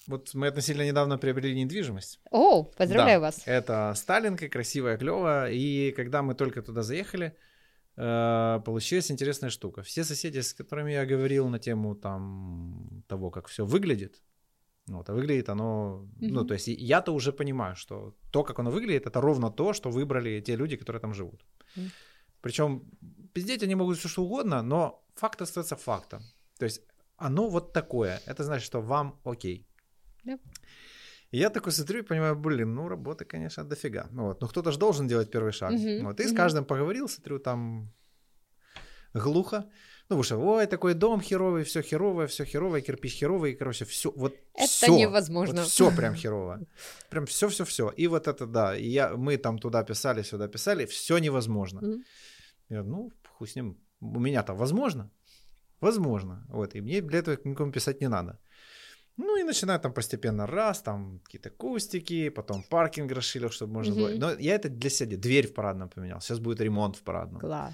Вот 0.07 0.33
мы 0.33 0.47
относительно 0.47 0.87
недавно 0.87 1.17
приобрели 1.17 1.63
недвижимость. 1.63 2.19
О, 2.31 2.63
поздравляю 2.63 3.19
Да, 3.19 3.27
вас. 3.27 3.43
Это 3.45 3.93
Сталинка, 3.95 4.49
красивая, 4.49 4.97
клевая. 4.97 5.51
И 5.51 5.91
когда 5.91 6.23
мы 6.23 6.33
только 6.33 6.61
туда 6.61 6.81
заехали, 6.81 7.35
получилась 7.95 9.11
интересная 9.11 9.49
штука. 9.49 9.81
Все 9.81 10.03
соседи, 10.03 10.39
с 10.39 10.53
которыми 10.53 10.91
я 10.93 11.05
говорил 11.05 11.49
на 11.49 11.59
тему 11.59 11.95
там 11.95 13.03
того, 13.07 13.31
как 13.31 13.47
все 13.47 13.65
выглядит, 13.65 14.21
Вот, 14.87 15.09
а 15.09 15.13
выглядит 15.13 15.49
оно, 15.49 16.07
ну, 16.19 16.39
Мгм. 16.39 16.47
то 16.47 16.53
есть 16.53 16.67
я-то 16.67 17.13
уже 17.13 17.31
понимаю, 17.31 17.75
что 17.75 18.13
то, 18.31 18.43
как 18.43 18.59
оно 18.59 18.71
выглядит, 18.71 19.05
это 19.05 19.21
ровно 19.21 19.51
то, 19.51 19.73
что 19.73 19.89
выбрали 19.91 20.41
те 20.41 20.55
люди, 20.57 20.75
которые 20.75 20.99
там 20.99 21.13
живут. 21.13 21.45
Мгм. 21.75 21.91
Причем 22.41 22.81
пиздеть 23.33 23.63
они 23.63 23.75
могут 23.75 23.97
все 23.97 24.09
что 24.09 24.23
угодно, 24.23 24.63
но 24.63 25.03
факт 25.15 25.41
остается 25.41 25.75
фактом. 25.75 26.23
То 26.57 26.65
есть 26.65 26.81
оно 27.17 27.49
вот 27.49 27.73
такое. 27.73 28.19
Это 28.25 28.43
значит, 28.43 28.65
что 28.65 28.81
вам 28.81 29.19
окей. 29.23 29.67
Да. 30.25 30.39
И 31.31 31.37
я 31.37 31.49
такой 31.49 31.71
смотрю 31.71 31.99
и 31.99 32.03
понимаю, 32.03 32.35
блин, 32.35 32.75
ну 32.75 32.89
работы, 32.89 33.25
конечно, 33.25 33.63
дофига. 33.63 34.07
Ну, 34.11 34.23
вот, 34.23 34.41
но 34.41 34.47
кто-то 34.47 34.71
же 34.71 34.77
должен 34.77 35.07
делать 35.07 35.31
первый 35.31 35.53
шаг. 35.53 35.71
Мгм, 35.71 36.05
Вот, 36.05 36.19
и 36.19 36.23
с 36.23 36.27
мгм. 36.27 36.37
каждым 36.37 36.65
поговорил, 36.65 37.07
смотрю, 37.07 37.39
там 37.39 37.93
глухо. 39.13 39.65
Ну, 40.09 40.17
потому 40.17 40.23
что, 40.23 40.37
ой, 40.37 40.67
такой 40.67 40.93
дом 40.93 41.21
херовый, 41.21 41.63
все 41.63 41.81
херовое, 41.81 42.27
все 42.27 42.45
херовое, 42.45 42.81
кирпич 42.81 43.13
херовый, 43.13 43.55
короче, 43.55 43.85
все, 43.85 44.11
вот 44.11 44.35
Это 44.53 44.67
всё, 44.67 44.97
невозможно. 44.97 45.61
Вот 45.61 45.71
все 45.71 45.95
прям 45.95 46.15
херово. 46.15 46.59
Прям 47.09 47.25
все-все-все. 47.25 47.93
И 47.97 48.07
вот 48.07 48.27
это, 48.27 48.45
да, 48.45 48.75
и 48.75 48.87
я, 48.89 49.15
мы 49.15 49.37
там 49.37 49.57
туда 49.57 49.83
писали, 49.83 50.23
сюда 50.23 50.49
писали, 50.49 50.85
все 50.85 51.17
невозможно. 51.19 51.81
Мгм. 51.81 52.03
Я, 52.69 52.83
ну, 52.83 53.11
хуй 53.37 53.47
с 53.47 53.55
ним. 53.55 53.77
У 54.01 54.19
меня-то 54.19 54.53
возможно. 54.53 55.09
Возможно. 55.81 56.45
Вот. 56.49 56.75
И 56.75 56.81
мне 56.81 57.01
для 57.01 57.19
этого 57.19 57.37
никому 57.43 57.71
писать 57.71 58.01
не 58.01 58.09
надо. 58.09 58.37
Ну 59.17 59.37
и 59.37 59.43
начинаю 59.43 59.79
там 59.79 59.93
постепенно 59.93 60.47
раз, 60.47 60.81
там 60.81 61.19
какие-то 61.23 61.49
кустики, 61.49 62.29
потом 62.29 62.63
паркинг 62.63 63.11
расширил, 63.11 63.49
чтобы 63.49 63.73
можно 63.73 63.95
было. 63.95 64.09
Мгм. 64.09 64.19
Но 64.19 64.31
я 64.31 64.55
это 64.55 64.69
для 64.69 64.89
себя, 64.89 65.17
дверь 65.17 65.47
в 65.47 65.53
парадном 65.53 65.89
поменял. 65.89 66.21
Сейчас 66.21 66.39
будет 66.39 66.61
ремонт 66.61 66.95
в 66.95 67.03
парадном. 67.03 67.39
Класс. 67.39 67.73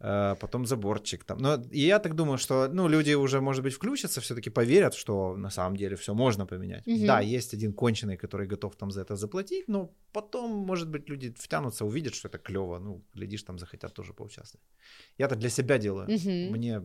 Э, 0.00 0.36
потом 0.40 0.64
заборчик 0.66 1.24
там. 1.24 1.38
Но 1.38 1.62
и 1.72 1.80
я 1.80 1.98
так 1.98 2.14
думаю, 2.14 2.38
что 2.38 2.68
ну, 2.68 2.88
люди 2.88 3.14
уже, 3.14 3.40
может 3.40 3.64
быть, 3.64 3.74
включатся, 3.74 4.20
все-таки 4.20 4.50
поверят, 4.50 4.94
что 4.94 5.36
на 5.36 5.50
самом 5.50 5.76
деле 5.76 5.96
все 5.96 6.14
можно 6.14 6.46
поменять. 6.46 6.86
Мгм. 6.86 7.06
Да, 7.06 7.20
есть 7.20 7.54
один 7.54 7.72
конченый, 7.72 8.16
который 8.16 8.46
готов 8.46 8.76
там 8.76 8.90
за 8.90 9.00
это 9.00 9.16
заплатить, 9.16 9.68
но 9.68 9.92
потом, 10.12 10.50
может 10.52 10.88
быть, 10.88 11.08
люди 11.08 11.34
втянутся, 11.36 11.84
увидят, 11.84 12.14
что 12.14 12.28
это 12.28 12.38
клево. 12.38 12.78
Ну, 12.78 13.04
глядишь, 13.14 13.42
там 13.42 13.58
захотят 13.58 13.92
тоже 13.92 14.12
поучаствовать. 14.12 14.66
Я-то 15.18 15.34
для 15.34 15.50
себя 15.50 15.78
делаю. 15.78 16.08
Мгм. 16.08 16.52
Мне. 16.52 16.82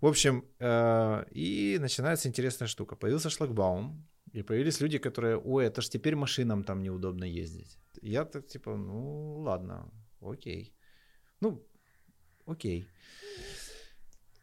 В 0.00 0.06
общем, 0.06 0.44
э, 0.60 1.24
и 1.30 1.78
начинается 1.80 2.28
интересная 2.28 2.68
штука. 2.68 2.96
Появился 2.96 3.30
шлагбаум, 3.30 4.06
и 4.32 4.42
появились 4.42 4.80
люди, 4.80 4.98
которые, 4.98 5.38
ой, 5.38 5.66
это 5.66 5.80
ж 5.80 5.88
теперь 5.88 6.14
машинам 6.14 6.64
там 6.64 6.82
неудобно 6.82 7.24
ездить. 7.24 7.78
Я 8.02 8.24
так 8.24 8.46
типа, 8.46 8.76
ну 8.76 9.40
ладно, 9.40 9.90
окей. 10.20 10.74
Ну, 11.40 11.66
окей. 12.46 12.86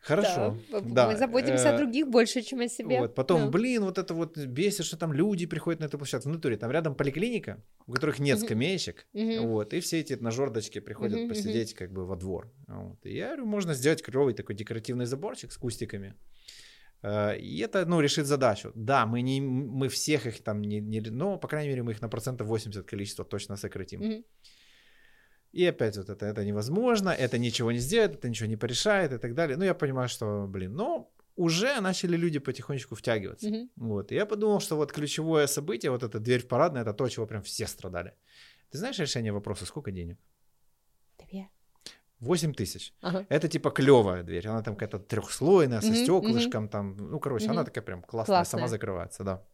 Хорошо. 0.03 0.57
Да, 0.71 0.81
Да, 0.81 1.07
Мы 1.07 1.17
заботимся 1.17 1.69
э, 1.69 1.73
о 1.73 1.77
других 1.77 2.07
больше, 2.09 2.41
чем 2.41 2.59
о 2.59 2.67
себе. 2.67 2.99
Вот, 2.99 3.15
потом, 3.15 3.45
Да. 3.45 3.49
блин, 3.51 3.83
вот 3.83 3.97
это 3.97 4.13
вот 4.13 4.37
бесит, 4.37 4.85
что 4.85 4.97
там 4.97 5.13
люди 5.13 5.45
приходят 5.45 5.79
на 5.79 5.85
эту 5.85 5.97
площадку. 5.97 6.29
В 6.29 6.31
натуре, 6.33 6.57
там 6.57 6.71
рядом 6.71 6.95
поликлиника, 6.95 7.63
у 7.87 7.93
которых 7.93 8.19
нет 8.19 8.39
скамеечек. 8.39 9.07
Вот, 9.13 9.73
и 9.73 9.79
все 9.79 9.99
эти 10.01 10.13
на 10.13 10.31
жердочке 10.31 10.81
приходят 10.81 11.29
посидеть 11.29 11.73
как 11.73 11.91
бы 11.91 12.05
во 12.05 12.15
двор. 12.15 12.51
Вот. 12.67 13.05
И 13.05 13.15
я 13.15 13.27
говорю, 13.27 13.45
можно 13.45 13.73
сделать 13.73 14.03
клевый 14.03 14.33
такой 14.33 14.55
декоративный 14.55 15.05
заборчик 15.05 15.51
с 15.51 15.57
кустиками. 15.57 16.13
Э, 17.03 17.37
И 17.37 17.59
это, 17.59 17.85
ну, 17.85 18.01
решит 18.01 18.25
задачу. 18.25 18.71
Да, 18.75 19.05
мы, 19.05 19.21
не, 19.21 19.41
мы 19.41 19.87
всех 19.87 20.25
их 20.25 20.43
там 20.43 20.61
не, 20.61 20.81
не... 20.81 21.01
Но, 21.01 21.37
по 21.37 21.47
крайней 21.47 21.69
мере, 21.69 21.83
мы 21.83 21.91
их 21.91 22.01
на 22.01 22.09
процентов 22.09 22.47
80 22.47 22.85
количество 22.85 23.25
точно 23.25 23.57
сократим. 23.57 24.23
И 25.53 25.63
опять 25.69 25.97
вот 25.97 26.09
это, 26.09 26.25
это 26.25 26.43
невозможно, 26.43 27.09
это 27.09 27.37
ничего 27.37 27.71
не 27.71 27.77
сделает, 27.79 28.15
это 28.15 28.27
ничего 28.27 28.49
не 28.49 28.57
порешает 28.57 29.11
и 29.13 29.17
так 29.19 29.33
далее. 29.35 29.55
Ну, 29.57 29.63
я 29.63 29.73
понимаю, 29.75 30.09
что, 30.09 30.47
блин, 30.47 30.73
но 30.73 31.11
уже 31.35 31.79
начали 31.81 32.17
люди 32.17 32.39
потихонечку 32.39 32.95
втягиваться. 32.95 33.47
Мгм. 33.49 33.69
Вот. 33.75 34.11
И 34.11 34.15
я 34.15 34.25
подумал, 34.25 34.59
что 34.59 34.75
вот 34.75 34.91
ключевое 34.91 35.47
событие, 35.47 35.91
вот 35.91 36.01
эта 36.03 36.19
дверь 36.19 36.41
в 36.41 36.47
парадной, 36.47 36.81
это 36.81 36.93
то, 36.93 37.07
чего 37.09 37.27
прям 37.27 37.41
все 37.43 37.67
страдали. 37.67 38.13
Ты 38.71 38.79
знаешь 38.79 38.99
решение 38.99 39.31
вопроса, 39.31 39.65
сколько 39.65 39.91
денег? 39.91 40.17
Две. 41.19 41.49
8 42.19 42.53
тысяч. 42.53 42.93
Ага. 43.01 43.25
Это 43.29 43.47
типа 43.47 43.69
клевая 43.69 44.23
дверь. 44.23 44.47
Она 44.47 44.63
там 44.63 44.75
какая-то 44.75 44.97
трехслойная, 44.99 45.81
со 45.81 45.87
Мгм, 45.87 45.95
стеклышком, 45.95 46.67
там, 46.69 46.97
ну, 46.97 47.19
короче, 47.19 47.45
она 47.45 47.61
Мгм. 47.61 47.65
такая 47.65 47.83
прям 47.83 48.01
классная, 48.01 48.37
Классная. 48.37 48.59
сама 48.59 48.67
закрывается, 48.67 49.23
да. 49.23 49.45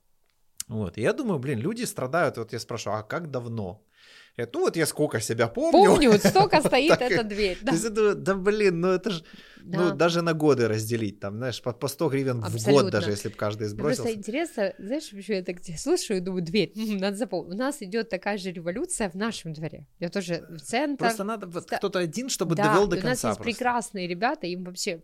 Вот. 0.68 0.98
И 0.98 1.02
я 1.02 1.12
думаю, 1.14 1.40
блин, 1.40 1.60
люди 1.60 1.84
страдают. 1.84 2.38
Вот 2.38 2.54
я 2.54 2.60
спрашиваю, 2.60 3.00
а 3.00 3.04
как 3.04 3.32
давно? 3.32 3.84
Я, 4.40 4.48
ну, 4.54 4.60
вот 4.62 4.76
я 4.78 4.86
сколько 4.86 5.20
себя 5.20 5.48
помню. 5.48 5.90
Помню, 5.90 6.12
вот 6.12 6.24
столько 6.26 6.62
стоит 6.62 6.90
Так 6.90 7.02
эта 7.02 7.24
дверь. 7.24 7.58
То 7.60 7.66
Да. 7.66 7.72
есть 7.74 7.84
я 7.84 7.90
думаю, 7.90 8.16
да 8.16 8.36
блин, 8.36 8.80
ну 8.80 8.88
это 8.90 9.10
же, 9.10 9.24
ну 9.64 9.90
Да. 9.90 9.96
даже 9.96 10.22
на 10.22 10.34
годы 10.34 10.68
разделить, 10.68 11.20
там, 11.20 11.38
знаешь, 11.38 11.62
по, 11.62 11.74
по 11.74 11.88
100 11.88 12.10
гривен 12.10 12.38
в 12.40 12.44
год 12.44 12.54
Абсолютно. 12.54 12.92
даже, 12.92 13.12
если 13.12 13.30
бы 13.30 13.36
каждый 13.36 13.68
Мне 13.68 13.78
Просто 13.78 14.14
интересно, 14.14 14.74
знаешь, 14.80 15.10
почему 15.12 15.38
я 15.38 15.44
так 15.44 15.60
тебя 15.62 15.78
слушаю 15.78 16.18
и 16.18 16.22
думаю, 16.22 16.42
дверь, 16.44 16.72
надо 16.76 17.18
запомнить. 17.18 17.54
У 17.54 17.58
нас 17.58 17.82
идет 17.82 18.10
такая 18.10 18.38
же 18.38 18.52
революция 18.52 19.10
в 19.10 19.16
нашем 19.16 19.54
дворе. 19.54 19.86
Я 20.00 20.10
тоже 20.10 20.46
в 20.50 20.60
центр. 20.62 21.06
Просто 21.06 21.24
надо 21.24 21.48
вот 21.48 21.64
ста- 21.64 21.78
кто-то 21.78 22.00
один, 22.00 22.30
чтобы 22.30 22.56
да, 22.56 22.64
довел 22.74 22.88
до 22.88 22.96
и 22.96 23.00
у 23.00 23.04
нас 23.04 23.10
конца 23.22 23.30
есть 23.30 23.38
просто. 23.40 23.44
прекрасные 23.44 24.08
ребята, 24.08 24.48
им 24.48 24.64
вообще... 24.64 25.02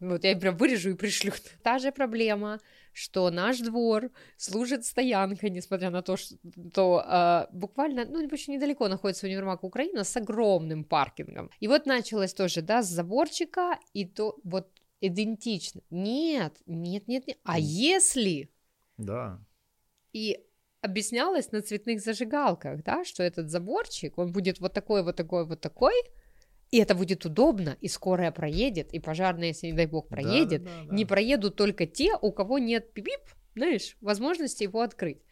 Вот 0.00 0.24
я 0.24 0.34
прям 0.36 0.56
вырежу 0.56 0.90
и 0.90 0.94
пришлю. 0.94 1.32
Та 1.62 1.78
же 1.78 1.92
проблема, 1.92 2.58
что 2.92 3.30
наш 3.30 3.58
двор 3.60 4.10
служит 4.36 4.84
стоянкой, 4.84 5.50
несмотря 5.50 5.90
на 5.90 6.02
то, 6.02 6.16
что 6.16 7.02
а, 7.06 7.48
буквально, 7.52 8.04
ну, 8.04 8.18
очень 8.32 8.54
недалеко 8.54 8.88
находится 8.88 9.26
универмаг 9.26 9.64
Украина 9.64 10.04
с 10.04 10.16
огромным 10.16 10.84
паркингом. 10.84 11.50
И 11.60 11.68
вот 11.68 11.86
началось 11.86 12.34
тоже, 12.34 12.62
да, 12.62 12.82
с 12.82 12.88
заборчика, 12.88 13.78
и 13.92 14.04
то 14.04 14.38
вот 14.44 14.68
идентично. 15.00 15.80
Нет, 15.90 16.56
нет, 16.66 17.08
нет, 17.08 17.26
нет. 17.26 17.38
А 17.44 17.58
если 17.58 18.50
Да. 18.98 19.40
и 20.12 20.38
объяснялось 20.82 21.52
на 21.52 21.60
цветных 21.60 22.00
зажигалках, 22.00 22.82
да, 22.82 23.04
что 23.04 23.22
этот 23.22 23.50
заборчик, 23.50 24.18
он 24.18 24.32
будет 24.32 24.60
вот 24.60 24.72
такой, 24.72 25.02
вот 25.02 25.16
такой, 25.16 25.46
вот 25.46 25.60
такой, 25.60 25.94
и 26.70 26.78
это 26.78 26.94
будет 26.94 27.24
удобно, 27.26 27.76
и 27.80 27.88
скорая 27.88 28.30
проедет, 28.32 28.92
и 28.92 29.00
пожарная, 29.00 29.48
если 29.48 29.68
не 29.68 29.72
дай 29.72 29.86
бог, 29.86 30.08
проедет. 30.08 30.64
Да, 30.64 30.70
да, 30.70 30.84
да, 30.88 30.94
Не 30.94 31.04
проедут 31.04 31.56
только 31.56 31.86
те, 31.86 32.14
у 32.20 32.32
кого 32.32 32.58
нет 32.58 32.92
пип 32.92 33.20
знаешь, 33.54 33.96
возможности 34.00 34.62
его 34.62 34.80
открыть. 34.80 35.22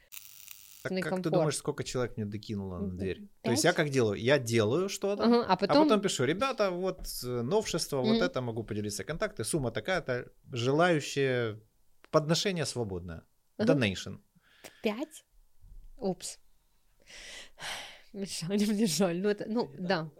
Так 0.82 0.92
как 0.92 1.02
ты 1.02 1.08
комфорт. 1.08 1.34
думаешь, 1.34 1.56
сколько 1.56 1.82
человек 1.84 2.16
мне 2.16 2.24
докинуло 2.26 2.78
на 2.78 2.96
дверь? 2.96 3.20
То 3.20 3.28
пять? 3.42 3.50
есть 3.52 3.64
я 3.64 3.72
как 3.72 3.90
делаю? 3.90 4.20
Я 4.20 4.38
делаю 4.38 4.88
что-то, 4.88 5.24
Ага, 5.24 5.44
а 5.44 5.52
а 5.52 5.56
потом, 5.56 5.82
потом 5.88 6.00
пишу, 6.00 6.24
ребята, 6.24 6.70
вот 6.70 7.00
э, 7.24 7.42
новшество, 7.42 7.98
вот 7.98 8.16
Мгм. 8.16 8.22
это 8.22 8.40
могу 8.40 8.62
поделиться 8.64 9.04
контакты, 9.04 9.44
сумма 9.44 9.70
такая-то, 9.70 10.30
желающие 10.52 11.60
подношение 12.10 12.64
свободное. 12.64 13.24
Ага. 13.56 13.74
Donation. 13.74 14.18
пять? 14.82 15.24
Упс. 15.96 16.38
Мне 18.12 18.26
жаль, 18.26 18.58
мне 18.68 18.86
жаль. 18.86 19.20
Ну, 19.20 19.28
это, 19.28 19.46
ну, 19.48 19.68
да. 19.78 20.10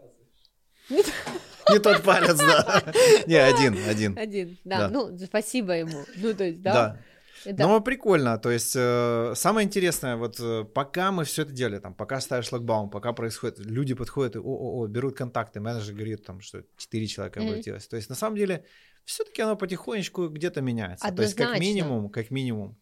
Не 0.89 1.79
тот 1.79 2.01
палец, 2.03 2.37
да. 2.37 2.83
Не, 3.27 3.35
один, 3.35 3.77
один. 3.87 4.17
Один, 4.17 4.57
да. 4.63 4.89
Ну, 4.89 5.17
спасибо 5.19 5.73
ему. 5.73 6.03
Ну, 6.15 6.33
то 6.33 6.43
есть, 6.43 6.61
да. 6.61 6.73
Да. 6.73 6.97
Это- 7.45 7.63
Но 7.63 7.79
прикольно, 7.79 8.37
то 8.37 8.51
есть 8.51 8.73
э, 8.75 9.31
самое 9.35 9.65
интересное, 9.65 10.17
вот 10.17 10.37
э, 10.41 10.65
пока 10.65 11.11
мы 11.13 11.23
все 11.23 11.43
это 11.43 11.53
делали, 11.53 11.79
там, 11.79 11.93
пока 11.93 12.19
ставишь 12.19 12.47
шлагбаум, 12.47 12.89
пока 12.89 13.13
происходит, 13.13 13.59
люди 13.59 13.93
подходят 13.93 14.35
и 14.35 14.39
о-о-о, 14.39 14.87
берут 14.87 15.15
контакты, 15.15 15.61
менеджер 15.61 15.93
говорит, 15.93 16.25
там, 16.25 16.41
что 16.41 16.63
4 16.75 17.07
человека 17.07 17.39
обратилось. 17.39 17.87
То 17.87 17.95
есть 17.95 18.09
на 18.09 18.15
самом 18.15 18.35
деле 18.35 18.65
все-таки 19.05 19.41
оно 19.41 19.55
потихонечку 19.55 20.27
где-то 20.27 20.59
меняется. 20.61 21.09
То 21.13 21.21
есть 21.21 21.35
как 21.35 21.45
Однозначно. 21.47 21.61
минимум, 21.69 22.09
как 22.09 22.29
минимум, 22.29 22.77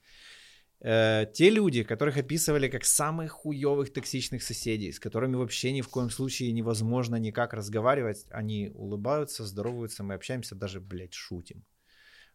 э, 0.82 1.26
те 1.34 1.50
люди, 1.50 1.84
которых 1.84 2.18
описывали 2.18 2.68
как 2.70 2.86
самых 2.86 3.32
хуевых 3.32 3.92
токсичных 3.94 4.44
соседей, 4.44 4.92
с 4.92 5.00
которыми 5.00 5.36
вообще 5.36 5.72
ни 5.74 5.82
в 5.82 5.88
коем 5.90 6.10
случае 6.10 6.52
невозможно 6.54 7.16
никак 7.20 7.54
разговаривать, 7.54 8.26
они 8.32 8.72
улыбаются, 8.76 9.46
здороваются, 9.46 10.04
мы 10.04 10.14
общаемся, 10.16 10.56
даже, 10.56 10.80
блядь, 10.80 11.14
шутим. 11.14 11.64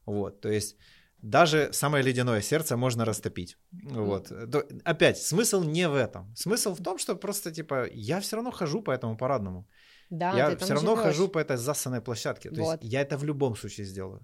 Вот, 0.07 0.41
то 0.41 0.49
есть 0.49 0.77
даже 1.23 1.69
самое 1.73 2.03
ледяное 2.05 2.41
сердце 2.43 2.77
можно 2.77 3.05
растопить. 3.05 3.57
Вот. 3.85 4.29
То- 4.29 4.67
Опять, 4.85 5.19
смысл 5.19 5.63
не 5.63 5.89
в 5.89 5.95
этом. 5.95 6.35
Смысл 6.37 6.75
в 6.75 6.83
том, 6.83 6.99
что 6.99 7.15
просто, 7.17 7.53
типа, 7.53 7.87
я 7.95 8.19
все 8.21 8.37
равно 8.37 8.51
хожу 8.51 8.83
по 8.83 8.91
этому 8.91 9.17
парадному. 9.17 9.65
да, 10.11 10.37
я 10.37 10.57
все 10.57 10.75
равно 10.75 10.97
живёшь. 10.97 11.03
хожу 11.05 11.29
по 11.29 11.39
этой 11.39 11.57
засанной 11.57 12.01
площадке. 12.01 12.51
То 12.51 12.61
Вот. 12.63 12.83
есть 12.83 12.93
я 12.93 13.01
это 13.03 13.17
в 13.17 13.25
любом 13.25 13.55
случае 13.57 13.87
сделаю. 13.87 14.21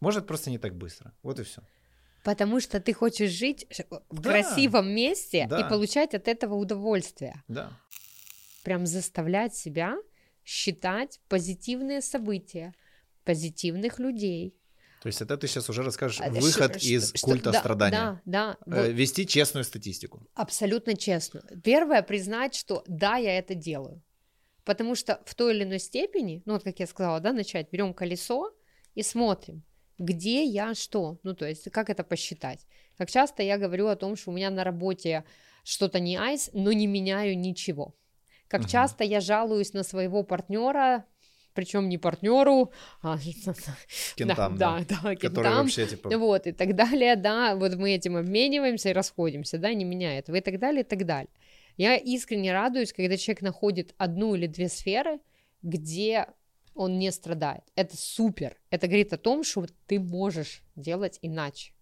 Может, 0.00 0.26
просто 0.26 0.50
не 0.50 0.58
так 0.58 0.74
быстро. 0.76 1.12
Вот 1.22 1.40
и 1.40 1.42
все. 1.42 1.62
Потому 2.26 2.58
что 2.60 2.80
ты 2.80 2.92
хочешь 2.92 3.30
жить 3.30 3.66
в 4.10 4.20
Да. 4.20 4.30
красивом 4.30 4.88
месте 4.90 5.46
Да. 5.48 5.60
и 5.60 5.68
получать 5.68 6.12
от 6.12 6.26
этого 6.26 6.54
удовольствие. 6.54 7.44
Да. 7.46 7.70
Прям 8.64 8.84
заставлять 8.84 9.54
себя 9.54 9.96
считать 10.44 11.20
позитивные 11.28 12.00
события, 12.00 12.74
позитивных 13.24 14.00
людей. 14.00 14.56
То 15.02 15.06
есть 15.08 15.22
это 15.22 15.36
ты 15.36 15.46
сейчас 15.46 15.70
уже 15.70 15.84
расскажешь 15.84 16.20
А, 16.20 16.28
выход 16.30 16.82
ш- 16.82 16.88
из 16.88 17.12
что- 17.14 17.26
культа 17.28 17.52
да, 17.52 17.60
страдания. 17.60 18.20
Да, 18.24 18.56
да. 18.66 18.76
Э, 18.76 18.86
вот 18.86 18.92
Вести 18.94 19.24
честную 19.24 19.62
статистику. 19.62 20.26
абсолютно 20.34 20.96
честно. 20.96 21.42
Первое, 21.62 22.02
признать, 22.02 22.56
что 22.56 22.82
да, 22.88 23.18
я 23.18 23.38
это 23.38 23.54
делаю. 23.54 24.02
Потому 24.64 24.96
что 24.96 25.22
в 25.26 25.36
той 25.36 25.54
или 25.54 25.62
иной 25.62 25.78
степени, 25.78 26.42
ну 26.44 26.54
вот 26.54 26.64
как 26.64 26.80
я 26.80 26.88
сказала, 26.88 27.20
да, 27.20 27.32
начать, 27.32 27.70
берем 27.70 27.94
колесо 27.94 28.52
и 28.96 29.04
смотрим, 29.04 29.62
где 29.98 30.44
я 30.44 30.74
что, 30.74 31.18
ну, 31.22 31.34
то 31.34 31.48
есть, 31.48 31.70
как 31.70 31.90
это 31.90 32.04
посчитать. 32.04 32.66
Как 32.98 33.10
часто 33.10 33.42
я 33.42 33.58
говорю 33.58 33.88
о 33.88 33.96
том, 33.96 34.16
что 34.16 34.30
у 34.30 34.34
меня 34.34 34.50
на 34.50 34.64
работе 34.64 35.24
что-то 35.64 36.00
не 36.00 36.16
айс, 36.16 36.50
но 36.52 36.72
не 36.72 36.86
меняю 36.86 37.38
ничего. 37.38 37.94
Как 38.48 38.62
uh 38.62 38.68
часто 38.68 39.04
я 39.04 39.20
жалуюсь 39.20 39.72
на 39.72 39.82
своего 39.82 40.22
партнера, 40.22 41.04
причем 41.56 41.88
не 41.88 41.98
партнеру, 41.98 42.70
а 43.02 43.18
кентам, 44.16 44.56
да, 44.56 44.78
да, 44.88 44.98
да, 45.02 45.16
кентам, 45.16 45.42
вообще 45.42 45.86
типа... 45.86 46.16
вот 46.16 46.46
и 46.46 46.52
так 46.52 46.76
далее, 46.76 47.16
да, 47.16 47.56
вот 47.56 47.74
мы 47.74 47.92
этим 47.92 48.16
обмениваемся 48.16 48.90
и 48.90 48.92
расходимся, 48.92 49.58
да, 49.58 49.72
не 49.74 49.84
меняет, 49.84 50.28
и 50.28 50.40
так 50.40 50.58
далее, 50.60 50.82
и 50.82 50.84
так 50.84 51.04
далее. 51.04 51.30
Я 51.76 51.96
искренне 51.96 52.52
радуюсь, 52.52 52.92
когда 52.92 53.16
человек 53.16 53.42
находит 53.42 53.94
одну 53.98 54.34
или 54.34 54.46
две 54.46 54.68
сферы, 54.68 55.18
где 55.62 56.26
он 56.76 56.98
не 56.98 57.10
страдает. 57.10 57.62
Это 57.74 57.96
супер. 57.96 58.56
Это 58.70 58.86
говорит 58.86 59.12
о 59.12 59.18
том, 59.18 59.44
что 59.44 59.66
ты 59.86 59.98
можешь 59.98 60.62
делать 60.76 61.18
иначе. 61.22 61.72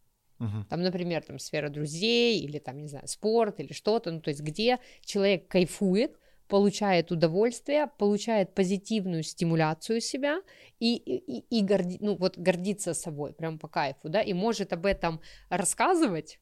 Uh-huh. 0.40 0.64
Там, 0.68 0.82
например, 0.82 1.22
там 1.22 1.38
сфера 1.38 1.68
друзей 1.68 2.40
или 2.40 2.59
там, 2.59 2.78
не 2.78 2.88
знаю, 2.88 3.07
спорт 3.07 3.61
или 3.61 3.72
что-то, 3.72 4.11
ну, 4.11 4.20
то 4.20 4.30
есть 4.30 4.40
где 4.40 4.78
человек 5.05 5.49
кайфует, 5.49 6.18
получает 6.49 7.11
удовольствие, 7.11 7.88
получает 7.99 8.55
позитивную 8.55 9.22
стимуляцию 9.22 10.01
себя 10.01 10.42
и, 10.78 10.97
и, 10.97 11.59
и 11.59 11.64
горди, 11.64 11.99
ну, 12.01 12.16
вот 12.16 12.36
гордится 12.36 12.95
собой, 12.95 13.32
прям 13.32 13.59
по 13.59 13.68
кайфу, 13.68 14.09
да, 14.09 14.20
и 14.20 14.32
может 14.32 14.72
об 14.72 14.86
этом 14.86 15.20
рассказывать 15.49 16.38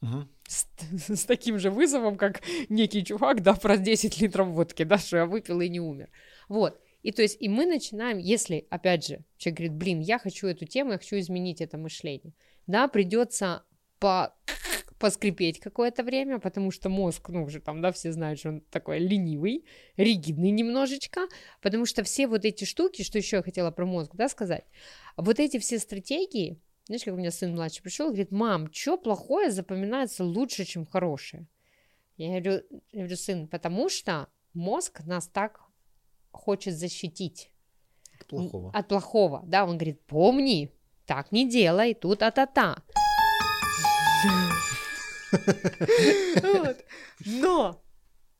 угу. 0.00 0.28
с, 0.46 0.66
с 1.08 1.24
таким 1.24 1.58
же 1.58 1.70
вызовом, 1.70 2.16
как 2.16 2.42
некий 2.68 3.04
чувак, 3.04 3.42
да, 3.42 3.54
про 3.54 3.76
10 3.76 4.20
литров 4.20 4.48
водки, 4.48 4.84
да, 4.84 4.98
что 4.98 5.18
я 5.18 5.26
выпил 5.26 5.60
и 5.60 5.68
не 5.68 5.80
умер. 5.80 6.10
Вот. 6.48 6.80
И 7.02 7.12
то 7.12 7.22
есть, 7.22 7.36
и 7.40 7.48
мы 7.48 7.66
начинаем, 7.66 8.18
если, 8.18 8.66
опять 8.70 9.06
же, 9.06 9.24
человек 9.36 9.58
говорит, 9.58 9.76
блин, 9.76 10.00
я 10.00 10.18
хочу 10.18 10.46
эту 10.46 10.66
тему, 10.66 10.92
я 10.92 10.98
хочу 10.98 11.18
изменить 11.18 11.60
это 11.60 11.76
мышление, 11.78 12.32
да, 12.66 12.88
придется 12.88 13.64
по 13.98 14.34
поскрипеть 14.98 15.58
какое-то 15.58 16.04
время, 16.04 16.38
потому 16.38 16.70
что 16.70 16.88
мозг, 16.88 17.28
ну, 17.30 17.42
уже 17.42 17.58
там, 17.58 17.82
да, 17.82 17.90
все 17.90 18.12
знают, 18.12 18.38
что 18.38 18.50
он 18.50 18.60
такой 18.60 19.00
ленивый, 19.00 19.64
ригидный 19.96 20.52
немножечко, 20.52 21.22
потому 21.60 21.86
что 21.86 22.04
все 22.04 22.28
вот 22.28 22.44
эти 22.44 22.64
штуки, 22.64 23.02
что 23.02 23.18
еще 23.18 23.38
я 23.38 23.42
хотела 23.42 23.72
про 23.72 23.84
мозг, 23.84 24.12
да, 24.14 24.28
сказать, 24.28 24.64
вот 25.16 25.40
эти 25.40 25.58
все 25.58 25.80
стратегии, 25.80 26.60
знаешь, 26.86 27.02
как 27.02 27.14
у 27.14 27.16
меня 27.16 27.32
сын 27.32 27.52
младший 27.52 27.82
пришел, 27.82 28.08
говорит, 28.08 28.30
мам, 28.30 28.72
что 28.72 28.96
плохое 28.96 29.50
запоминается 29.50 30.22
лучше, 30.22 30.64
чем 30.64 30.86
хорошее? 30.86 31.48
Я 32.16 32.40
говорю, 32.40 32.62
я 32.92 32.98
говорю, 33.00 33.16
сын, 33.16 33.48
потому 33.48 33.88
что 33.88 34.28
мозг 34.54 35.04
нас 35.04 35.26
так 35.26 35.62
хочет 36.32 36.76
защитить. 36.76 37.50
От 38.20 38.26
плохого. 38.26 38.70
От 38.72 38.88
плохого, 38.88 39.42
да, 39.46 39.64
он 39.64 39.78
говорит, 39.78 40.04
помни, 40.06 40.72
так 41.06 41.32
не 41.32 41.48
делай, 41.48 41.94
тут 41.94 42.22
а-та-та. 42.22 42.76
Но, 47.24 47.82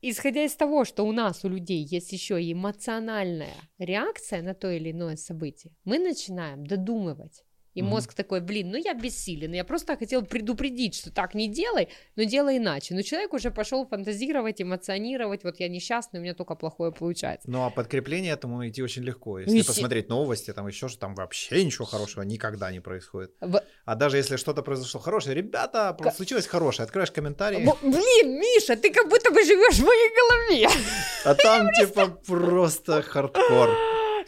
исходя 0.01 0.45
из 0.45 0.55
того, 0.57 0.85
что 0.85 1.05
у 1.05 1.13
нас, 1.13 1.45
у 1.45 1.49
людей, 1.49 1.85
есть 1.85 2.13
еще 2.13 2.43
и 2.43 2.53
эмоциональная 2.53 3.55
реакция 3.79 4.43
на 4.43 4.55
то 4.55 4.71
или 4.71 4.91
иное 4.91 5.17
событие, 5.17 5.73
мы 5.85 5.99
начинаем 5.99 6.67
додумывать. 6.67 7.45
И 7.75 7.81
mm-hmm. 7.81 7.85
мозг 7.85 8.15
такой, 8.15 8.41
блин, 8.41 8.71
ну 8.71 8.77
я 8.77 8.95
бессилен, 8.95 9.53
я 9.53 9.65
просто 9.65 9.97
хотел 9.97 10.25
предупредить, 10.25 10.95
что 10.95 11.11
так 11.11 11.35
не 11.35 11.49
делай, 11.49 11.89
но 12.17 12.25
делай 12.25 12.59
иначе. 12.59 12.95
Но 12.95 13.03
человек 13.03 13.33
уже 13.33 13.51
пошел 13.51 13.87
фантазировать, 13.87 14.61
эмоционировать, 14.61 15.45
вот 15.45 15.59
я 15.59 15.69
несчастный, 15.69 16.21
у 16.21 16.23
меня 16.23 16.35
только 16.35 16.55
плохое 16.55 16.93
получается. 16.93 17.51
Ну 17.51 17.65
а 17.65 17.71
подкрепление 17.71 18.33
этому 18.33 18.59
найти 18.59 18.83
очень 18.83 19.03
легко. 19.03 19.39
Если 19.39 19.59
Ищи... 19.59 19.67
посмотреть 19.67 20.09
новости, 20.09 20.53
там 20.53 20.67
еще 20.67 20.89
что 20.89 20.99
там 20.99 21.15
вообще 21.15 21.65
ничего 21.65 21.87
хорошего 21.87 22.23
никогда 22.23 22.71
не 22.71 22.81
происходит. 22.81 23.33
В... 23.41 23.63
А 23.85 23.95
даже 23.95 24.17
если 24.19 24.37
что-то 24.37 24.63
произошло 24.63 25.01
хорошее, 25.01 25.35
ребята, 25.35 25.97
К... 25.99 26.13
случилось 26.13 26.47
хорошее, 26.47 26.85
откроешь 26.85 27.11
комментарии. 27.11 27.65
Б- 27.65 27.79
блин, 27.83 28.39
Миша, 28.39 28.77
ты 28.77 28.93
как 28.93 29.09
будто 29.09 29.31
бы 29.31 29.43
живешь 29.45 29.77
в 29.77 29.85
моей 29.85 30.11
голове. 30.15 30.69
А 31.25 31.35
там 31.35 31.69
типа 31.73 32.09
просто 32.27 33.03
хардкор. 33.03 33.71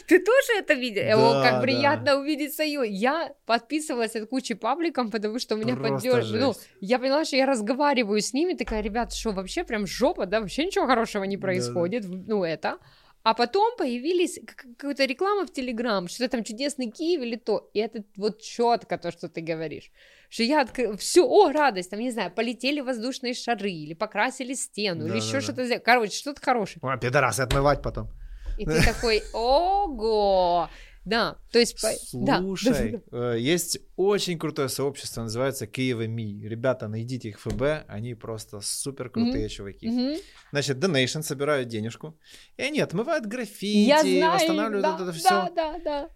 Ты 0.07 0.19
тоже 0.19 0.59
это 0.59 0.75
видел? 0.75 1.03
Да, 1.03 1.41
О, 1.41 1.43
как 1.43 1.63
приятно 1.63 2.05
да. 2.05 2.19
увидеть 2.19 2.55
Саю. 2.55 2.83
Я 2.83 3.33
подписывалась 3.47 4.15
от 4.17 4.29
кучи 4.29 4.55
пабликом, 4.55 5.11
потому 5.11 5.39
что 5.39 5.55
у 5.55 5.59
меня 5.59 5.77
поддерживали. 5.77 6.41
Ну, 6.41 6.55
я 6.81 6.99
поняла, 6.99 7.25
что 7.25 7.37
я 7.37 7.47
разговариваю 7.47 8.21
с 8.21 8.33
ними, 8.33 8.55
такая, 8.55 8.83
ребят, 8.83 9.13
что 9.13 9.33
вообще 9.33 9.65
прям 9.65 9.87
жопа, 9.87 10.27
да, 10.27 10.41
вообще 10.41 10.67
ничего 10.67 10.87
хорошего 10.87 11.25
не 11.25 11.37
происходит. 11.37 12.09
Да. 12.09 12.25
Ну, 12.27 12.45
это. 12.45 12.79
А 13.25 13.33
потом 13.33 13.75
появились 13.79 14.39
какая-то 14.77 15.07
реклама 15.07 15.47
в 15.47 15.51
Телеграм, 15.51 16.09
что 16.09 16.29
там 16.29 16.45
чудесный 16.45 16.91
Киев 16.91 17.23
или 17.23 17.37
то. 17.37 17.71
И 17.73 17.79
это 17.79 18.05
вот 18.17 18.43
четко 18.43 18.99
то, 18.99 19.11
что 19.11 19.31
ты 19.31 19.41
говоришь. 19.41 19.91
Что 20.29 20.43
я 20.43 20.61
откры... 20.61 20.95
все, 20.99 21.27
о, 21.27 21.51
радость, 21.51 21.89
там, 21.89 22.01
не 22.01 22.11
знаю, 22.11 22.31
полетели 22.31 22.81
воздушные 22.81 23.33
шары, 23.33 23.71
или 23.71 23.95
покрасили 23.95 24.53
стену, 24.53 25.05
да, 25.05 25.09
или 25.09 25.17
еще 25.23 25.35
да, 25.35 25.41
что-то. 25.41 25.67
Да. 25.67 25.79
Короче, 25.79 26.19
что-то 26.19 26.43
хорошее. 26.43 26.81
А, 26.83 26.99
пидорасы 26.99 27.41
отмывать 27.41 27.81
потом. 27.81 28.11
И 28.57 28.65
ты 28.65 28.85
такой, 28.85 29.23
ого! 29.33 30.69
Да, 31.05 31.37
то 31.53 31.59
есть... 31.59 31.79
Слушай, 31.79 33.03
да. 33.11 33.35
Э, 33.35 33.39
есть 33.39 33.79
очень 33.97 34.39
крутое 34.39 34.71
сообщество, 34.71 35.23
называется 35.23 35.67
Киева 35.67 36.07
Ми. 36.07 36.41
Ребята, 36.49 36.89
найдите 36.89 37.29
их 37.29 37.45
в 37.45 37.51
ФБ, 37.51 37.85
они 37.89 38.15
просто 38.15 38.61
супер 38.61 39.11
крутые 39.11 39.47
mm-hmm. 39.47 39.49
чуваки. 39.51 39.87
Mm-hmm. 39.87 40.23
Значит, 40.53 40.79
Donation 40.79 41.23
собирают 41.23 41.69
денежку, 41.69 42.19
и 42.57 42.63
они 42.63 42.81
отмывают 42.81 43.27
граффити, 43.27 43.87
Я 43.87 44.01
знаю, 44.01 44.33
восстанавливают 44.33 44.83
да, 44.83 44.95
это, 44.95 45.03
это 45.03 45.13
все. 45.13 45.29
Да, 45.29 45.51
да, 45.55 45.79
да. 45.85 46.11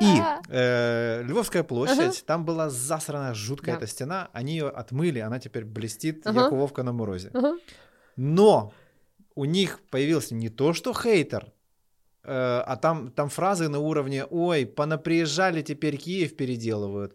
И 0.00 0.22
э, 0.50 1.22
Львовская 1.24 1.64
площадь, 1.64 1.98
ага. 1.98 2.12
там 2.24 2.44
была 2.44 2.70
засрана 2.70 3.34
жуткая 3.34 3.74
да. 3.74 3.78
эта 3.78 3.90
стена, 3.90 4.30
они 4.32 4.52
ее 4.52 4.68
отмыли, 4.68 5.18
она 5.18 5.40
теперь 5.40 5.64
блестит, 5.64 6.24
ага. 6.24 6.44
как 6.44 6.52
Вовка 6.52 6.84
на 6.84 6.92
морозе. 6.92 7.30
Ага. 7.34 7.56
Но 8.16 8.72
у 9.34 9.44
них 9.44 9.80
появился 9.90 10.34
не 10.34 10.48
то 10.48 10.72
что 10.72 10.92
хейтер, 10.92 11.52
э, 12.24 12.62
а 12.66 12.76
там, 12.76 13.10
там 13.10 13.28
фразы 13.28 13.68
на 13.68 13.78
уровне 13.78 14.24
«Ой, 14.24 14.66
понаприезжали, 14.66 15.62
теперь 15.62 15.96
Киев 15.96 16.36
переделывают». 16.36 17.14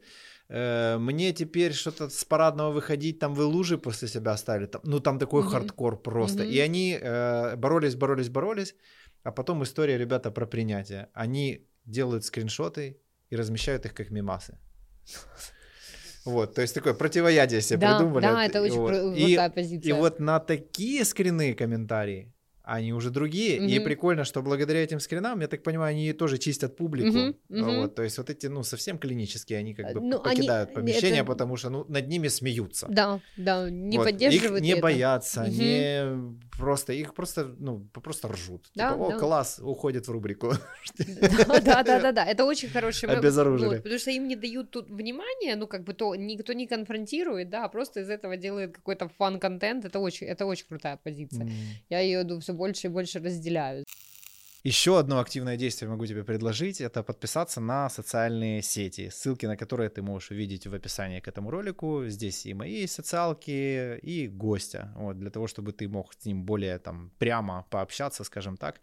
Э, 0.50 0.98
мне 0.98 1.34
теперь 1.34 1.74
что-то 1.74 2.10
с 2.10 2.24
парадного 2.24 2.72
выходить, 2.72 3.20
там 3.20 3.34
вы 3.34 3.46
лужи 3.46 3.78
после 3.78 4.08
себя 4.08 4.32
оставили. 4.32 4.68
Там, 4.68 4.82
ну, 4.86 5.00
там 5.00 5.20
такой 5.20 5.44
mm-hmm. 5.44 5.50
хардкор 5.50 6.02
просто. 6.02 6.44
Mm-hmm. 6.44 6.52
И 6.52 6.60
они 6.60 7.00
э, 7.02 7.56
боролись, 7.56 7.96
боролись, 7.96 8.30
боролись. 8.30 8.76
А 9.24 9.32
потом 9.32 9.64
история, 9.64 9.98
ребята, 9.98 10.32
про 10.32 10.46
принятие. 10.46 11.10
Они 11.14 11.68
делают 11.86 12.26
скриншоты 12.26 13.00
и 13.32 13.36
размещают 13.36 13.86
их 13.86 13.94
как 13.94 14.12
мемасы. 14.12 14.58
Вот, 16.26 16.56
то 16.56 16.62
есть 16.62 16.74
такое 16.74 16.94
противоядие 16.96 17.62
себе 17.62 17.78
да, 17.78 17.98
придумали. 17.98 18.24
Да, 18.24 18.46
это 18.46 18.62
очень 18.62 18.76
вот. 18.76 18.90
крутая 18.90 19.50
позиция. 19.52 19.90
И 19.90 19.94
вот 19.94 20.20
на 20.20 20.40
такие 20.40 21.06
скрины 21.06 21.54
комментарии 21.54 22.35
они 22.66 22.94
уже 22.94 23.12
другие. 23.12 23.60
Mm-hmm. 23.60 23.70
И 23.70 23.80
прикольно, 23.80 24.24
что 24.26 24.42
благодаря 24.42 24.84
этим 24.84 25.00
скринам, 25.00 25.40
я 25.42 25.48
так 25.48 25.64
понимаю, 25.64 25.92
они 25.92 26.14
тоже 26.14 26.38
чистят 26.38 26.76
публику. 26.76 27.18
Mm-hmm. 27.18 27.36
Mm-hmm. 27.50 27.80
Вот, 27.82 27.96
то 27.96 28.04
есть 28.04 28.18
вот 28.18 28.30
эти, 28.30 28.48
ну, 28.48 28.64
совсем 28.64 28.98
клинические, 28.98 29.60
они 29.60 29.74
как 29.74 29.94
бы 29.94 30.02
ну, 30.02 30.20
покидают 30.20 30.70
они... 30.70 30.76
помещение, 30.76 31.22
это... 31.22 31.26
потому 31.26 31.58
что 31.58 31.70
ну, 31.70 31.86
над 31.88 32.08
ними 32.08 32.28
смеются. 32.28 32.88
Да, 32.90 33.20
да, 33.38 33.70
не 33.70 33.98
вот. 33.98 34.06
поддерживают 34.06 34.62
Их 34.62 34.66
не 34.66 34.72
это. 34.72 34.82
боятся, 34.82 35.44
mm-hmm. 35.44 35.50
не 35.50 36.58
просто, 36.58 36.94
их 36.94 37.14
просто, 37.14 37.56
ну, 37.60 37.88
просто 37.94 38.28
ржут. 38.30 38.70
Да, 38.76 38.94
типа, 38.94 39.08
о, 39.08 39.12
да. 39.12 39.20
класс, 39.20 39.60
уходит 39.62 40.08
в 40.08 40.12
рубрику. 40.12 40.54
Да, 40.98 41.84
да, 41.84 42.00
да, 42.00 42.12
да, 42.12 42.26
это 42.26 42.46
очень 42.46 42.70
хороший 42.70 43.10
Обезоружили. 43.10 43.78
потому 43.78 44.00
что 44.00 44.12
им 44.12 44.28
не 44.28 44.36
дают 44.36 44.72
тут 44.72 44.90
внимания, 44.90 45.56
ну, 45.56 45.68
как 45.68 45.84
бы 45.84 45.94
то 45.94 46.16
никто 46.16 46.54
не 46.54 46.68
конфронтирует, 46.68 47.50
да, 47.50 47.66
а 47.66 47.70
просто 47.70 48.00
из 48.00 48.10
этого 48.10 48.38
делает 48.38 48.76
какой-то 48.76 49.08
фан-контент, 49.08 49.86
это 49.86 50.00
очень, 50.00 50.28
это 50.28 50.46
очень 50.46 50.66
крутая 50.68 50.98
позиция. 50.98 51.48
Я 51.90 52.00
ее 52.00 52.26
все 52.40 52.55
больше 52.56 52.88
и 52.88 52.90
больше 52.90 53.20
разделяю. 53.20 53.86
Еще 54.66 54.98
одно 54.98 55.20
активное 55.20 55.58
действие 55.58 55.92
могу 55.92 56.08
тебе 56.08 56.24
предложить, 56.24 56.82
это 56.82 57.04
подписаться 57.04 57.62
на 57.62 57.88
социальные 57.88 58.64
сети, 58.64 59.10
ссылки 59.10 59.46
на 59.46 59.58
которые 59.58 59.92
ты 59.92 60.02
можешь 60.02 60.32
увидеть 60.32 60.66
в 60.66 60.74
описании 60.74 61.20
к 61.20 61.28
этому 61.28 61.52
ролику. 61.52 62.06
Здесь 62.08 62.48
и 62.48 62.56
мои 62.56 62.88
социалки, 62.88 64.00
и 64.00 64.28
гостя, 64.28 64.92
вот, 64.96 65.20
для 65.20 65.30
того, 65.30 65.46
чтобы 65.46 65.72
ты 65.72 65.88
мог 65.88 66.14
с 66.14 66.26
ним 66.26 66.46
более 66.46 66.80
там 66.80 67.12
прямо 67.20 67.68
пообщаться, 67.70 68.24
скажем 68.24 68.58
так. 68.58 68.82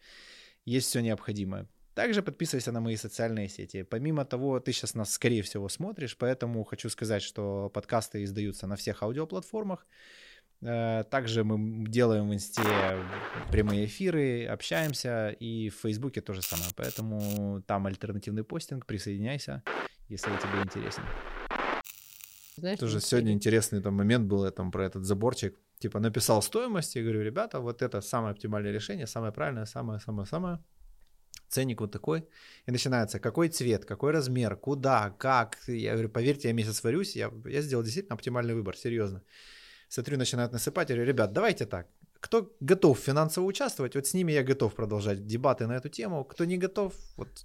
Есть 0.65 0.87
все 0.87 1.01
необходимое. 1.01 1.67
Также 1.95 2.23
подписывайся 2.23 2.71
на 2.71 2.81
мои 2.81 2.95
социальные 2.97 3.49
сети. 3.49 3.83
Помимо 3.83 4.25
того, 4.25 4.61
ты 4.61 4.73
сейчас 4.73 4.95
нас, 4.95 5.13
скорее 5.13 5.43
всего, 5.43 5.69
смотришь, 5.69 6.17
поэтому 6.17 6.63
хочу 6.63 6.91
сказать, 6.91 7.23
что 7.23 7.71
подкасты 7.71 8.23
издаются 8.23 8.69
на 8.69 8.77
всех 8.77 9.03
аудиоплатформах. 9.03 9.85
Э, 10.63 11.05
также 11.11 11.43
мы 11.43 11.87
делаем 11.89 12.29
в 12.29 12.35
инсте 12.35 12.63
прямые 13.51 13.87
эфиры, 13.87 14.47
общаемся, 14.47 15.31
и 15.31 15.71
в 15.71 15.75
Фейсбуке 15.83 16.21
то 16.21 16.35
же 16.35 16.43
самое. 16.43 16.71
Поэтому 16.77 17.63
там 17.67 17.87
альтернативный 17.87 18.45
постинг, 18.45 18.87
присоединяйся, 18.87 19.63
если 20.09 20.31
тебе 20.31 20.63
интересен. 20.63 21.03
Знаешь, 22.57 22.79
Тоже 22.79 23.01
сегодня 23.01 23.33
интересный 23.33 23.83
там 23.83 23.95
момент 23.95 24.27
был 24.27 24.49
там, 24.51 24.71
про 24.71 24.85
этот 24.85 25.05
заборчик. 25.05 25.59
Типа 25.79 25.99
написал 25.99 26.43
стоимость 26.43 26.95
и 26.95 27.03
говорю, 27.03 27.23
ребята, 27.23 27.59
вот 27.59 27.83
это 27.83 28.01
самое 28.01 28.33
оптимальное 28.33 28.71
решение, 28.71 29.09
самое 29.09 29.33
правильное, 29.33 29.65
самое-самое-самое. 29.65 30.61
ценник 31.49 31.81
вот 31.81 31.91
такой, 31.91 32.29
и 32.67 32.71
начинается, 32.71 33.19
какой 33.19 33.49
цвет, 33.49 33.85
какой 33.85 34.13
размер, 34.13 34.55
куда, 34.57 35.11
как. 35.19 35.59
Я 35.67 35.93
говорю, 35.93 36.09
поверьте, 36.09 36.49
я 36.49 36.55
месяц 36.55 36.85
варюсь, 36.85 37.17
я, 37.17 37.33
я 37.47 37.63
сделал 37.63 37.83
действительно 37.83 38.15
оптимальный 38.15 38.55
выбор, 38.55 38.77
серьезно. 38.77 39.23
Смотрю, 39.93 40.17
начинают 40.17 40.53
насыпать, 40.53 40.89
я 40.89 40.97
говорю, 40.97 41.13
ребят, 41.13 41.33
давайте 41.35 41.67
так, 41.67 41.87
кто 42.19 42.51
готов 42.61 42.99
финансово 42.99 43.45
участвовать, 43.45 43.95
вот 43.95 44.07
с 44.07 44.15
ними 44.15 44.33
я 44.33 44.43
готов 44.43 44.75
продолжать 44.75 45.27
дебаты 45.27 45.67
на 45.67 45.73
эту 45.73 45.91
тему, 45.91 46.25
кто 46.25 46.47
не 46.47 46.57
готов, 46.57 46.95
вот 47.19 47.45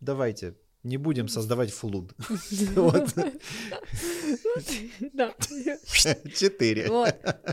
давайте, 0.00 0.54
не 0.86 0.96
будем 0.96 1.28
создавать 1.28 1.70
флуд. 1.72 2.12
Четыре. 6.34 6.88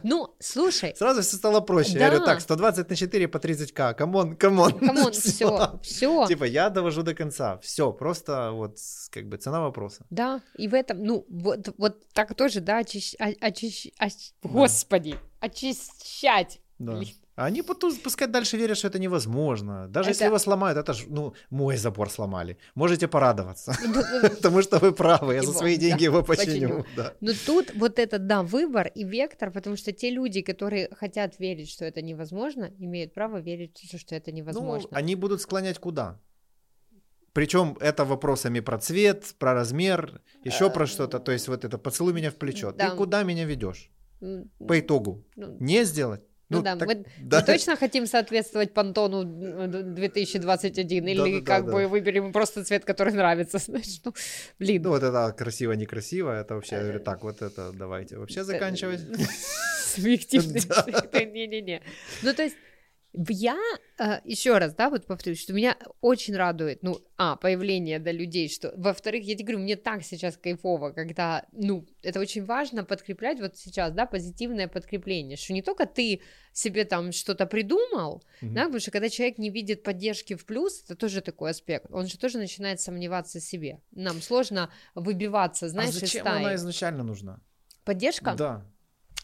Ну, 0.04 0.36
слушай. 0.40 0.96
Сразу 0.96 1.22
все 1.22 1.36
стало 1.38 1.62
проще. 1.62 1.94
Я 1.94 2.10
говорю, 2.10 2.26
так, 2.26 2.42
120 2.42 2.90
на 2.90 2.96
4 2.96 3.28
по 3.28 3.38
30к. 3.38 3.94
Камон, 3.96 4.36
камон. 4.36 4.80
Камон, 4.80 5.12
все, 5.12 5.80
все. 5.82 6.28
Типа, 6.28 6.44
я 6.44 6.70
довожу 6.70 7.04
до 7.04 7.16
конца. 7.16 7.58
Все, 7.58 7.92
просто 7.92 8.52
вот 8.52 8.78
как 9.10 9.28
бы 9.28 9.38
цена 9.38 9.62
вопроса. 9.62 10.06
Да, 10.10 10.42
и 10.58 10.68
в 10.68 10.74
этом, 10.74 11.04
ну, 11.04 11.26
вот, 11.30 11.74
вот 11.78 12.08
так 12.14 12.36
тоже, 12.36 12.62
да, 12.62 12.78
очищать, 12.78 14.34
господи, 14.44 15.16
очищать. 15.40 16.60
Да. 16.80 17.02
Они 17.36 17.64
пускай 17.64 18.28
дальше 18.28 18.58
верят, 18.58 18.78
что 18.78 18.88
это 18.88 19.00
невозможно. 19.00 19.88
Даже 19.88 20.10
это... 20.10 20.12
если 20.12 20.26
его 20.26 20.38
сломают, 20.38 20.78
это 20.78 20.94
же, 20.94 21.06
ну, 21.10 21.34
мой 21.50 21.78
забор 21.78 22.10
сломали. 22.10 22.58
Можете 22.76 23.08
порадоваться. 23.08 23.76
Потому 24.22 24.62
что 24.62 24.78
вы 24.78 24.92
правы, 24.92 25.34
я 25.34 25.42
за 25.42 25.54
свои 25.54 25.78
деньги 25.78 26.04
его 26.04 26.24
починю. 26.24 26.86
Но 27.22 27.32
тут 27.46 27.74
вот 27.76 27.98
этот, 27.98 28.28
да, 28.28 28.44
выбор 28.44 28.88
и 28.88 29.04
вектор, 29.04 29.52
потому 29.52 29.78
что 29.78 29.92
те 29.92 30.12
люди, 30.12 30.42
которые 30.42 30.90
хотят 30.96 31.40
верить, 31.40 31.70
что 31.70 31.86
это 31.86 32.02
невозможно, 32.02 32.72
имеют 32.78 33.14
право 33.14 33.38
верить, 33.38 33.82
что 34.00 34.16
это 34.16 34.32
невозможно. 34.32 34.90
Ну, 34.92 34.98
они 34.98 35.16
будут 35.16 35.42
склонять 35.42 35.80
куда? 35.80 36.20
Причем 37.34 37.78
это 37.80 38.06
вопросами 38.06 38.60
про 38.60 38.78
цвет, 38.78 39.34
про 39.40 39.56
размер, 39.56 40.22
еще 40.44 40.70
про 40.70 40.86
что-то. 40.86 41.20
То 41.20 41.32
есть 41.32 41.48
вот 41.48 41.66
это 41.66 41.80
поцелуй 41.80 42.14
меня 42.14 42.30
в 42.30 42.36
плечо. 42.36 42.72
Ты 42.72 42.92
куда 42.92 43.24
меня 43.24 43.46
ведешь? 43.46 43.90
По 44.68 44.80
итогу. 44.80 45.26
Ну, 45.36 45.58
Не 45.60 45.84
сделать? 45.84 46.22
Ну, 46.54 46.60
ну 46.60 46.64
да, 46.64 46.76
так, 46.76 46.88
мы, 46.88 47.06
да, 47.20 47.40
мы 47.40 47.46
точно 47.46 47.76
хотим 47.76 48.08
соответствовать 48.08 48.74
Пантону 48.74 49.24
2021, 49.24 51.08
или 51.08 51.40
да, 51.40 51.46
как 51.46 51.66
да, 51.66 51.72
бы 51.72 51.82
да. 51.82 51.88
выберем 51.88 52.32
просто 52.32 52.64
цвет, 52.64 52.86
который 52.86 53.14
нравится, 53.14 53.58
знаешь, 53.66 54.00
ну, 54.06 54.14
блин. 54.60 54.82
Ну, 54.82 54.90
вот 54.90 55.04
это 55.04 55.34
красиво-некрасиво, 55.38 56.32
это 56.32 56.56
вообще, 56.56 56.76
я 56.76 56.82
говорю, 56.82 57.00
так, 57.00 57.24
вот 57.24 57.42
это 57.42 57.72
давайте 57.74 58.18
вообще 58.18 58.42
э, 58.42 58.44
заканчивать. 58.44 59.02
Субъективность. 59.96 60.70
Не-не-не. 61.14 61.82
Ну, 62.22 62.34
то 62.34 62.44
есть, 62.44 62.56
я 63.14 63.58
э, 64.00 64.22
еще 64.26 64.58
раз, 64.58 64.74
да, 64.74 64.90
вот 64.90 65.06
повторюсь, 65.06 65.42
что 65.42 65.54
меня 65.54 65.78
очень 66.02 66.36
радует, 66.36 66.82
ну, 66.82 67.00
а, 67.18 67.36
появление, 67.36 68.00
да, 68.00 68.12
людей, 68.12 68.50
что, 68.50 68.74
во-вторых, 68.76 69.24
я 69.24 69.36
тебе 69.36 69.46
говорю, 69.46 69.60
мне 69.60 69.76
так 69.76 70.04
сейчас 70.04 70.36
кайфово, 70.36 70.92
когда, 70.92 71.46
ну, 71.52 71.86
это 72.02 72.20
очень 72.20 72.44
важно 72.44 72.84
подкреплять 72.84 73.40
вот 73.40 73.56
сейчас, 73.56 73.92
да, 73.92 74.06
позитивное 74.06 74.68
подкрепление, 74.68 75.38
что 75.38 75.54
не 75.54 75.62
только 75.62 75.86
ты 75.86 76.22
себе 76.54 76.86
там 76.86 77.12
что-то 77.12 77.46
придумал, 77.46 78.24
mm-hmm. 78.42 78.54
да, 78.54 78.64
потому 78.64 78.80
что 78.80 78.92
когда 78.92 79.10
человек 79.10 79.38
не 79.38 79.50
видит 79.50 79.84
поддержки 79.84 80.36
в 80.36 80.46
плюс, 80.46 80.84
это 80.84 80.96
тоже 80.96 81.22
такой 81.22 81.52
аспект, 81.52 81.86
он 81.92 82.08
же 82.08 82.18
тоже 82.18 82.40
начинает 82.40 82.82
сомневаться 82.82 83.40
в 83.40 83.44
себе, 83.44 83.80
нам 83.92 84.22
сложно 84.22 84.72
выбиваться, 84.96 85.70
знаешь, 85.70 85.90
а 85.90 85.94
зачем 85.94 86.26
из 86.26 86.28
стаи. 86.28 86.40
она 86.40 86.56
изначально 86.56 87.04
нужна? 87.04 87.40
Поддержка? 87.84 88.34
Да. 88.36 88.66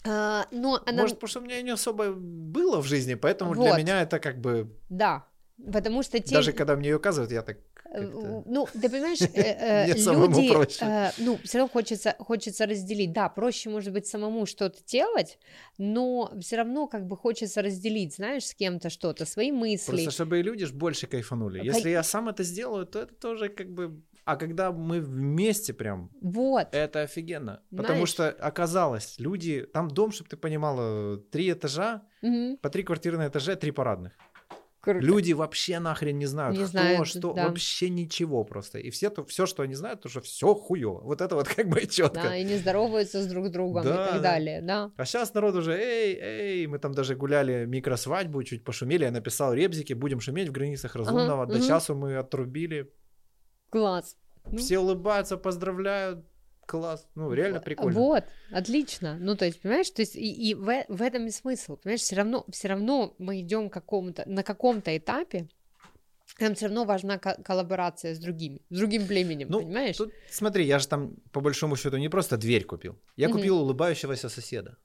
А, 0.06 0.47
но 0.52 0.82
она... 0.86 1.02
Может, 1.02 1.16
потому 1.18 1.30
что 1.30 1.39
у 1.39 1.43
меня 1.43 1.62
не 1.62 1.72
особо 1.72 2.12
было 2.12 2.82
в 2.82 2.86
жизни, 2.86 3.16
поэтому 3.16 3.54
вот. 3.54 3.66
для 3.66 3.78
меня 3.78 4.02
это 4.02 4.20
как 4.20 4.39
бы... 4.39 4.72
Да, 4.89 5.26
потому 5.74 6.04
что 6.04 6.20
те... 6.20 6.36
Даже 6.36 6.54
когда 6.54 6.76
мне 6.76 6.89
ее 6.89 6.97
указывают, 6.97 7.32
я 7.32 7.41
так 7.41 7.58
Э, 7.91 8.41
ну, 8.45 8.68
ты 8.72 8.89
понимаешь, 8.89 9.22
э, 9.22 9.28
э, 9.34 9.88
люди, 9.88 11.22
ну, 11.22 11.39
все 11.43 11.58
равно 11.58 11.72
хочется, 11.72 12.16
хочется 12.20 12.66
разделить. 12.66 13.14
Да, 13.14 13.30
проще, 13.30 13.70
может 13.70 13.93
быть, 13.93 14.06
самому 14.06 14.45
что-то 14.45 14.80
делать, 14.86 15.39
но 15.78 16.32
все 16.39 16.58
равно 16.58 16.88
как 16.88 17.08
бы 17.08 17.18
хочется 17.18 17.62
разделить, 17.62 18.16
знаешь, 18.16 18.45
с 18.45 18.54
кем-то 18.54 18.89
что-то, 18.89 19.26
свои 19.26 19.52
мысли. 19.52 19.91
Просто 19.91 20.12
чтобы 20.12 20.39
и 20.39 20.43
люди 20.43 20.66
ж 20.66 20.72
больше 20.72 21.08
кайфанули. 21.08 21.64
Если 21.64 21.89
я 21.89 22.04
сам 22.04 22.30
это 22.30 22.43
сделаю, 22.43 22.86
то 22.86 23.00
это 23.00 23.16
тоже 23.16 23.50
как 23.50 23.70
бы... 23.72 24.02
А 24.30 24.36
когда 24.36 24.72
мы 24.72 25.02
вместе 25.02 25.74
прям, 25.74 26.12
вот. 26.22 26.68
это 26.72 27.02
офигенно. 27.02 27.64
Знаешь, 27.72 27.88
Потому 27.88 28.06
что 28.06 28.30
оказалось, 28.30 29.16
люди... 29.18 29.66
Там 29.74 29.88
дом, 29.88 30.12
чтобы 30.12 30.30
ты 30.30 30.38
понимала, 30.38 31.18
три 31.18 31.52
этажа, 31.52 32.04
угу. 32.22 32.58
по 32.62 32.70
три 32.70 32.84
квартиры 32.84 33.18
на 33.18 33.28
этаже, 33.28 33.56
три 33.56 33.72
парадных. 33.72 34.14
Круто. 34.82 35.04
Люди 35.04 35.34
вообще 35.34 35.80
нахрен 35.80 36.18
не 36.20 36.28
знают, 36.28 36.58
не 36.58 36.64
кто, 36.64 36.72
знают, 36.72 37.08
что, 37.08 37.34
да. 37.34 37.48
вообще 37.48 37.90
ничего 37.90 38.44
просто. 38.44 38.78
И 38.78 38.92
все, 38.92 39.10
то, 39.10 39.26
все, 39.26 39.48
что 39.48 39.64
они 39.64 39.74
знают, 39.74 40.02
то 40.02 40.10
что 40.10 40.22
все 40.22 40.54
хуево. 40.54 41.02
Вот 41.02 41.22
это 41.22 41.36
вот 41.36 41.48
как 41.48 41.68
бы 41.68 41.82
четко. 41.88 42.22
Да, 42.22 42.38
и 42.38 42.44
не 42.44 42.56
здороваются 42.58 43.24
с 43.24 43.26
друг 43.26 43.50
другом 43.50 43.84
да, 43.84 43.90
и 43.90 44.12
так 44.12 44.22
далее, 44.22 44.62
да. 44.62 44.92
А 44.96 45.06
сейчас 45.06 45.34
народ 45.34 45.56
уже, 45.56 45.74
эй, 45.74 46.16
эй, 46.22 46.68
мы 46.68 46.78
там 46.78 46.94
даже 46.94 47.16
гуляли 47.16 47.66
микросвадьбу, 47.66 48.44
чуть 48.44 48.64
пошумели, 48.64 49.06
я 49.06 49.12
написал 49.12 49.54
ребзики, 49.54 49.94
будем 49.94 50.22
шуметь 50.22 50.50
в 50.50 50.52
границах 50.52 50.96
разумного. 50.96 51.44
Ага, 51.44 51.54
До 51.54 51.60
угу. 51.60 51.68
часу 51.68 51.96
мы 51.96 52.16
отрубили. 52.16 52.94
Класс. 53.70 54.16
Все 54.58 54.80
улыбаются, 54.80 55.38
поздравляют 55.38 56.26
класс, 56.66 57.08
ну 57.16 57.34
реально 57.34 57.60
прикольно. 57.60 58.00
Вот, 58.00 58.24
отлично. 58.52 59.18
Ну 59.20 59.36
то 59.36 59.46
есть, 59.46 59.62
понимаешь, 59.62 59.90
то 59.90 60.02
есть 60.02 60.16
и, 60.16 60.50
и 60.50 60.54
в, 60.54 60.86
в 60.88 61.02
этом 61.02 61.26
и 61.26 61.32
смысл, 61.32 61.78
понимаешь, 61.78 62.02
все 62.02 62.16
равно, 62.16 62.46
все 62.52 62.68
равно 62.68 63.16
мы 63.18 63.42
идем 63.42 63.70
какому-то 63.70 64.24
на 64.28 64.44
каком-то 64.44 64.96
этапе, 64.96 65.50
нам 66.40 66.54
все 66.56 66.68
равно 66.68 66.86
важна 66.86 67.18
ко- 67.18 67.42
коллаборация 67.44 68.14
с 68.14 68.20
другими, 68.20 68.62
с 68.70 68.78
другим 68.78 69.08
племенем, 69.08 69.48
ну, 69.50 69.62
понимаешь? 69.62 69.98
Тут, 69.98 70.14
смотри, 70.30 70.66
я 70.66 70.80
же 70.80 70.88
там 70.88 71.16
по 71.32 71.42
большому 71.42 71.76
счету 71.76 71.98
не 71.98 72.10
просто 72.10 72.38
дверь 72.38 72.66
купил, 72.66 72.98
я 73.18 73.30
купил 73.30 73.60
улыбающегося 73.62 74.30
соседа. 74.30 74.78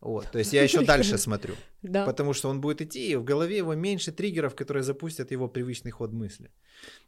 Вот, 0.00 0.30
то 0.30 0.38
есть 0.38 0.52
я 0.52 0.62
еще 0.62 0.84
дальше 0.84 1.18
смотрю, 1.18 1.54
да. 1.82 2.06
потому 2.06 2.32
что 2.32 2.48
он 2.48 2.60
будет 2.60 2.80
идти, 2.80 3.10
и 3.10 3.16
в 3.16 3.24
голове 3.24 3.56
его 3.56 3.74
меньше 3.74 4.12
триггеров, 4.12 4.54
которые 4.54 4.84
запустят 4.84 5.32
его 5.32 5.48
привычный 5.48 5.90
ход 5.90 6.12
мысли. 6.12 6.52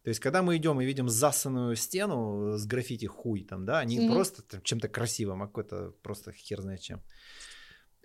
То 0.03 0.09
есть 0.09 0.18
когда 0.18 0.43
мы 0.43 0.57
идем 0.57 0.80
и 0.80 0.84
видим 0.84 1.09
засанную 1.09 1.76
стену 1.76 2.57
с 2.59 2.66
граффити 2.66 3.07
хуй 3.07 3.45
там, 3.45 3.64
да, 3.64 3.84
не 3.84 3.99
mm-hmm. 3.99 4.12
просто 4.12 4.43
там, 4.43 4.62
чем-то 4.62 4.88
красивым, 4.88 5.43
а 5.43 5.47
какой-то 5.47 5.95
просто 6.03 6.32
хер 6.32 6.61
знает 6.61 6.80
чем. 6.80 7.01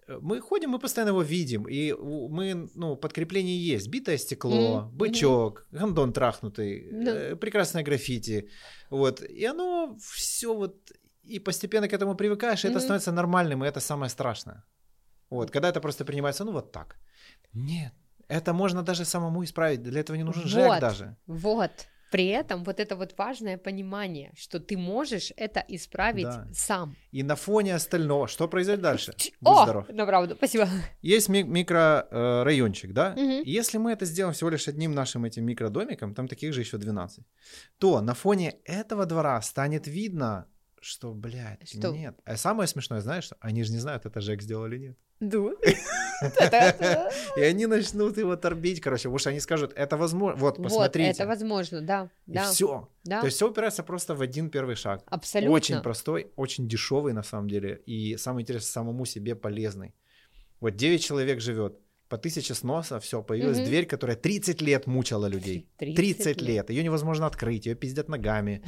Мы 0.08 0.40
ходим, 0.40 0.70
мы 0.70 0.78
постоянно 0.78 1.10
его 1.10 1.24
видим, 1.24 1.68
и 1.68 1.92
мы, 1.94 2.70
ну, 2.76 2.96
подкрепление 2.96 3.58
есть. 3.58 3.88
Битое 3.88 4.18
стекло, 4.18 4.52
mm-hmm. 4.52 4.92
бычок, 4.92 5.62
mm-hmm. 5.62 5.80
гандон 5.80 6.14
трахнутый, 6.14 6.92
mm-hmm. 6.92 7.10
э, 7.10 7.36
прекрасное 7.36 7.84
граффити. 7.84 8.50
Вот, 8.92 9.24
и 9.24 9.46
оно 9.46 9.98
все 10.00 10.54
вот 10.54 10.92
и 11.24 11.40
постепенно 11.40 11.88
к 11.88 11.94
этому 11.94 12.16
привыкаешь, 12.16 12.64
и 12.64 12.68
mm-hmm. 12.68 12.72
это 12.72 12.80
становится 12.80 13.12
нормальным, 13.12 13.64
и 13.64 13.68
это 13.68 13.80
самое 13.80 14.12
страшное. 14.12 14.64
Вот, 15.30 15.52
когда 15.52 15.70
это 15.70 15.82
просто 15.82 16.06
принимается, 16.06 16.46
ну 16.46 16.52
вот 16.52 16.72
так. 16.72 16.98
Нет, 17.54 17.94
это 18.28 18.54
можно 18.54 18.84
даже 18.84 19.06
самому 19.06 19.44
исправить, 19.44 19.82
для 19.84 20.00
этого 20.00 20.18
не 20.18 20.24
нужен 20.24 20.44
вот, 20.44 20.52
ЖЭК 20.52 20.80
даже. 20.80 21.16
Вот, 21.28 21.72
при 22.12 22.28
этом 22.28 22.64
вот 22.64 22.80
это 22.80 22.96
вот 22.96 23.14
важное 23.18 23.58
понимание, 23.58 24.32
что 24.36 24.60
ты 24.60 24.78
можешь 24.78 25.34
это 25.38 25.64
исправить 25.68 26.24
да. 26.24 26.48
сам. 26.54 26.96
И 27.12 27.24
на 27.24 27.36
фоне 27.36 27.76
остального, 27.76 28.28
что 28.28 28.48
произойдет 28.48 28.84
дальше? 28.84 29.12
Будь 29.42 29.54
О, 29.54 29.64
здоров. 29.64 29.90
на 29.90 30.06
правду, 30.06 30.36
спасибо. 30.36 30.68
Есть 31.02 31.30
ми- 31.30 31.44
микрорайончик, 31.44 32.94
да? 32.94 33.14
Угу. 33.18 33.44
Если 33.46 33.78
мы 33.78 33.92
это 33.92 34.06
сделаем 34.06 34.34
всего 34.34 34.50
лишь 34.50 34.68
одним 34.68 34.94
нашим 34.94 35.26
этим 35.26 35.46
микродомиком, 35.46 36.14
там 36.14 36.28
таких 36.28 36.54
же 36.54 36.62
еще 36.62 36.78
12, 36.78 37.26
то 37.80 38.02
на 38.02 38.14
фоне 38.14 38.60
этого 38.66 39.06
двора 39.06 39.42
станет 39.42 39.88
видно, 39.88 40.46
что, 40.86 41.14
блядь, 41.14 41.68
что? 41.68 41.92
нет. 41.92 42.16
А 42.26 42.38
самое 42.38 42.68
смешное, 42.68 43.02
знаешь, 43.02 43.24
что 43.24 43.36
они 43.40 43.64
же 43.64 43.72
не 43.72 43.80
знают, 43.80 44.06
это 44.06 44.22
Жек 44.22 44.42
сделал 44.42 44.68
или 44.68 44.78
нет. 44.78 44.98
Да. 45.20 45.50
И 47.38 47.42
они 47.42 47.66
начнут 47.66 48.18
его 48.18 48.36
торбить, 48.36 48.82
короче, 48.82 49.04
потому 49.04 49.18
что 49.18 49.30
они 49.32 49.40
скажут, 49.40 49.74
это 49.76 49.98
возможно. 49.98 50.40
Вот, 50.40 50.62
посмотрите. 50.62 51.10
Это 51.10 51.26
возможно, 51.26 51.82
да. 51.82 52.10
И 52.28 52.38
все. 52.38 52.88
То 53.04 53.26
есть 53.26 53.38
все 53.38 53.50
упирается 53.50 53.84
просто 53.84 54.14
в 54.14 54.22
один 54.22 54.50
первый 54.50 54.76
шаг. 54.76 55.02
Абсолютно. 55.08 55.56
Очень 55.56 55.82
простой, 55.82 56.32
очень 56.36 56.68
дешевый 56.68 57.14
на 57.14 57.24
самом 57.24 57.48
деле. 57.48 57.82
И 57.88 58.18
самое 58.18 58.44
интересное, 58.44 58.72
самому 58.72 59.06
себе 59.06 59.36
полезный. 59.36 59.96
Вот 60.60 60.76
9 60.76 61.04
человек 61.04 61.42
живет, 61.42 61.80
по 62.10 62.18
тысяче 62.18 62.54
сноса, 62.54 63.00
все, 63.00 63.24
появилась 63.24 63.58
угу. 63.58 63.66
дверь, 63.66 63.86
которая 63.88 64.16
30 64.16 64.62
лет 64.62 64.86
мучала 64.86 65.26
людей. 65.26 65.68
30, 65.78 65.96
30 65.96 66.26
лет. 66.26 66.42
лет. 66.42 66.70
Ее 66.70 66.84
невозможно 66.84 67.26
открыть, 67.26 67.66
ее 67.66 67.76
пиздят 67.76 68.08
ногами. 68.08 68.64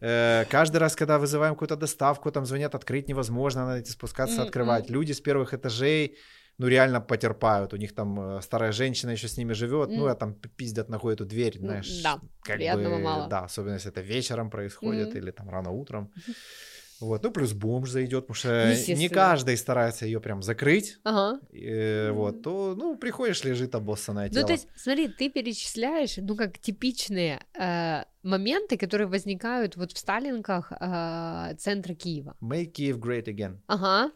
Э, 0.00 0.44
каждый 0.50 0.76
раз, 0.78 0.96
когда 0.96 1.18
вызываем 1.18 1.54
какую-то 1.54 1.76
доставку, 1.76 2.30
там 2.30 2.46
звонят, 2.46 2.74
открыть 2.74 3.08
невозможно, 3.08 3.66
надо 3.66 3.80
идти 3.80 3.90
спускаться, 3.90 4.40
mm-hmm. 4.40 4.46
открывать. 4.46 4.90
Люди 4.90 5.12
с 5.12 5.20
первых 5.20 5.54
этажей, 5.54 6.16
ну, 6.58 6.68
реально 6.68 7.00
потерпают. 7.00 7.72
У 7.72 7.76
них 7.76 7.94
там 7.94 8.38
э, 8.38 8.42
старая 8.42 8.72
женщина 8.72 9.10
еще 9.10 9.28
с 9.28 9.36
ними 9.36 9.54
живет, 9.54 9.90
ну, 9.90 10.06
а 10.06 10.14
там 10.14 10.34
пиздят 10.34 10.88
ногой 10.88 11.14
эту 11.14 11.24
дверь, 11.24 11.58
знаешь. 11.58 12.02
Да, 12.02 12.20
как 12.42 12.58
бы, 12.58 12.98
мало. 12.98 13.28
Да, 13.28 13.44
особенно 13.44 13.74
если 13.74 13.90
это 13.90 14.00
вечером 14.00 14.50
происходит 14.50 15.14
или 15.16 15.30
там 15.30 15.50
рано 15.50 15.70
утром. 15.70 16.12
Вот, 17.00 17.22
ну 17.22 17.30
плюс 17.30 17.52
бомж 17.52 17.90
зайдет, 17.90 18.26
потому 18.26 18.34
что 18.34 18.74
не 18.94 19.08
каждый 19.08 19.56
старается 19.56 20.06
ее 20.06 20.20
прям 20.20 20.42
закрыть. 20.42 20.98
Ага. 21.04 21.40
И, 21.52 22.08
вот, 22.12 22.42
то, 22.42 22.74
ну, 22.76 22.96
приходишь, 22.96 23.44
лежит 23.44 23.74
обоссанное 23.74 24.28
тело. 24.28 24.42
Ну, 24.42 24.46
то 24.46 24.52
есть, 24.52 24.68
смотри, 24.76 25.08
ты 25.08 25.28
перечисляешь, 25.28 26.16
ну, 26.16 26.36
как 26.36 26.58
типичные 26.58 27.40
э, 27.58 28.04
моменты, 28.22 28.76
которые 28.76 29.08
возникают 29.08 29.76
вот 29.76 29.92
в 29.92 29.98
Сталинках 29.98 30.72
э, 30.72 31.54
центра 31.58 31.94
Киева. 31.94 32.34
Make 32.42 32.72
Kiev 32.72 32.98
great 32.98 33.24
again. 33.24 33.58
Ага. 33.66 34.10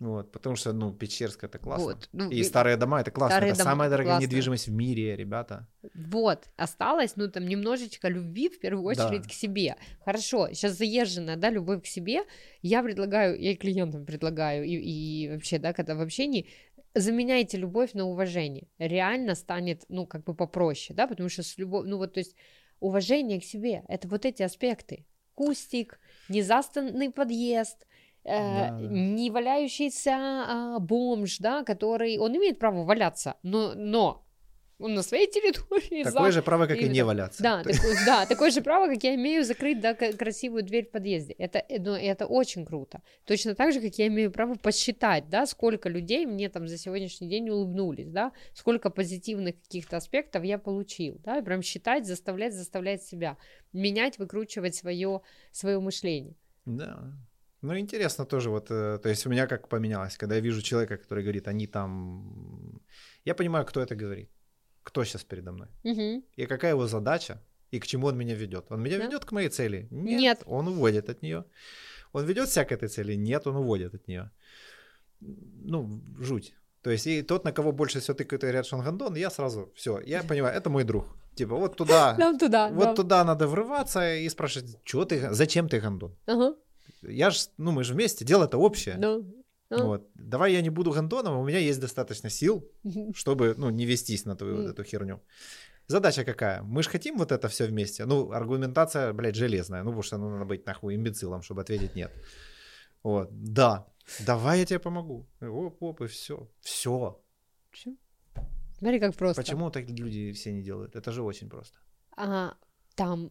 Вот, 0.00 0.32
потому 0.32 0.56
что, 0.56 0.72
ну, 0.72 0.94
Печерск 0.94 1.44
это 1.44 1.58
классно. 1.58 1.84
Вот, 1.84 2.08
ну, 2.12 2.30
и 2.30 2.42
старые 2.42 2.78
дома 2.78 3.02
это 3.02 3.10
классно. 3.10 3.36
Это 3.36 3.58
дома, 3.58 3.70
самая 3.70 3.90
дорогая 3.90 4.14
классно. 4.14 4.26
недвижимость 4.26 4.68
в 4.68 4.72
мире, 4.72 5.14
ребята. 5.14 5.68
Вот, 5.94 6.48
осталось, 6.56 7.16
ну, 7.16 7.28
там, 7.30 7.44
немножечко 7.44 8.08
любви, 8.08 8.48
в 8.48 8.58
первую 8.60 8.86
очередь, 8.86 9.22
да. 9.22 9.28
к 9.28 9.32
себе. 9.32 9.76
Хорошо, 10.02 10.48
сейчас 10.54 10.78
заезженная, 10.78 11.36
да, 11.36 11.50
любовь 11.50 11.82
к 11.82 11.86
себе. 11.86 12.22
Я 12.62 12.82
предлагаю, 12.82 13.38
я 13.38 13.52
и 13.52 13.56
клиентам 13.56 14.06
предлагаю, 14.06 14.64
и, 14.64 14.74
и 14.74 15.28
вообще, 15.28 15.58
да, 15.58 15.74
когда 15.74 15.94
в 15.94 16.00
общении, 16.00 16.48
заменяйте 16.94 17.58
любовь 17.58 17.92
на 17.92 18.06
уважение. 18.06 18.68
Реально 18.78 19.34
станет, 19.34 19.84
ну, 19.90 20.06
как 20.06 20.24
бы 20.24 20.34
попроще, 20.34 20.96
да, 20.96 21.08
потому 21.08 21.28
что 21.28 21.42
с 21.42 21.58
любовью, 21.58 21.90
ну, 21.90 21.98
вот, 21.98 22.14
то 22.14 22.20
есть, 22.20 22.34
уважение 22.80 23.38
к 23.38 23.44
себе, 23.44 23.84
это 23.86 24.08
вот 24.08 24.24
эти 24.24 24.42
аспекты. 24.42 25.04
Кустик, 25.34 26.00
незастанный 26.30 27.10
подъезд, 27.10 27.86
Э, 28.24 28.78
не 28.80 29.30
валяющийся 29.30 30.12
а, 30.12 30.78
бомж, 30.78 31.38
да, 31.38 31.64
который, 31.64 32.18
он 32.18 32.36
имеет 32.36 32.58
право 32.58 32.84
валяться, 32.84 33.36
но, 33.42 33.72
но 33.74 34.26
он 34.78 34.94
на 34.94 35.02
своей 35.02 35.26
территории. 35.30 36.04
Такое 36.04 36.26
за... 36.26 36.32
же 36.32 36.42
право, 36.42 36.66
как 36.66 36.76
и, 36.76 36.86
и 36.86 36.88
не 36.88 37.02
валяться. 37.02 37.42
Да, 37.42 37.62
такое, 37.62 37.96
да, 38.04 38.26
такое 38.28 38.50
же 38.50 38.60
право, 38.60 38.88
как 38.88 39.02
я 39.04 39.14
имею 39.14 39.44
закрыть 39.44 39.80
да, 39.80 39.94
красивую 39.94 40.62
дверь 40.62 40.86
в 40.86 40.90
подъезде. 40.90 41.32
Это, 41.34 41.64
ну, 41.70 41.92
это 41.92 42.26
очень 42.26 42.66
круто. 42.66 43.00
Точно 43.24 43.54
так 43.54 43.72
же, 43.72 43.80
как 43.80 43.94
я 43.94 44.06
имею 44.08 44.30
право 44.30 44.54
посчитать, 44.54 45.30
да, 45.30 45.46
сколько 45.46 45.88
людей 45.88 46.26
мне 46.26 46.48
там 46.48 46.68
за 46.68 46.76
сегодняшний 46.76 47.28
день 47.28 47.48
улыбнулись, 47.48 48.10
да, 48.10 48.32
сколько 48.52 48.90
позитивных 48.90 49.60
каких-то 49.62 49.96
аспектов 49.96 50.44
я 50.44 50.58
получил, 50.58 51.18
да, 51.24 51.38
и 51.38 51.42
прям 51.42 51.62
считать, 51.62 52.06
заставлять, 52.06 52.54
заставлять 52.54 53.02
себя, 53.02 53.38
менять, 53.72 54.18
выкручивать 54.18 54.74
свое, 54.74 55.22
свое 55.52 55.80
мышление. 55.80 56.36
Да, 56.66 57.12
ну, 57.62 57.78
интересно 57.78 58.24
тоже, 58.24 58.50
вот, 58.50 58.70
э, 58.70 58.98
то 59.02 59.08
есть 59.08 59.26
у 59.26 59.30
меня 59.30 59.46
как 59.46 59.68
поменялось, 59.68 60.16
когда 60.16 60.34
я 60.34 60.40
вижу 60.40 60.62
человека, 60.62 60.96
который 60.96 61.22
говорит, 61.22 61.48
они 61.48 61.66
там... 61.66 62.80
Я 63.24 63.34
понимаю, 63.34 63.66
кто 63.66 63.82
это 63.82 63.94
говорит, 63.94 64.30
кто 64.82 65.04
сейчас 65.04 65.24
передо 65.24 65.52
мной, 65.52 65.68
угу. 65.84 66.24
и 66.36 66.46
какая 66.46 66.72
его 66.72 66.86
задача, 66.86 67.42
и 67.70 67.78
к 67.78 67.86
чему 67.86 68.06
он 68.06 68.16
меня 68.16 68.34
ведет. 68.34 68.66
Он 68.70 68.82
меня 68.82 68.98
да? 68.98 69.04
ведет 69.04 69.24
к 69.24 69.32
моей 69.32 69.48
цели? 69.48 69.88
Нет, 69.90 70.20
Нет. 70.20 70.42
Он 70.46 70.68
уводит 70.68 71.10
от 71.10 71.22
нее. 71.22 71.44
Он 72.12 72.24
ведет 72.24 72.48
себя 72.48 72.64
к 72.64 72.72
этой 72.72 72.88
цели? 72.88 73.14
Нет, 73.14 73.46
он 73.46 73.56
уводит 73.56 73.94
от 73.94 74.08
нее. 74.08 74.30
Ну, 75.20 76.00
жуть. 76.18 76.54
То 76.82 76.90
есть, 76.90 77.06
и 77.06 77.22
тот, 77.22 77.44
на 77.44 77.52
кого 77.52 77.72
больше 77.72 78.00
всего 78.00 78.14
тыкают 78.14 78.42
и 78.42 78.46
говорят, 78.46 78.66
что 78.66 78.78
он 78.78 78.84
гандон, 78.84 79.16
я 79.16 79.30
сразу, 79.30 79.70
все, 79.74 80.00
я 80.00 80.22
понимаю, 80.22 80.56
это 80.56 80.70
мой 80.70 80.84
друг. 80.84 81.04
Типа, 81.34 81.56
вот 81.56 81.76
туда, 81.76 82.16
Нам 82.18 82.38
туда, 82.38 82.70
вот 82.70 82.84
да. 82.84 82.94
туда 82.94 83.24
надо 83.24 83.46
врываться 83.46 84.16
и 84.16 84.28
спрашивать, 84.30 84.78
что 84.84 85.04
ты, 85.04 85.32
зачем 85.34 85.68
ты 85.68 85.78
гандон? 85.78 86.16
Ага 86.26 86.54
я 87.02 87.30
же, 87.30 87.38
ну 87.58 87.72
мы 87.72 87.84
же 87.84 87.94
вместе, 87.94 88.24
дело 88.24 88.44
это 88.44 88.58
общее. 88.58 88.96
Ну, 88.98 89.24
ну. 89.70 89.86
Вот. 89.86 90.08
Давай 90.14 90.52
я 90.52 90.62
не 90.62 90.70
буду 90.70 90.90
гандоном, 90.90 91.38
у 91.38 91.44
меня 91.44 91.58
есть 91.58 91.80
достаточно 91.80 92.30
сил, 92.30 92.68
чтобы, 93.14 93.54
ну, 93.56 93.70
не 93.70 93.86
вестись 93.86 94.24
на 94.24 94.36
твою 94.36 94.56
вот 94.56 94.70
эту 94.70 94.84
херню. 94.84 95.20
Задача 95.86 96.24
какая? 96.24 96.62
Мы 96.62 96.82
же 96.82 96.90
хотим 96.90 97.18
вот 97.18 97.32
это 97.32 97.48
все 97.48 97.66
вместе. 97.66 98.04
Ну, 98.04 98.30
аргументация, 98.32 99.12
блядь, 99.12 99.34
железная. 99.34 99.82
Ну, 99.82 99.90
потому 99.90 100.02
что 100.02 100.18
ну, 100.18 100.30
надо 100.30 100.44
быть 100.44 100.66
нахуй 100.66 100.94
имбецилом, 100.94 101.42
чтобы 101.42 101.62
ответить 101.62 101.96
нет. 101.96 102.12
Вот. 103.02 103.28
Да. 103.32 103.86
Давай 104.26 104.60
я 104.60 104.66
тебе 104.66 104.78
помогу. 104.78 105.26
Оп, 105.40 105.82
оп, 105.82 106.00
и 106.00 106.06
все. 106.06 106.48
Все. 106.60 107.20
Смотри, 108.78 109.00
как 109.00 109.14
просто. 109.14 109.42
Почему 109.42 109.70
так 109.70 109.88
люди 109.88 110.32
все 110.32 110.52
не 110.52 110.62
делают? 110.62 110.94
Это 110.96 111.12
же 111.12 111.22
очень 111.22 111.48
просто. 111.48 111.78
Ага 112.16 112.56
там, 113.00 113.30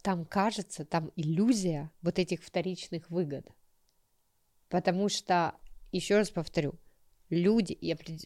там 0.00 0.24
кажется, 0.24 0.86
там 0.86 1.12
иллюзия 1.14 1.90
вот 2.00 2.18
этих 2.18 2.42
вторичных 2.42 3.10
выгод. 3.10 3.46
Потому 4.70 5.10
что, 5.10 5.56
еще 5.92 6.16
раз 6.16 6.30
повторю, 6.30 6.76
люди 7.28 7.78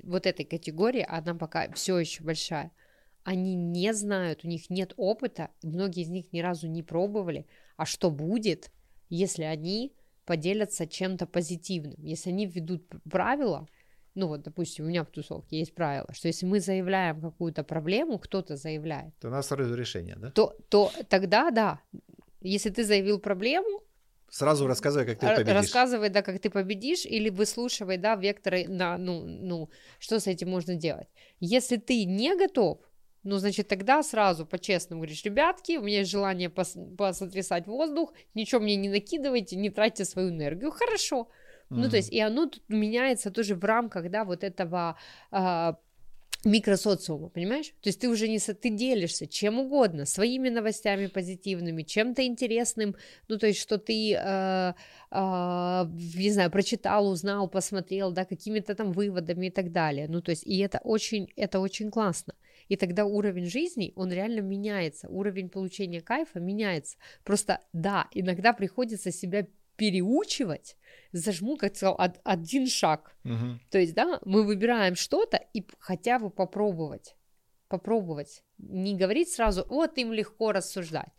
вот 0.04 0.24
этой 0.24 0.44
категории, 0.44 1.04
она 1.08 1.34
пока 1.34 1.68
все 1.72 1.98
еще 1.98 2.22
большая, 2.22 2.70
они 3.24 3.56
не 3.56 3.92
знают, 3.92 4.44
у 4.44 4.48
них 4.48 4.70
нет 4.70 4.94
опыта, 4.96 5.50
многие 5.64 6.04
из 6.04 6.10
них 6.10 6.32
ни 6.32 6.38
разу 6.38 6.68
не 6.68 6.84
пробовали, 6.84 7.48
а 7.76 7.84
что 7.84 8.12
будет, 8.12 8.70
если 9.08 9.42
они 9.42 9.96
поделятся 10.26 10.86
чем-то 10.86 11.26
позитивным, 11.26 12.00
если 12.04 12.30
они 12.30 12.46
введут 12.46 12.86
правила, 13.10 13.66
ну 14.18 14.26
вот, 14.26 14.42
допустим, 14.42 14.84
у 14.84 14.88
меня 14.88 15.04
в 15.04 15.10
тусовке 15.10 15.60
есть 15.60 15.74
правило, 15.74 16.08
что 16.12 16.26
если 16.28 16.44
мы 16.44 16.58
заявляем 16.58 17.20
какую-то 17.20 17.62
проблему, 17.62 18.18
кто-то 18.18 18.56
заявляет, 18.56 19.16
то 19.20 19.28
у 19.28 19.30
нас 19.30 19.46
сразу 19.46 19.76
решение, 19.76 20.16
да? 20.16 20.30
То, 20.32 20.56
то 20.68 20.90
тогда 21.08 21.50
да. 21.50 21.80
Если 22.40 22.70
ты 22.70 22.84
заявил 22.84 23.20
проблему, 23.20 23.82
Сразу 24.30 24.66
рассказывай, 24.66 25.06
как 25.06 25.20
ты 25.20 25.26
победишь. 25.26 25.54
Рассказывай, 25.54 26.10
да, 26.10 26.20
как 26.22 26.38
ты 26.38 26.50
победишь, 26.50 27.06
или 27.06 27.30
выслушивай, 27.30 27.96
да, 27.96 28.14
векторы 28.14 28.68
на, 28.68 28.98
ну, 28.98 29.24
ну, 29.24 29.70
что 29.98 30.20
с 30.20 30.26
этим 30.26 30.50
можно 30.50 30.74
делать. 30.74 31.08
Если 31.40 31.78
ты 31.78 32.04
не 32.04 32.36
готов, 32.36 32.78
ну, 33.22 33.38
значит, 33.38 33.68
тогда 33.68 34.02
сразу 34.02 34.44
по-честному 34.44 35.00
говоришь, 35.00 35.24
ребятки, 35.24 35.78
у 35.78 35.82
меня 35.82 36.00
есть 36.00 36.10
желание 36.10 36.50
пос- 36.50 36.96
посотрясать 36.96 37.66
воздух, 37.66 38.12
ничего 38.34 38.60
мне 38.60 38.76
не 38.76 38.90
накидывайте, 38.90 39.56
не 39.56 39.70
тратьте 39.70 40.04
свою 40.04 40.28
энергию. 40.28 40.72
Хорошо, 40.72 41.28
Mm-hmm. 41.70 41.76
Ну, 41.76 41.90
то 41.90 41.96
есть, 41.96 42.12
и 42.12 42.20
оно 42.20 42.46
тут 42.46 42.62
меняется 42.68 43.30
тоже 43.30 43.54
в 43.54 43.64
рамках, 43.64 44.10
да, 44.10 44.24
вот 44.24 44.42
этого 44.42 44.96
э, 45.30 45.72
микросоциума, 46.44 47.28
понимаешь? 47.28 47.74
То 47.80 47.88
есть 47.88 48.00
ты 48.00 48.08
уже 48.08 48.28
не... 48.28 48.38
Ты 48.38 48.70
делишься 48.70 49.26
чем 49.26 49.58
угодно, 49.58 50.06
своими 50.06 50.48
новостями 50.48 51.06
позитивными, 51.06 51.82
чем-то 51.82 52.24
интересным, 52.24 52.96
ну, 53.28 53.38
то 53.38 53.46
есть, 53.46 53.60
что 53.60 53.78
ты, 53.78 54.14
э, 54.14 54.72
э, 55.10 55.86
не 55.90 56.30
знаю, 56.30 56.50
прочитал, 56.50 57.08
узнал, 57.08 57.48
посмотрел, 57.48 58.12
да, 58.12 58.24
какими-то 58.24 58.74
там 58.74 58.92
выводами 58.92 59.46
и 59.46 59.50
так 59.50 59.72
далее. 59.72 60.06
Ну, 60.08 60.20
то 60.22 60.30
есть, 60.30 60.46
и 60.46 60.58
это 60.58 60.80
очень, 60.84 61.28
это 61.36 61.60
очень 61.60 61.90
классно. 61.90 62.34
И 62.68 62.76
тогда 62.76 63.04
уровень 63.04 63.46
жизни, 63.46 63.92
он 63.96 64.12
реально 64.12 64.40
меняется, 64.40 65.08
уровень 65.08 65.48
получения 65.48 66.00
кайфа 66.00 66.38
меняется. 66.38 66.98
Просто, 67.24 67.60
да, 67.72 68.06
иногда 68.12 68.52
приходится 68.52 69.10
себя 69.10 69.46
переучивать, 69.78 70.76
зажму, 71.12 71.56
как 71.56 71.76
сказал, 71.76 71.94
од, 71.98 72.20
один 72.24 72.66
шаг. 72.66 73.16
Угу. 73.24 73.60
То 73.70 73.78
есть, 73.78 73.94
да, 73.94 74.20
мы 74.24 74.44
выбираем 74.44 74.96
что-то 74.96 75.40
и 75.54 75.64
хотя 75.78 76.18
бы 76.18 76.28
попробовать. 76.28 77.14
Попробовать. 77.68 78.42
Не 78.58 78.96
говорить 78.96 79.30
сразу, 79.30 79.64
вот 79.68 79.96
им 79.96 80.12
легко 80.12 80.52
рассуждать. 80.52 81.12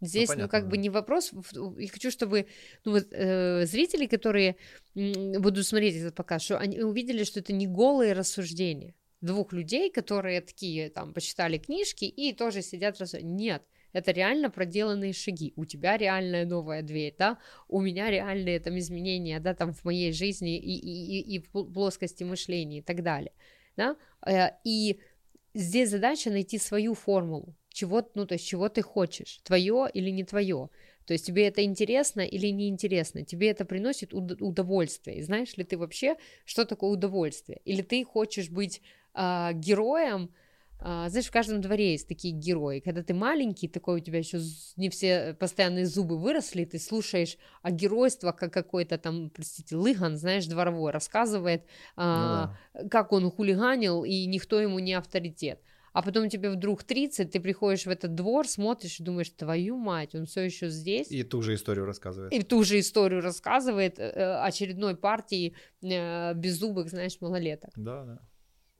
Здесь, 0.00 0.28
ну, 0.30 0.42
ну 0.42 0.48
как 0.48 0.64
да. 0.64 0.70
бы 0.70 0.76
не 0.78 0.90
вопрос. 0.90 1.32
Я 1.78 1.88
хочу, 1.88 2.10
чтобы 2.10 2.46
ну, 2.84 2.92
вот, 2.92 3.06
э, 3.12 3.64
зрители, 3.66 4.06
которые 4.06 4.56
будут 4.94 5.66
смотреть 5.66 5.96
этот 5.96 6.14
показ, 6.14 6.42
что 6.42 6.58
они 6.58 6.80
увидели, 6.80 7.24
что 7.24 7.40
это 7.40 7.52
не 7.52 7.66
голые 7.66 8.12
рассуждения 8.12 8.94
двух 9.20 9.52
людей, 9.52 9.90
которые 9.90 10.40
такие 10.40 10.90
там 10.90 11.14
почитали 11.14 11.56
книжки 11.56 12.04
и 12.04 12.32
тоже 12.32 12.62
сидят 12.62 13.00
рассуждать. 13.00 13.30
Нет, 13.30 13.62
это 13.92 14.12
реально 14.12 14.50
проделанные 14.50 15.12
шаги. 15.12 15.52
У 15.56 15.64
тебя 15.64 15.96
реальная 15.96 16.46
новая 16.46 16.82
дверь, 16.82 17.14
да, 17.18 17.38
у 17.68 17.80
меня 17.80 18.10
реальные 18.10 18.60
там 18.60 18.78
изменения, 18.78 19.40
да, 19.40 19.54
там 19.54 19.72
в 19.72 19.84
моей 19.84 20.12
жизни 20.12 20.58
и, 20.58 20.76
и, 20.76 21.36
и 21.36 21.38
в 21.38 21.72
плоскости 21.72 22.24
мышления 22.24 22.78
и 22.78 22.82
так 22.82 23.02
далее, 23.02 23.32
да, 23.76 23.96
э, 24.26 24.50
и 24.64 25.00
здесь 25.54 25.90
задача 25.90 26.30
найти 26.30 26.58
свою 26.58 26.94
формулу, 26.94 27.54
чего, 27.68 28.08
ну, 28.14 28.26
то 28.26 28.34
есть 28.34 28.46
чего 28.46 28.68
ты 28.68 28.82
хочешь, 28.82 29.40
твое 29.44 29.88
или 29.92 30.10
не 30.10 30.24
твое, 30.24 30.70
то 31.06 31.12
есть 31.12 31.26
тебе 31.26 31.48
это 31.48 31.62
интересно 31.64 32.20
или 32.20 32.48
неинтересно, 32.48 33.24
тебе 33.24 33.50
это 33.50 33.64
приносит 33.64 34.14
удовольствие, 34.14 35.18
и 35.18 35.22
знаешь 35.22 35.56
ли 35.56 35.64
ты 35.64 35.76
вообще, 35.76 36.16
что 36.44 36.64
такое 36.64 36.90
удовольствие, 36.90 37.60
или 37.64 37.82
ты 37.82 38.04
хочешь 38.04 38.50
быть 38.50 38.80
э, 39.14 39.50
героем, 39.54 40.32
знаешь, 40.82 41.26
в 41.26 41.30
каждом 41.30 41.60
дворе 41.60 41.92
есть 41.92 42.08
такие 42.08 42.34
герои. 42.34 42.80
Когда 42.80 43.02
ты 43.02 43.14
маленький, 43.14 43.68
такой 43.68 44.00
у 44.00 44.00
тебя 44.00 44.18
еще 44.18 44.40
не 44.76 44.90
все 44.90 45.34
постоянные 45.38 45.86
зубы 45.86 46.18
выросли, 46.18 46.64
ты 46.64 46.78
слушаешь 46.78 47.36
о 47.62 47.70
геройстве, 47.70 48.32
как 48.32 48.52
какой-то 48.52 48.98
там, 48.98 49.30
простите, 49.30 49.76
лыган, 49.76 50.16
знаешь, 50.16 50.46
дворовой, 50.46 50.92
рассказывает, 50.92 51.64
а, 51.96 52.54
ну, 52.74 52.82
да. 52.82 52.88
как 52.88 53.12
он 53.12 53.30
хулиганил, 53.30 54.04
и 54.04 54.26
никто 54.26 54.60
ему 54.60 54.78
не 54.78 54.94
авторитет. 54.94 55.60
А 55.92 56.02
потом 56.02 56.28
тебе 56.28 56.50
вдруг 56.50 56.84
30, 56.84 57.30
ты 57.30 57.40
приходишь 57.40 57.84
в 57.84 57.90
этот 57.90 58.14
двор, 58.14 58.48
смотришь 58.48 58.98
и 58.98 59.02
думаешь, 59.02 59.30
твою 59.30 59.76
мать, 59.76 60.14
он 60.14 60.24
все 60.24 60.40
еще 60.40 60.68
здесь. 60.68 61.10
И 61.10 61.22
ту 61.22 61.42
же 61.42 61.54
историю 61.54 61.84
рассказывает. 61.84 62.32
И 62.32 62.42
ту 62.42 62.64
же 62.64 62.78
историю 62.78 63.20
рассказывает 63.20 63.98
э, 63.98 64.10
э, 64.14 64.42
очередной 64.42 64.96
партии 64.96 65.54
э, 65.82 66.34
беззубых, 66.34 66.88
знаешь, 66.88 67.20
малолеток. 67.20 67.70
Да, 67.76 68.04
да. 68.04 68.18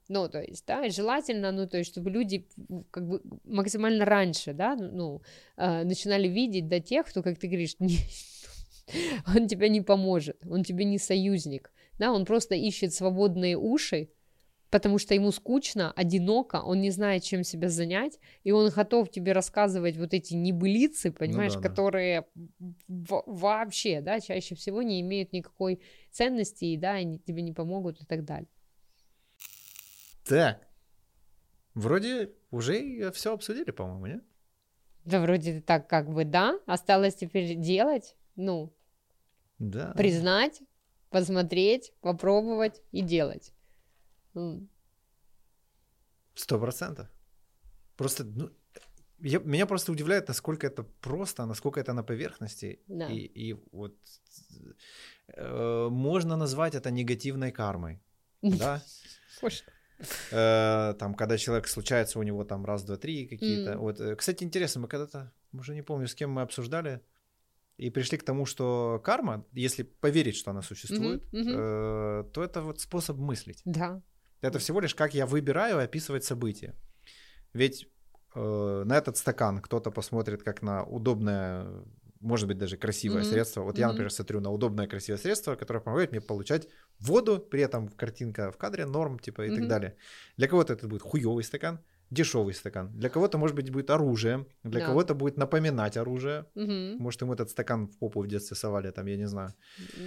Ну, 0.09 0.28
то 0.28 0.42
есть, 0.42 0.66
да, 0.66 0.88
желательно, 0.88 1.53
ну, 1.53 1.66
то 1.66 1.78
есть, 1.78 1.90
чтобы 1.90 2.11
люди 2.11 2.46
как 2.90 3.07
бы 3.09 3.22
максимально 3.44 4.05
раньше, 4.05 4.53
да, 4.53 4.74
ну, 4.76 5.22
э, 5.57 5.84
начинали 5.84 6.28
видеть 6.28 6.68
до 6.68 6.80
тех, 6.80 7.07
кто, 7.07 7.22
как 7.22 7.38
ты 7.38 7.46
говоришь, 7.46 7.76
не, 7.78 7.98
он 9.34 9.46
тебе 9.46 9.68
не 9.68 9.80
поможет, 9.80 10.36
он 10.48 10.64
тебе 10.64 10.84
не 10.84 10.98
союзник, 10.98 11.72
да, 11.98 12.12
он 12.12 12.24
просто 12.24 12.55
ищет 12.55 12.92
свободные 12.92 13.57
уши, 13.57 14.09
потому 14.72 14.98
что 14.98 15.14
ему 15.14 15.30
скучно, 15.32 15.92
одиноко, 15.92 16.62
он 16.62 16.80
не 16.80 16.90
знает, 16.90 17.22
чем 17.22 17.44
себя 17.44 17.68
занять, 17.68 18.18
и 18.42 18.53
он 18.53 18.70
готов 18.70 19.11
тебе 19.11 19.32
рассказывать 19.32 19.98
вот 19.98 20.14
эти 20.14 20.32
небылицы, 20.32 21.09
ну 21.09 21.14
понимаешь, 21.14 21.55
ну, 21.55 21.61
да, 21.61 21.68
которые 21.68 22.26
да. 22.88 23.22
вообще, 23.26 24.00
да, 24.00 24.18
чаще 24.18 24.55
всего 24.55 24.82
не 24.82 25.03
имеют 25.03 25.34
никакой 25.34 25.80
ценности, 26.11 26.64
и, 26.64 26.78
да, 26.78 26.92
они 26.92 27.18
тебе 27.18 27.42
не 27.42 27.53
помогут 27.53 28.00
и 28.00 28.07
так 28.07 28.24
далее. 28.24 28.48
Так, 30.24 30.66
вроде 31.74 32.32
уже 32.50 33.10
все 33.12 33.34
обсудили, 33.34 33.70
по-моему, 33.70 34.06
нет? 34.06 34.24
Да, 35.04 35.20
вроде 35.20 35.60
так, 35.60 35.88
как 35.88 36.08
бы, 36.08 36.24
да, 36.24 36.58
осталось 36.66 37.16
теперь 37.16 37.56
делать, 37.56 38.16
ну, 38.36 38.72
да. 39.58 39.92
признать, 39.96 40.62
посмотреть, 41.10 41.92
попробовать 42.00 42.80
и 42.92 43.02
делать. 43.02 43.52
Сто 46.34 46.58
процентов. 46.58 47.08
Просто, 47.96 48.24
ну, 48.24 48.50
я, 49.18 49.38
меня 49.40 49.66
просто 49.66 49.92
удивляет, 49.92 50.28
насколько 50.28 50.66
это 50.66 50.82
просто, 50.82 51.46
насколько 51.46 51.80
это 51.80 51.92
на 51.92 52.02
поверхности. 52.02 52.80
Да. 52.88 53.08
И, 53.08 53.18
и 53.18 53.54
вот 53.72 53.94
э, 55.28 55.88
можно 55.90 56.36
назвать 56.36 56.74
это 56.74 56.90
негативной 56.90 57.52
кармой. 57.52 58.00
Да? 58.42 58.82
Э, 59.42 59.48
там, 60.30 61.14
когда 61.14 61.38
человек 61.38 61.68
случается, 61.68 62.18
у 62.18 62.22
него 62.22 62.44
там 62.44 62.64
раз, 62.64 62.84
два, 62.84 62.96
три 62.96 63.26
какие-то. 63.26 63.78
Вот, 63.78 64.00
э, 64.00 64.16
кстати, 64.16 64.44
интересно, 64.44 64.82
мы 64.82 64.88
когда-то, 64.88 65.32
уже 65.53 65.74
не 65.74 65.82
помню, 65.82 66.07
с 66.07 66.14
кем 66.14 66.30
мы 66.30 66.42
обсуждали, 66.42 67.00
и 67.78 67.90
пришли 67.90 68.18
к 68.18 68.22
тому, 68.22 68.46
что 68.46 69.00
карма, 69.05 69.44
если 69.53 69.82
поверить, 69.82 70.36
что 70.36 70.50
она 70.50 70.62
существует, 70.62 71.24
э, 71.32 72.24
то 72.32 72.44
это 72.44 72.62
вот 72.62 72.80
способ 72.80 73.16
мыслить. 73.16 73.62
Да. 73.64 74.03
Это 74.40 74.59
всего 74.59 74.80
лишь 74.80 74.94
как 74.94 75.14
я 75.14 75.26
выбираю 75.26 75.78
описывать 75.78 76.24
события. 76.24 76.74
Ведь 77.53 77.88
э, 78.34 78.82
на 78.84 78.96
этот 78.96 79.16
стакан 79.16 79.61
кто-то 79.61 79.90
посмотрит 79.90 80.42
как 80.42 80.62
на 80.62 80.84
удобное, 80.84 81.66
может 82.20 82.48
быть, 82.48 82.59
даже 82.59 82.76
красивое 82.76 83.22
mm-hmm. 83.22 83.30
средство. 83.30 83.62
Вот 83.62 83.76
mm-hmm. 83.76 83.80
я, 83.80 83.88
например, 83.88 84.11
смотрю 84.12 84.40
на 84.40 84.50
удобное 84.50 84.86
красивое 84.86 85.18
средство, 85.18 85.55
которое 85.55 85.80
помогает 85.80 86.12
мне 86.12 86.20
получать 86.20 86.68
воду, 86.99 87.38
при 87.38 87.62
этом 87.62 87.88
картинка 87.88 88.51
в 88.51 88.57
кадре, 88.57 88.86
норм, 88.86 89.18
типа, 89.18 89.43
и 89.43 89.51
mm-hmm. 89.51 89.57
так 89.57 89.68
далее. 89.68 89.97
Для 90.36 90.49
кого-то 90.49 90.72
это 90.72 90.88
будет 90.88 91.03
хуевый 91.03 91.45
стакан, 91.45 91.80
дешевый 92.11 92.55
стакан. 92.55 92.90
Для 92.99 93.09
кого-то, 93.09 93.38
может 93.38 93.57
быть, 93.57 93.70
будет 93.70 93.90
оружие, 93.90 94.47
для 94.62 94.80
да. 94.80 94.86
кого-то 94.86 95.14
будет 95.14 95.38
напоминать 95.38 95.97
оружие. 95.97 96.47
Угу. 96.55 97.03
Может, 97.03 97.22
ему 97.22 97.32
этот 97.32 97.51
стакан 97.51 97.86
в 97.86 97.99
попу 97.99 98.20
в 98.20 98.28
детстве 98.28 98.57
совали, 98.57 98.90
там, 98.90 99.07
я 99.07 99.16
не 99.16 99.26
знаю. 99.26 99.55
Угу. 99.78 100.07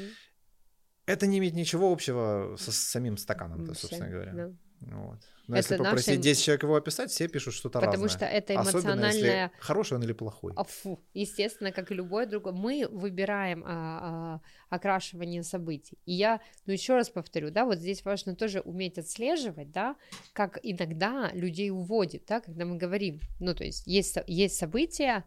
Это 1.07 1.27
не 1.27 1.39
имеет 1.39 1.55
ничего 1.55 1.91
общего 1.91 2.55
со 2.57 2.71
самим 2.71 3.17
стаканом, 3.17 3.65
собственно 3.73 4.09
говоря. 4.09 4.33
Да. 4.33 4.51
Вот. 4.81 5.19
Но 5.47 5.57
это 5.57 5.73
если 5.73 5.77
попросить 5.77 6.17
наши... 6.17 6.21
10 6.21 6.43
человек 6.43 6.63
его 6.63 6.75
описать, 6.75 7.11
все 7.11 7.27
пишут 7.27 7.53
что-то 7.53 7.79
Потому 7.79 8.03
разное. 8.03 8.09
что 8.09 8.25
это 8.25 8.55
эмоциональное... 8.55 9.09
Особенно, 9.09 9.15
если 9.15 9.51
хороший 9.59 9.93
он 9.93 10.03
или 10.03 10.13
плохой. 10.13 10.53
А, 10.55 10.63
фу. 10.63 10.99
Естественно, 11.13 11.71
как 11.71 11.91
и 11.91 11.93
любой 11.93 12.25
другой. 12.25 12.53
Мы 12.53 12.87
выбираем 12.89 13.63
а, 13.65 14.41
а, 14.69 14.75
окрашивание 14.75 15.43
событий. 15.43 15.99
И 16.05 16.13
я, 16.13 16.41
ну 16.65 16.73
еще 16.73 16.95
раз 16.95 17.09
повторю, 17.09 17.51
да, 17.51 17.65
вот 17.65 17.77
здесь 17.77 18.03
важно 18.03 18.35
тоже 18.35 18.61
уметь 18.61 18.97
отслеживать, 18.97 19.71
да, 19.71 19.95
как 20.33 20.59
иногда 20.63 21.29
людей 21.33 21.69
уводит, 21.69 22.25
да, 22.27 22.39
когда 22.39 22.65
мы 22.65 22.77
говорим, 22.77 23.19
ну 23.39 23.53
то 23.53 23.63
есть 23.63 23.85
есть, 23.85 24.17
есть 24.27 24.57
события 24.57 25.25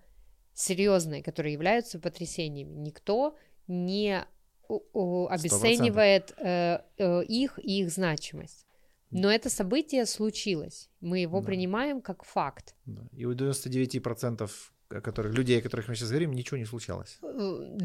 серьезные, 0.55 1.23
которые 1.23 1.53
являются 1.53 2.01
потрясениями. 2.01 2.75
Никто 2.75 3.37
не 3.69 4.25
обесценивает 4.69 6.35
э, 6.37 6.81
э, 6.99 7.25
их 7.25 7.59
и 7.63 7.81
их 7.81 7.91
значимость. 7.91 8.67
Но 9.11 9.31
это 9.31 9.49
событие 9.49 10.07
случилось. 10.07 10.91
Мы 11.01 11.21
его 11.21 11.41
да. 11.41 11.47
принимаем 11.47 12.01
как 12.01 12.25
факт. 12.25 12.75
Да. 12.87 13.03
И 13.13 13.25
у 13.25 13.33
99% 13.33 14.51
которых, 14.89 15.35
людей, 15.35 15.59
о 15.59 15.63
которых 15.63 15.89
мы 15.89 15.95
сейчас 15.95 16.09
говорим, 16.09 16.33
ничего 16.33 16.57
не 16.57 16.65
случалось. 16.65 17.19
Э, 17.23 17.77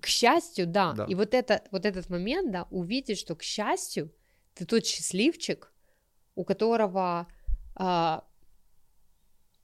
к 0.00 0.06
счастью, 0.06 0.66
да. 0.66 0.92
да. 0.92 1.04
И 1.04 1.14
вот, 1.14 1.34
это, 1.34 1.62
вот 1.70 1.84
этот 1.84 2.08
момент, 2.10 2.52
да, 2.52 2.66
увидеть, 2.70 3.18
что 3.18 3.34
к 3.34 3.42
счастью, 3.42 4.12
ты 4.54 4.64
тот 4.64 4.86
счастливчик, 4.86 5.72
у 6.34 6.44
которого 6.44 7.26
а, 7.74 8.24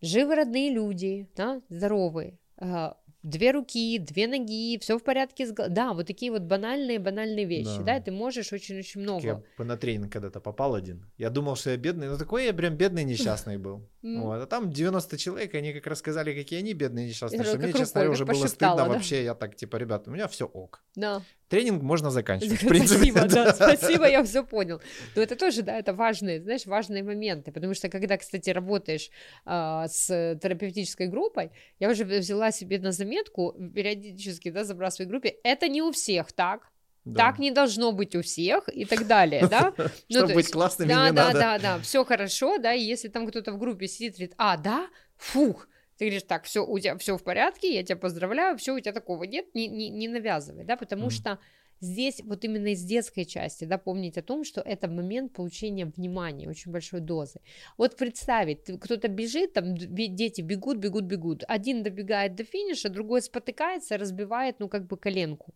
живы 0.00 0.34
родные 0.34 0.72
люди, 0.72 1.28
да, 1.36 1.62
здоровые, 1.68 2.38
а, 2.56 2.96
две 3.22 3.50
руки, 3.50 3.98
две 3.98 4.26
ноги, 4.26 4.78
все 4.78 4.98
в 4.98 5.02
порядке 5.02 5.46
с 5.46 5.52
Да, 5.52 5.92
вот 5.92 6.06
такие 6.06 6.30
вот 6.30 6.42
банальные, 6.42 6.98
банальные 6.98 7.44
вещи, 7.44 7.78
да, 7.78 7.98
да 7.98 8.00
ты 8.00 8.10
можешь 8.10 8.52
очень-очень 8.52 9.00
много. 9.00 9.42
Я 9.58 9.64
на 9.64 9.76
тренинг 9.76 10.12
когда-то 10.12 10.40
попал 10.40 10.74
один. 10.74 11.10
Я 11.18 11.30
думал, 11.30 11.56
что 11.56 11.70
я 11.70 11.76
бедный, 11.76 12.08
но 12.08 12.16
такой 12.16 12.46
я 12.46 12.52
прям 12.52 12.76
бедный 12.76 13.04
несчастный 13.04 13.58
был. 13.58 13.88
Вот. 14.02 14.42
А 14.42 14.46
там 14.46 14.70
90 14.70 15.18
человек, 15.18 15.54
они 15.54 15.72
как 15.72 15.86
рассказали, 15.86 16.34
какие 16.34 16.60
они 16.60 16.74
бедные 16.74 17.08
несчастные, 17.08 17.44
что 17.44 17.58
мне, 17.58 17.72
честно 17.72 18.00
говоря, 18.00 18.10
уже 18.10 18.24
было 18.24 18.46
стыдно 18.46 18.88
вообще. 18.88 19.24
Я 19.24 19.34
так, 19.34 19.56
типа, 19.56 19.76
ребят, 19.76 20.08
у 20.08 20.10
меня 20.10 20.28
все 20.28 20.46
ок. 20.46 20.82
Да. 20.94 21.22
Тренинг 21.48 21.82
можно 21.82 22.10
заканчивать. 22.10 22.60
Спасибо, 22.60 23.26
да, 23.26 23.54
спасибо, 23.54 24.06
я 24.06 24.22
все 24.22 24.44
понял. 24.44 24.80
Но 25.16 25.22
это 25.22 25.34
тоже, 25.34 25.62
да, 25.62 25.78
это 25.78 25.94
важные, 25.94 26.42
знаешь, 26.42 26.66
важные 26.66 27.02
моменты, 27.02 27.52
потому 27.52 27.74
что 27.74 27.88
когда, 27.88 28.16
кстати, 28.16 28.50
работаешь 28.50 29.10
а, 29.44 29.88
с 29.88 30.38
терапевтической 30.42 31.08
группой, 31.08 31.50
я 31.80 31.88
уже 31.90 32.04
взяла 32.04 32.52
себе 32.52 32.78
на 32.78 32.92
заметку, 32.92 33.54
периодически, 33.74 34.50
да, 34.50 34.64
забрасываю 34.64 35.08
группе, 35.08 35.36
это 35.42 35.68
не 35.68 35.82
у 35.82 35.92
всех 35.92 36.32
так, 36.32 36.70
да. 37.04 37.30
Так 37.30 37.38
не 37.38 37.50
должно 37.50 37.92
быть 37.92 38.14
у 38.14 38.20
всех 38.20 38.68
и 38.68 38.84
так 38.84 39.06
далее, 39.06 39.46
да? 39.48 39.72
Ну, 40.10 40.18
Чтобы 40.18 40.34
быть 40.34 40.50
классными 40.50 40.90
да, 40.90 41.08
не 41.08 41.16
да, 41.16 41.24
надо. 41.24 41.38
Да, 41.38 41.58
да, 41.58 41.76
да, 41.76 41.82
все 41.82 42.04
хорошо, 42.04 42.58
да, 42.58 42.74
и 42.74 42.82
если 42.82 43.08
там 43.08 43.26
кто-то 43.26 43.52
в 43.52 43.58
группе 43.58 43.86
сидит 43.86 44.14
говорит, 44.14 44.34
а, 44.36 44.58
да, 44.58 44.88
фух, 45.16 45.68
ты 45.98 46.06
говоришь, 46.06 46.22
так, 46.22 46.44
все, 46.44 46.64
у 46.64 46.78
тебя 46.78 46.96
все 46.96 47.16
в 47.16 47.24
порядке, 47.24 47.74
я 47.74 47.82
тебя 47.82 47.96
поздравляю, 47.96 48.56
все, 48.56 48.74
у 48.74 48.80
тебя 48.80 48.92
такого 48.92 49.24
нет, 49.24 49.46
не, 49.54 49.66
не, 49.66 49.90
не 49.90 50.08
навязывай, 50.08 50.64
да, 50.64 50.76
потому 50.76 51.08
mm. 51.08 51.10
что 51.10 51.38
здесь 51.80 52.20
вот 52.24 52.44
именно 52.44 52.68
из 52.68 52.84
детской 52.84 53.24
части, 53.24 53.64
да, 53.64 53.78
помнить 53.78 54.16
о 54.16 54.22
том, 54.22 54.44
что 54.44 54.60
это 54.60 54.88
момент 54.88 55.32
получения 55.32 55.86
внимания, 55.86 56.48
очень 56.48 56.70
большой 56.70 57.00
дозы. 57.00 57.40
Вот 57.76 57.96
представить, 57.96 58.64
кто-то 58.80 59.08
бежит, 59.08 59.54
там 59.54 59.76
дети 59.76 60.40
бегут, 60.40 60.78
бегут, 60.78 61.04
бегут, 61.04 61.44
один 61.48 61.82
добегает 61.82 62.36
до 62.36 62.44
финиша, 62.44 62.88
другой 62.88 63.20
спотыкается, 63.20 63.98
разбивает, 63.98 64.60
ну, 64.60 64.68
как 64.68 64.86
бы 64.86 64.96
коленку 64.96 65.52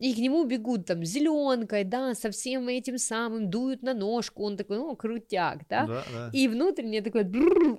и 0.00 0.14
к 0.14 0.18
нему 0.18 0.44
бегут 0.44 0.86
там 0.86 1.04
зеленкой, 1.04 1.84
да, 1.84 2.14
со 2.14 2.30
всем 2.30 2.68
этим 2.68 2.96
самым, 2.98 3.50
дуют 3.50 3.82
на 3.82 3.94
ножку, 3.94 4.42
он 4.42 4.56
такой, 4.56 4.78
ну, 4.78 4.96
крутяк, 4.96 5.68
да, 5.68 5.86
да, 5.86 6.04
да. 6.12 6.30
и 6.32 6.48
внутренне 6.48 7.02
такой 7.02 7.24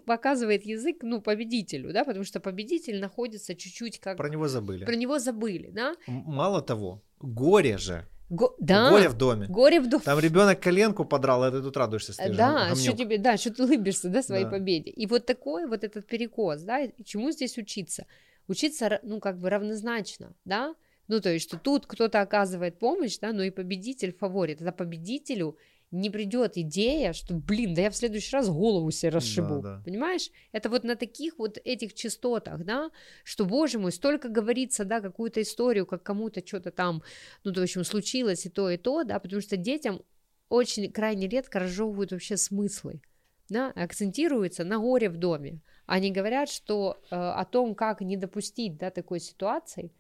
показывает 0.06 0.66
язык, 0.66 0.98
ну, 1.02 1.20
победителю, 1.20 1.92
да, 1.92 2.06
потому 2.06 2.24
что 2.24 2.40
победитель 2.40 3.00
находится 3.00 3.56
чуть-чуть 3.56 4.00
как... 4.00 4.18
Про 4.18 4.30
него 4.30 4.48
забыли. 4.48 4.86
Про 4.86 4.96
него 4.96 5.18
забыли, 5.18 5.72
да. 5.74 5.96
Мало 6.08 6.62
того, 6.62 7.02
горе 7.20 7.78
же 7.78 8.06
Го- 8.30 8.56
да. 8.60 8.90
Горе 8.92 9.10
в 9.10 9.18
доме. 9.18 9.48
Горе 9.48 9.82
в 9.82 9.90
доме. 9.90 10.04
Там 10.06 10.20
ребенок 10.20 10.62
коленку 10.62 11.04
подрал, 11.06 11.44
а 11.44 11.52
ты 11.52 11.62
тут 11.62 11.76
радуешься. 11.76 12.14
Стоишь, 12.14 12.38
да, 12.38 12.76
что 12.76 12.94
тебе, 12.94 13.18
да, 13.18 13.36
что 13.36 13.50
ты 13.50 13.64
улыбишься, 13.64 14.10
да, 14.10 14.24
своей 14.24 14.46
да. 14.46 14.52
победе. 14.52 14.92
И 14.92 15.06
вот 15.06 15.26
такой 15.26 15.66
вот 15.66 15.84
этот 15.84 16.08
перекос, 16.08 16.62
да, 16.62 16.88
чему 17.04 17.32
здесь 17.32 17.58
учиться? 17.58 18.06
Учиться, 18.48 19.00
ну, 19.04 19.20
как 19.20 19.38
бы 19.38 19.50
равнозначно, 19.50 20.34
да, 20.46 20.76
ну, 21.08 21.20
то 21.20 21.32
есть, 21.32 21.48
что 21.48 21.58
тут 21.58 21.86
кто-то 21.86 22.22
оказывает 22.22 22.80
помощь, 22.80 23.18
да, 23.20 23.34
но 23.34 23.44
и 23.44 23.50
победитель 23.50 24.14
фаворит. 24.14 24.60
Тогда 24.60 24.72
победителю 24.72 25.58
не 25.92 26.10
придет 26.10 26.58
идея, 26.58 27.12
что, 27.12 27.36
блин, 27.36 27.74
да 27.74 27.84
я 27.84 27.90
в 27.90 27.96
следующий 27.96 28.34
раз 28.34 28.50
голову 28.50 28.92
себе 28.92 29.10
расшибу, 29.10 29.62
да, 29.62 29.78
да. 29.78 29.82
понимаешь? 29.84 30.30
Это 30.54 30.70
вот 30.70 30.84
на 30.86 30.96
таких 30.96 31.38
вот 31.38 31.58
этих 31.64 31.94
частотах, 31.94 32.64
да, 32.64 32.92
что, 33.24 33.46
боже 33.46 33.78
мой, 33.78 33.92
столько 33.92 34.30
говорится, 34.30 34.86
да, 34.86 35.02
какую-то 35.02 35.42
историю, 35.42 35.86
как 35.86 36.02
кому-то 36.02 36.46
что-то 36.46 36.72
там, 36.72 37.04
ну, 37.44 37.52
то, 37.52 37.60
в 37.60 37.64
общем, 37.64 37.84
случилось 37.84 38.46
и 38.46 38.50
то, 38.50 38.70
и 38.70 38.78
то, 38.78 39.04
да, 39.04 39.20
потому 39.20 39.42
что 39.42 39.58
детям 39.58 40.02
очень 40.48 40.92
крайне 40.92 41.28
редко 41.28 41.60
разжевывают 41.60 42.12
вообще 42.12 42.38
смыслы, 42.38 43.02
да, 43.50 43.72
акцентируются 43.76 44.64
на 44.64 44.80
горе 44.80 45.10
в 45.10 45.18
доме. 45.18 45.60
Они 45.86 46.12
говорят, 46.12 46.50
что 46.50 47.02
э, 47.12 47.16
о 47.16 47.44
том, 47.44 47.76
как 47.76 48.00
не 48.00 48.16
допустить, 48.16 48.78
да, 48.78 48.92
такой 48.92 49.20
ситуации, 49.20 49.92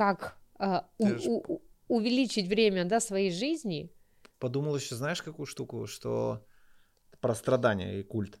как 0.00 0.38
э, 0.58 0.80
у, 0.98 1.52
у, 1.52 1.62
увеличить 1.88 2.48
время 2.48 2.84
да, 2.84 3.00
своей 3.00 3.30
жизни. 3.30 3.90
Подумал 4.38 4.76
еще, 4.76 4.94
знаешь, 4.94 5.22
какую 5.22 5.46
штуку, 5.46 5.86
что 5.86 6.40
про 7.20 7.34
страдания 7.34 8.00
и 8.00 8.02
культ. 8.02 8.40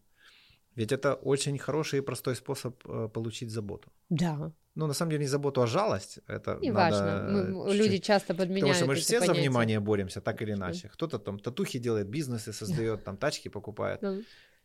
Ведь 0.74 0.92
это 0.92 1.14
очень 1.14 1.58
хороший 1.58 1.98
и 1.98 2.02
простой 2.02 2.34
способ 2.34 2.74
э, 2.86 3.08
получить 3.08 3.50
заботу. 3.50 3.92
Да. 4.08 4.52
Ну, 4.74 4.86
на 4.86 4.94
самом 4.94 5.10
деле, 5.10 5.24
не 5.24 5.28
заботу, 5.28 5.60
а 5.60 5.66
жалость. 5.66 6.20
Это 6.28 6.58
не 6.62 6.72
важно. 6.72 7.28
Мы, 7.30 7.74
люди 7.74 7.98
часто 7.98 8.34
подменяют 8.34 8.60
Потому 8.60 8.74
что 8.74 8.86
мы 8.86 8.94
же 8.96 9.02
все 9.02 9.18
понятия. 9.18 9.34
за 9.34 9.40
внимание 9.40 9.80
боремся, 9.80 10.20
так 10.20 10.42
или 10.42 10.52
иначе. 10.52 10.88
Кто-то 10.88 11.18
там 11.18 11.38
татухи 11.38 11.78
делает, 11.78 12.08
бизнесы 12.08 12.52
создает, 12.52 13.04
там 13.04 13.16
тачки 13.16 13.50
покупает. 13.50 14.00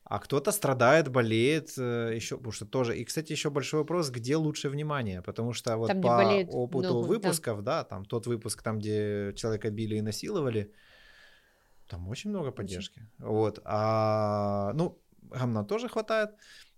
А 0.08 0.20
кто-то 0.20 0.52
страдает, 0.52 1.08
болеет 1.10 1.74
э, 1.80 2.12
еще, 2.16 2.38
потому 2.38 2.52
что 2.52 2.66
тоже. 2.66 2.96
И, 2.96 3.04
кстати, 3.06 3.32
еще 3.32 3.50
большой 3.50 3.80
вопрос, 3.80 4.12
где 4.12 4.36
лучше 4.36 4.70
внимание, 4.70 5.22
потому 5.24 5.54
что 5.54 5.78
вот 5.78 5.88
Там, 5.88 6.02
по 6.02 6.10
опыту 6.52 7.02
да. 7.02 7.08
выпусков, 7.08 7.64
да. 7.64 7.84
там 7.84 8.06
тот 8.06 8.28
выпуск, 8.28 8.62
там, 8.62 8.78
где 8.78 9.34
человека 9.36 9.72
били 9.72 9.96
и 9.96 10.02
насиловали, 10.02 10.72
там 11.88 12.08
очень 12.08 12.30
много 12.30 12.52
поддержки. 12.52 13.02
Вот. 13.18 13.60
А, 13.64 14.74
ну, 14.76 15.02
гамна 15.24 15.64
тоже 15.64 15.90
хватает, 15.90 16.30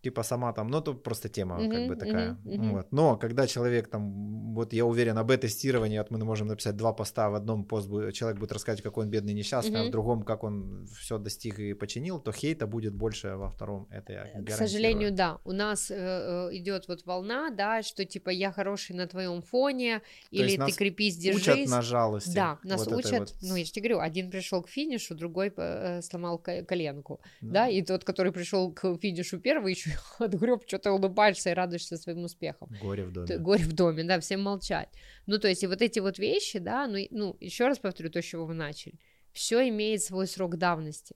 типа 0.02 0.24
сама 0.24 0.54
там, 0.54 0.68
ну, 0.68 0.82
то 0.82 0.94
просто 0.94 1.30
тема 1.30 1.56
как 1.58 1.66
Мгм, 1.82 1.88
бы 1.88 1.96
такая. 1.96 2.32
мгм, 2.44 2.54
мгм. 2.56 2.72
Вот. 2.74 2.92
Но 2.92 3.18
когда 3.18 3.48
человек 3.48 3.90
там, 3.90 4.54
вот 4.54 4.74
я 4.74 4.86
уверен, 4.86 5.18
об 5.18 5.32
тестировании, 5.38 5.98
вот 5.98 6.12
мы 6.12 6.24
можем 6.26 6.48
написать 6.48 6.76
два 6.76 6.94
поста, 6.94 7.30
в 7.30 7.36
одном 7.36 7.64
пост 7.66 7.90
будет, 7.90 8.14
человек 8.14 8.40
будет 8.40 8.52
рассказывать, 8.52 8.84
какой 8.84 9.06
он 9.06 9.12
бедный 9.12 9.34
несчастный, 9.34 9.82
а 9.82 9.84
в 9.84 9.92
другом, 9.92 10.24
как 10.24 10.44
он 10.44 10.86
все 11.00 11.18
достиг 11.18 11.60
и 11.60 11.74
починил, 11.74 12.20
то 12.20 12.32
хейта 12.32 12.68
будет 12.68 12.94
больше 12.94 13.36
во 13.36 13.50
втором. 13.50 13.88
Это 13.92 14.14
я 14.14 14.24
К 14.24 14.26
гарантирую. 14.34 14.58
сожалению, 14.68 15.12
да. 15.12 15.40
У 15.44 15.52
нас 15.52 15.92
э, 15.92 15.96
э, 15.96 16.56
идет 16.58 16.88
вот 16.88 17.06
волна, 17.06 17.50
да, 17.50 17.84
что 17.84 18.06
типа 18.06 18.30
я 18.30 18.52
хороший 18.52 18.96
на 18.96 19.08
твоем 19.08 19.42
фоне, 19.42 20.00
То 20.00 20.04
или 20.32 20.58
ты 20.58 20.72
крепись, 20.72 21.18
Учат 21.18 21.56
держись. 21.56 21.70
на 21.70 21.82
жалости. 21.82 22.36
Да, 22.36 22.60
нас 22.64 22.86
вот 22.86 22.98
учат, 22.98 23.20
вот 23.20 23.36
ну 23.42 23.56
я 23.56 23.66
же 23.66 23.72
тебе 23.72 23.90
говорю, 23.90 24.00
один 24.00 24.32
пришел 24.32 24.62
к 24.64 24.70
финишу, 24.70 25.16
другой 25.16 25.52
э, 25.56 26.02
сломал 26.02 26.38
ко- 26.40 26.64
коленку, 26.64 27.20
Да. 27.42 27.54
да, 27.66 27.70
и 27.70 27.82
тот, 27.82 28.04
который 28.04 28.32
пришел 28.32 28.72
к 28.72 28.98
финишу 28.98 29.40
первый, 29.40 29.74
еще 29.74 29.87
отгреб, 30.20 30.64
что 30.68 30.78
ты 30.80 30.90
улыбаешься 30.92 31.52
и 31.52 31.54
радуешься 31.54 31.98
своим 31.98 32.24
успехам. 32.24 32.70
Горе 32.82 33.06
в 33.06 33.12
доме. 33.12 33.38
Горе 33.38 33.64
в 33.64 33.74
доме, 33.74 34.04
да, 34.04 34.20
всем 34.20 34.42
молчать. 34.42 34.90
Ну, 35.26 35.38
то 35.40 35.48
есть, 35.48 35.64
и 35.64 35.68
вот 35.68 35.82
эти 35.82 36.00
вот 36.00 36.20
вещи, 36.20 36.60
да, 36.60 36.88
ну, 36.88 36.98
ну 37.12 37.38
еще 37.40 37.68
раз 37.68 37.80
повторю 37.80 38.10
то, 38.10 38.22
с 38.22 38.26
чего 38.26 38.46
вы 38.46 38.54
начали. 38.54 39.00
Все 39.34 39.68
имеет 39.70 40.02
свой 40.02 40.28
срок 40.28 40.58
давности. 40.58 41.16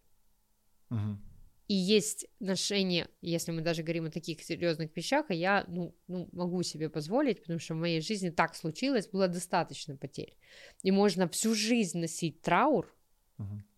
Мгм. 0.90 1.22
И 1.68 1.74
есть 1.74 2.28
ношение, 2.42 3.08
если 3.22 3.54
мы 3.54 3.62
даже 3.62 3.82
говорим 3.82 4.06
о 4.06 4.12
таких 4.12 4.44
серьезных 4.44 4.94
вещах, 4.94 5.28
а 5.30 5.34
я, 5.34 5.64
ну, 5.70 5.96
ну, 6.08 6.28
могу 6.34 6.64
себе 6.64 6.90
позволить, 6.90 7.42
потому 7.42 7.60
что 7.60 7.76
в 7.76 7.78
моей 7.78 8.02
жизни 8.02 8.30
так 8.30 8.56
случилось, 8.56 9.08
было 9.08 9.30
достаточно 9.30 9.96
потерь. 9.96 10.36
И 10.84 10.92
можно 10.92 11.30
всю 11.30 11.56
жизнь 11.56 11.98
носить 12.00 12.42
траур 12.42 12.94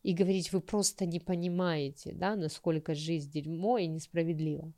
и 0.01 0.13
говорить, 0.13 0.51
вы 0.51 0.59
просто 0.59 1.05
не 1.05 1.19
понимаете, 1.19 2.13
да, 2.13 2.35
насколько 2.35 2.95
жизнь 2.95 3.31
дерьмо 3.31 3.77
и 3.77 3.87
несправедлива. 3.87 4.73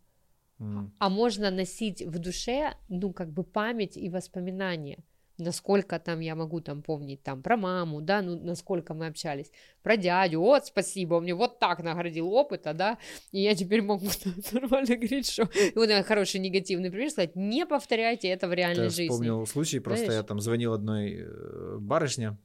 А 0.99 1.09
можно 1.09 1.51
носить 1.51 2.01
в 2.01 2.19
душе, 2.19 2.73
ну, 2.89 3.13
как 3.13 3.31
бы 3.31 3.43
память 3.43 3.97
и 3.97 4.09
воспоминания. 4.09 4.99
Насколько 5.37 5.99
там 5.99 6.21
я 6.21 6.33
могу 6.33 6.61
там 6.61 6.81
помнить 6.81 7.21
там 7.21 7.43
про 7.43 7.57
маму, 7.57 7.99
да, 7.99 8.21
ну, 8.21 8.39
насколько 8.41 8.93
мы 8.93 9.07
общались, 9.07 9.51
про 9.83 9.97
дядю, 9.97 10.39
вот, 10.39 10.65
спасибо, 10.67 11.15
он 11.15 11.23
мне 11.23 11.35
вот 11.35 11.59
так 11.59 11.83
наградил 11.83 12.31
опыта, 12.31 12.73
да, 12.73 12.97
и 13.33 13.41
я 13.41 13.53
теперь 13.53 13.81
могу 13.81 14.05
нормально 14.53 14.95
говорить, 14.95 15.29
что... 15.29 15.43
И 15.43 15.73
вот 15.75 15.89
я 15.89 16.03
хороший 16.03 16.39
негативный 16.39 16.89
пример 16.89 17.09
сказать, 17.09 17.35
не 17.35 17.65
повторяйте 17.65 18.29
это 18.29 18.47
в 18.47 18.53
реальной 18.53 18.85
Я 18.85 18.89
жизни. 18.89 19.09
вспомнил 19.09 19.45
случай, 19.45 19.79
просто 19.79 20.05
Знаешь? 20.05 20.21
я 20.21 20.23
там 20.23 20.39
звонил 20.39 20.71
одной 20.71 21.17
э, 21.19 21.77
барышне, 21.81 22.37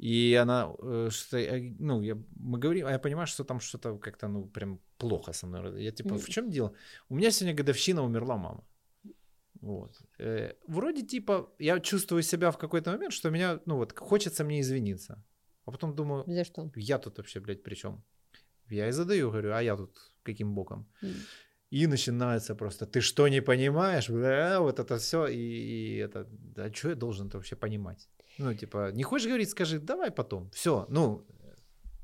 и 0.00 0.34
она, 0.42 0.74
э, 0.82 1.10
что, 1.10 1.36
э, 1.36 1.74
ну, 1.78 2.02
я, 2.02 2.14
мы 2.36 2.58
говорим, 2.58 2.86
а 2.86 2.90
я 2.90 2.98
понимаю, 2.98 3.26
что 3.26 3.44
там 3.44 3.60
что-то 3.60 3.98
как-то, 3.98 4.28
ну, 4.28 4.46
прям 4.46 4.78
плохо 4.96 5.32
со 5.32 5.46
мной. 5.46 5.82
Я 5.84 5.90
типа, 5.90 6.14
в 6.14 6.28
чем 6.28 6.50
дело? 6.50 6.72
У 7.10 7.16
меня 7.16 7.30
сегодня 7.30 7.54
годовщина, 7.54 8.02
умерла 8.02 8.36
мама. 8.36 8.64
Вот. 9.60 10.02
Э, 10.18 10.54
вроде 10.66 11.02
типа, 11.02 11.50
я 11.58 11.80
чувствую 11.80 12.22
себя 12.22 12.50
в 12.50 12.56
какой-то 12.56 12.92
момент, 12.92 13.12
что 13.12 13.30
меня, 13.30 13.60
ну 13.66 13.76
вот, 13.76 13.98
хочется 13.98 14.44
мне 14.44 14.60
извиниться. 14.60 15.22
А 15.66 15.70
потом 15.70 15.94
думаю, 15.94 16.24
За 16.26 16.44
что? 16.44 16.70
я 16.76 16.98
тут 16.98 17.18
вообще, 17.18 17.40
блядь, 17.40 17.62
при 17.62 17.74
чем? 17.74 18.02
Я 18.70 18.88
и 18.88 18.92
задаю, 18.92 19.30
говорю, 19.30 19.52
а 19.52 19.62
я 19.62 19.76
тут 19.76 20.12
каким 20.22 20.54
боком? 20.54 20.86
И 21.70 21.86
начинается 21.86 22.54
просто, 22.54 22.86
ты 22.86 23.02
что 23.02 23.28
не 23.28 23.42
понимаешь? 23.42 24.08
Бля, 24.08 24.60
вот 24.60 24.78
это 24.78 24.96
все, 24.96 25.26
и, 25.26 25.36
и 25.36 25.96
это, 25.96 26.26
да 26.30 26.72
что 26.72 26.88
я 26.88 26.94
должен-то 26.94 27.36
вообще 27.36 27.56
понимать? 27.56 28.08
Ну, 28.38 28.54
типа, 28.54 28.90
не 28.92 29.02
хочешь 29.02 29.26
говорить, 29.28 29.50
скажи, 29.50 29.78
давай 29.78 30.10
потом. 30.10 30.50
Все, 30.50 30.86
ну, 30.88 31.22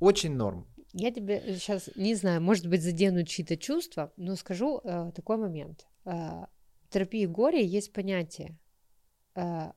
очень 0.00 0.34
норм. 0.36 0.66
Я 0.92 1.10
тебе 1.10 1.42
сейчас, 1.58 1.90
не 1.96 2.14
знаю, 2.14 2.40
может 2.42 2.66
быть, 2.66 2.82
задену 2.82 3.24
чьи-то 3.24 3.56
чувства, 3.56 4.12
но 4.16 4.36
скажу 4.36 4.80
э, 4.84 5.12
такой 5.14 5.36
момент. 5.36 5.86
Э, 6.04 6.10
в 6.10 6.88
терапии 6.90 7.26
горя 7.26 7.60
есть 7.60 7.92
понятие 7.92 8.56
э, 9.34 9.72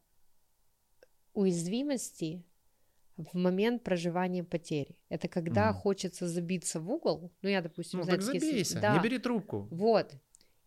уязвимости 1.33 2.43
в 3.17 3.37
момент 3.37 3.83
проживания 3.83 4.43
потери. 4.43 4.95
Это 5.09 5.27
когда 5.27 5.71
Мгм. 5.71 5.79
хочется 5.81 6.27
забиться 6.27 6.79
в 6.79 6.89
угол. 6.89 7.31
Ну, 7.41 7.49
я, 7.49 7.61
допустим, 7.61 7.99
Ну, 7.99 8.05
так 8.05 8.21
забейся, 8.21 8.79
Да. 8.79 8.95
не 8.95 9.03
бери 9.03 9.17
трубку. 9.19 9.67
Вот. 9.71 10.13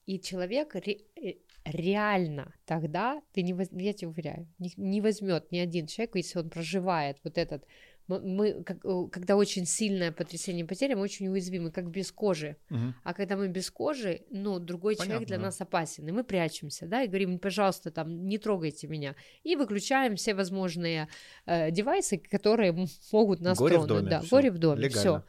И 0.06 0.18
человек 0.20 0.74
ре- 0.74 1.00
э, 1.16 1.34
реально 1.64 2.52
тогда, 2.64 3.22
ты 3.32 3.42
не 3.42 3.52
воз- 3.54 3.68
я 3.72 3.92
тебе 3.92 4.08
уверяю, 4.08 4.48
не, 4.58 4.72
не 4.76 5.00
возьмет 5.00 5.50
ни 5.52 5.58
один 5.58 5.86
человек, 5.86 6.16
если 6.16 6.38
он 6.40 6.50
проживает 6.50 7.18
вот 7.24 7.38
этот, 7.38 7.64
мы, 8.08 8.64
как- 8.64 8.84
э, 8.84 9.08
когда 9.12 9.36
очень 9.36 9.64
сильное 9.64 10.10
потрясение 10.12 10.64
потери, 10.66 10.94
мы 10.94 11.02
очень 11.02 11.28
уязвимы, 11.28 11.70
как 11.70 11.88
без 11.88 12.10
кожи. 12.10 12.56
Мгм. 12.68 12.94
А 13.04 13.14
когда 13.14 13.36
мы 13.36 13.48
без 13.48 13.70
кожи, 13.70 14.22
ну, 14.30 14.58
другой 14.58 14.96
человек 14.96 15.14
Понятно, 15.14 15.26
для 15.26 15.36
да. 15.38 15.42
нас 15.44 15.60
опасен, 15.60 16.08
и 16.08 16.12
мы 16.12 16.24
прячемся, 16.24 16.86
да, 16.86 17.02
и 17.02 17.06
говорим, 17.06 17.38
пожалуйста, 17.38 17.90
там, 17.90 18.26
не 18.26 18.38
трогайте 18.38 18.88
меня, 18.88 19.14
и 19.44 19.56
выключаем 19.56 20.16
все 20.16 20.34
возможные 20.34 21.08
э, 21.46 21.70
девайсы, 21.70 22.18
которые 22.18 22.86
могут 23.12 23.40
нас 23.40 23.58
Горе 23.58 23.78
в 23.78 23.86
тронуть, 23.86 24.04
доме, 24.04 24.10
да, 24.10 24.20
всё, 24.20 24.36
горе 24.36 24.50
в 24.50 24.58
доме, 24.58 24.88
все. 24.88 25.22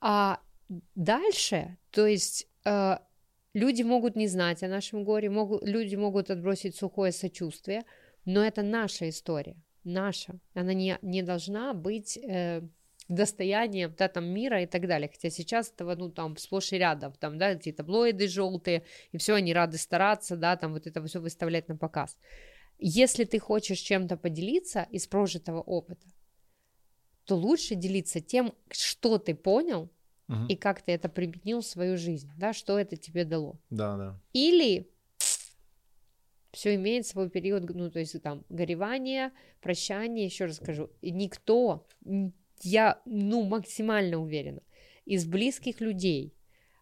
А 0.00 0.38
дальше, 0.94 1.76
то 1.90 2.06
есть 2.06 2.46
э, 2.64 2.98
люди 3.54 3.82
могут 3.82 4.16
не 4.16 4.28
знать 4.28 4.62
о 4.62 4.68
нашем 4.68 5.04
горе, 5.04 5.30
могут, 5.30 5.66
люди 5.66 5.96
могут 5.96 6.30
отбросить 6.30 6.76
сухое 6.76 7.12
сочувствие, 7.12 7.82
но 8.24 8.44
это 8.44 8.62
наша 8.62 9.08
история, 9.08 9.56
наша. 9.84 10.38
Она 10.54 10.74
не, 10.74 10.98
не 11.02 11.22
должна 11.22 11.74
быть 11.74 12.16
э, 12.16 12.62
достоянием 13.08 13.94
да, 13.96 14.08
там, 14.08 14.24
мира 14.26 14.62
и 14.62 14.66
так 14.66 14.86
далее. 14.86 15.08
Хотя 15.08 15.30
сейчас 15.30 15.70
этого, 15.70 15.94
ну, 15.94 16.10
там, 16.10 16.36
сплошь 16.36 16.72
и 16.72 16.78
рядом, 16.78 17.12
там, 17.12 17.38
да, 17.38 17.52
эти 17.52 17.72
таблоиды 17.72 18.28
желтые, 18.28 18.84
и 19.12 19.18
все, 19.18 19.34
они 19.34 19.52
рады 19.52 19.78
стараться, 19.78 20.36
да, 20.36 20.56
там, 20.56 20.72
вот 20.72 20.86
это 20.86 21.04
все 21.04 21.20
выставлять 21.20 21.68
на 21.68 21.76
показ. 21.76 22.16
Если 22.78 23.24
ты 23.24 23.38
хочешь 23.38 23.78
чем-то 23.78 24.16
поделиться 24.16 24.86
из 24.90 25.06
прожитого 25.06 25.60
опыта, 25.60 26.06
то 27.24 27.36
лучше 27.36 27.76
делиться 27.76 28.20
тем, 28.20 28.54
что 28.70 29.18
ты 29.18 29.34
понял, 29.34 29.88
Мгм. 30.32 30.46
и 30.46 30.56
как 30.56 30.82
ты 30.82 30.92
это 30.92 31.08
применил 31.08 31.60
в 31.60 31.66
свою 31.66 31.96
жизнь, 31.96 32.30
да, 32.36 32.52
что 32.52 32.78
это 32.78 32.96
тебе 32.96 33.24
дало. 33.24 33.58
Да, 33.70 33.96
да. 33.96 34.20
Или 34.32 34.88
все 36.52 36.74
имеет 36.74 37.06
свой 37.06 37.30
период, 37.30 37.68
ну, 37.74 37.90
то 37.90 37.98
есть 37.98 38.20
там 38.22 38.44
горевание, 38.48 39.32
прощание, 39.60 40.26
еще 40.26 40.46
раз 40.46 40.56
скажу, 40.56 40.90
никто, 41.00 41.86
я, 42.62 43.00
ну, 43.04 43.42
максимально 43.42 44.18
уверена, 44.18 44.62
из 45.04 45.24
близких 45.24 45.80
людей, 45.80 46.34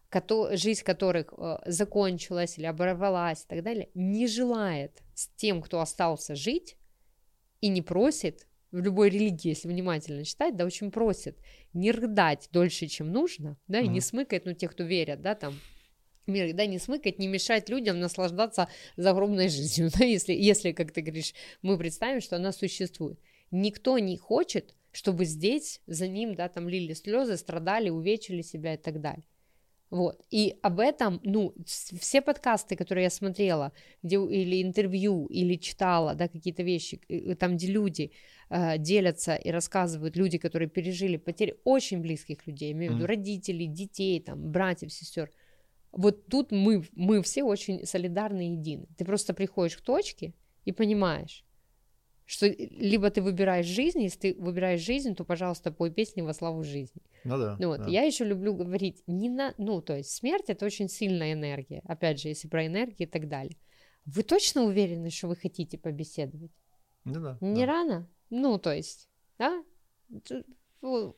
кото- 0.09 0.55
жизнь 0.57 0.83
которых 0.83 1.33
э, 1.37 1.59
закончилась 1.65 2.57
или 2.57 2.65
оборвалась 2.65 3.43
и 3.43 3.47
так 3.47 3.63
далее, 3.63 3.89
не 3.93 4.27
желает 4.27 5.01
с 5.13 5.27
тем, 5.29 5.61
кто 5.61 5.79
остался 5.79 6.35
жить, 6.35 6.77
и 7.61 7.69
не 7.69 7.81
просит, 7.81 8.47
в 8.71 8.79
любой 8.79 9.09
религии, 9.09 9.49
если 9.49 9.67
внимательно 9.67 10.23
читать, 10.23 10.55
да, 10.55 10.65
очень 10.65 10.91
просит 10.91 11.37
не 11.73 11.91
рыдать 11.91 12.49
дольше, 12.51 12.87
чем 12.87 13.11
нужно, 13.11 13.57
да, 13.67 13.79
и 13.79 13.87
не 13.87 13.99
Мгм. 13.99 14.01
смыкать, 14.01 14.45
ну, 14.45 14.53
те, 14.53 14.67
кто 14.67 14.83
верят, 14.83 15.21
да, 15.21 15.35
там, 15.35 15.59
мир, 16.27 16.53
да, 16.53 16.65
не 16.65 16.79
смыкать, 16.79 17.19
не 17.19 17.27
мешать 17.27 17.69
людям 17.69 17.99
наслаждаться 17.99 18.69
загробной 18.97 19.49
жизнью, 19.49 19.89
да, 19.97 20.05
если, 20.05 20.33
если, 20.33 20.71
как 20.71 20.91
ты 20.91 21.01
говоришь, 21.01 21.33
мы 21.61 21.77
представим, 21.77 22.21
что 22.21 22.37
она 22.37 22.51
существует. 22.51 23.19
Никто 23.51 23.99
не 23.99 24.17
хочет, 24.17 24.75
чтобы 24.91 25.25
здесь 25.25 25.81
за 25.87 26.07
ним, 26.07 26.35
да, 26.35 26.47
там 26.47 26.69
лили 26.69 26.93
слезы, 26.93 27.37
страдали, 27.37 27.89
увечили 27.89 28.41
себя 28.41 28.75
и 28.75 28.77
так 28.77 29.01
далее. 29.01 29.23
Вот. 29.89 30.21
И 30.29 30.57
об 30.61 30.79
этом, 30.79 31.19
ну, 31.23 31.53
все 31.65 32.21
подкасты, 32.21 32.77
которые 32.77 33.03
я 33.03 33.09
смотрела, 33.09 33.73
где, 34.01 34.15
или 34.15 34.61
интервью, 34.63 35.25
или 35.25 35.55
читала, 35.55 36.15
да, 36.15 36.29
какие-то 36.29 36.63
вещи, 36.63 37.01
э, 37.09 37.35
там, 37.35 37.57
где 37.57 37.67
люди 37.67 38.13
э, 38.51 38.77
делятся 38.77 39.35
и 39.35 39.49
рассказывают, 39.49 40.17
люди, 40.17 40.37
которые 40.37 40.69
пережили 40.69 41.17
потери 41.17 41.55
очень 41.63 42.01
близких 42.01 42.45
людей, 42.45 42.73
имею 42.73 42.91
в 42.91 42.95
виду 42.95 43.03
Мгм. 43.05 43.09
родителей, 43.09 43.67
детей, 43.67 44.19
там, 44.19 44.51
братьев, 44.51 44.91
сестер. 44.91 45.31
Вот 45.91 46.27
тут 46.27 46.51
мы, 46.51 46.83
мы 46.93 47.21
все 47.21 47.43
очень 47.43 47.85
солидарны 47.85 48.49
и 48.49 48.51
едины. 48.51 48.87
Ты 48.97 49.05
просто 49.05 49.33
приходишь 49.33 49.77
к 49.77 49.81
точке 49.81 50.33
и 50.65 50.71
понимаешь, 50.71 51.45
что 52.25 52.47
либо 52.47 53.09
ты 53.09 53.21
выбираешь 53.21 53.65
жизнь, 53.65 54.01
если 54.01 54.19
ты 54.19 54.35
выбираешь 54.39 54.81
жизнь, 54.81 55.15
то, 55.15 55.25
пожалуйста, 55.25 55.71
пой 55.71 55.91
песни 55.91 56.21
во 56.21 56.33
славу 56.33 56.63
жизни. 56.63 57.01
Ну 57.25 57.37
да. 57.37 57.57
Ну 57.59 57.67
вот, 57.67 57.79
да. 57.79 57.89
я 57.89 58.03
еще 58.03 58.25
люблю 58.25 58.53
говорить, 58.53 59.03
не 59.07 59.29
на, 59.29 59.53
ну, 59.57 59.81
то 59.81 59.97
есть 59.97 60.11
смерть 60.11 60.45
это 60.49 60.65
очень 60.65 60.87
сильная 60.87 61.33
энергия, 61.33 61.81
опять 61.85 62.21
же, 62.21 62.29
если 62.29 62.47
про 62.47 62.65
энергию 62.65 63.07
и 63.07 63.11
так 63.11 63.27
далее. 63.27 63.57
Вы 64.05 64.23
точно 64.23 64.63
уверены, 64.63 65.09
что 65.09 65.27
вы 65.27 65.35
хотите 65.35 65.77
побеседовать? 65.77 66.51
Ну 67.03 67.19
да, 67.19 67.37
Не 67.41 67.65
да. 67.65 67.73
рано? 67.73 68.09
Ну, 68.31 68.57
то 68.57 68.73
есть, 68.73 69.07
да? 69.37 69.63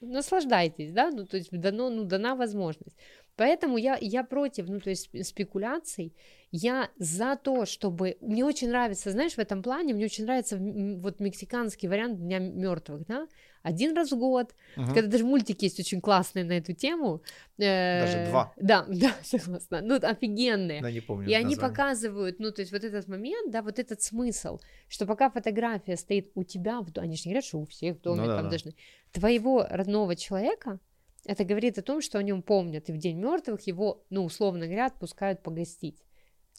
Наслаждайтесь, 0.02 0.92
да, 0.92 1.10
ну, 1.12 1.26
то 1.26 1.38
есть 1.38 1.52
дано, 1.52 1.90
ну, 1.90 2.04
дана 2.04 2.36
возможность. 2.36 2.98
Поэтому 3.36 3.78
я, 3.78 3.98
я 4.00 4.24
против, 4.24 4.68
ну, 4.70 4.80
то 4.80 4.90
есть 4.90 5.10
спекуляций, 5.26 6.14
я 6.52 6.90
за 6.98 7.36
то, 7.36 7.66
чтобы... 7.66 8.18
Мне 8.22 8.46
очень 8.46 8.70
нравится, 8.70 9.10
знаешь, 9.12 9.34
в 9.34 9.40
этом 9.40 9.64
плане, 9.64 9.94
мне 9.94 10.06
очень 10.06 10.26
нравится 10.26 10.58
вот 10.58 11.20
мексиканский 11.20 11.90
вариант 11.90 12.20
Дня 12.20 12.38
мертвых, 12.38 13.08
да, 13.08 13.28
один 13.64 13.96
раз 13.96 14.12
в 14.12 14.18
год, 14.18 14.54
угу. 14.78 14.94
когда 14.94 15.08
даже 15.08 15.24
мультики 15.24 15.66
есть 15.66 15.80
очень 15.80 16.02
классные 16.02 16.44
на 16.44 16.52
эту 16.52 16.74
тему. 16.74 17.24
Даже 17.58 18.28
два. 18.30 18.54
Да, 18.58 18.86
да, 18.90 19.14
согласна. 19.24 19.82
Ну, 19.82 19.96
офигенные. 19.96 20.82
Да, 20.82 20.92
не 20.92 21.00
помню. 21.02 21.28
И 21.30 21.34
они 21.34 21.56
показывают, 21.56 22.40
ну, 22.40 22.52
то 22.52 22.62
есть 22.62 22.72
вот 22.72 22.84
этот 22.84 23.08
момент, 23.08 23.52
да, 23.52 23.64
вот 23.64 23.80
этот 23.80 24.02
смысл, 24.02 24.60
что 24.90 25.08
пока 25.08 25.32
фотография 25.32 25.96
стоит 25.96 26.32
у 26.36 26.44
тебя, 26.44 26.82
в 26.82 26.92
они 26.98 27.16
же 27.16 27.24
не 27.26 27.32
говорят, 27.32 27.46
что 27.46 27.60
у 27.60 27.66
всех 27.66 27.98
в 27.98 28.02
доме 28.02 28.22
ну, 28.22 28.28
да, 28.28 28.36
там 28.36 28.44
да. 28.44 28.50
должны... 28.50 28.76
Твоего 29.12 29.66
родного 29.70 30.16
человека, 30.16 30.80
это 31.26 31.44
говорит 31.46 31.78
о 31.78 31.82
том, 31.82 32.02
что 32.02 32.18
о 32.18 32.24
нем 32.24 32.42
помнят, 32.42 32.90
и 32.90 32.94
в 32.94 32.98
День 32.98 33.18
мертвых 33.18 33.62
его, 33.68 34.04
ну, 34.10 34.24
условно 34.26 34.66
говоря, 34.66 34.88
отпускают 34.88 35.42
погостить. 35.42 36.04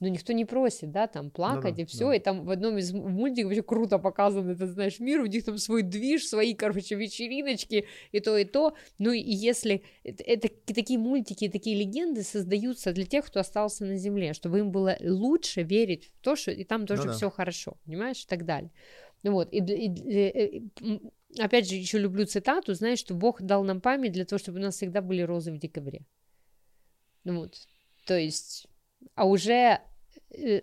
Но 0.00 0.08
никто 0.08 0.32
не 0.32 0.44
просит, 0.44 0.90
да, 0.90 1.06
там 1.06 1.30
плакать 1.30 1.76
ну, 1.76 1.82
и 1.82 1.86
все. 1.86 2.08
Да. 2.08 2.16
И 2.16 2.18
там 2.18 2.44
в 2.44 2.50
одном 2.50 2.78
из 2.78 2.92
мультиков 2.92 3.50
вообще 3.50 3.62
круто 3.62 3.98
показан 3.98 4.50
этот, 4.50 4.70
знаешь, 4.70 4.98
мир, 4.98 5.20
у 5.20 5.26
них 5.26 5.44
там 5.44 5.56
свой 5.56 5.82
движ, 5.82 6.26
свои, 6.26 6.54
короче, 6.54 6.96
вечериночки 6.96 7.86
и 8.10 8.20
то, 8.20 8.36
и 8.36 8.44
то. 8.44 8.74
Ну 8.98 9.12
и 9.12 9.20
если 9.20 9.84
это, 10.02 10.24
это 10.24 10.48
такие 10.66 10.98
мультики, 10.98 11.48
такие 11.48 11.76
легенды 11.76 12.24
создаются 12.24 12.92
для 12.92 13.06
тех, 13.06 13.24
кто 13.26 13.38
остался 13.38 13.84
на 13.84 13.96
земле, 13.96 14.32
чтобы 14.32 14.58
им 14.58 14.72
было 14.72 14.96
лучше 15.00 15.62
верить 15.62 16.10
в 16.18 16.24
то, 16.24 16.34
что 16.34 16.50
и 16.50 16.64
там 16.64 16.86
тоже 16.86 17.02
ну, 17.02 17.08
да. 17.08 17.12
все 17.14 17.30
хорошо, 17.30 17.76
понимаешь, 17.84 18.24
и 18.24 18.26
так 18.26 18.44
далее. 18.44 18.72
Ну 19.22 19.32
вот, 19.32 19.48
и, 19.52 19.58
и, 19.58 19.88
и, 19.88 20.70
опять 21.38 21.68
же, 21.68 21.74
еще 21.74 21.98
люблю 21.98 22.26
цитату, 22.26 22.74
знаешь, 22.74 22.98
что 22.98 23.14
Бог 23.14 23.42
дал 23.42 23.64
нам 23.64 23.80
память 23.80 24.12
для 24.12 24.24
того, 24.24 24.38
чтобы 24.38 24.58
у 24.58 24.62
нас 24.62 24.76
всегда 24.76 25.00
были 25.00 25.22
розы 25.22 25.52
в 25.52 25.58
декабре. 25.58 26.06
Ну 27.24 27.40
вот, 27.40 27.54
то 28.06 28.18
есть, 28.18 28.66
а 29.14 29.26
уже 29.26 29.80
э, 30.30 30.60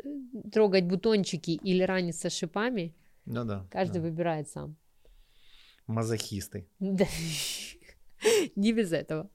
трогать 0.51 0.85
бутончики 0.85 1.51
или 1.51 1.83
раниться 1.83 2.29
шипами, 2.29 2.95
ну 3.25 3.45
да, 3.45 3.65
каждый 3.71 3.99
да. 3.99 4.01
выбирает 4.01 4.49
сам. 4.49 4.75
Мазохисты. 5.87 6.67
Да. 6.79 7.05
Не 8.55 8.73
без 8.73 8.93
этого. 8.93 9.29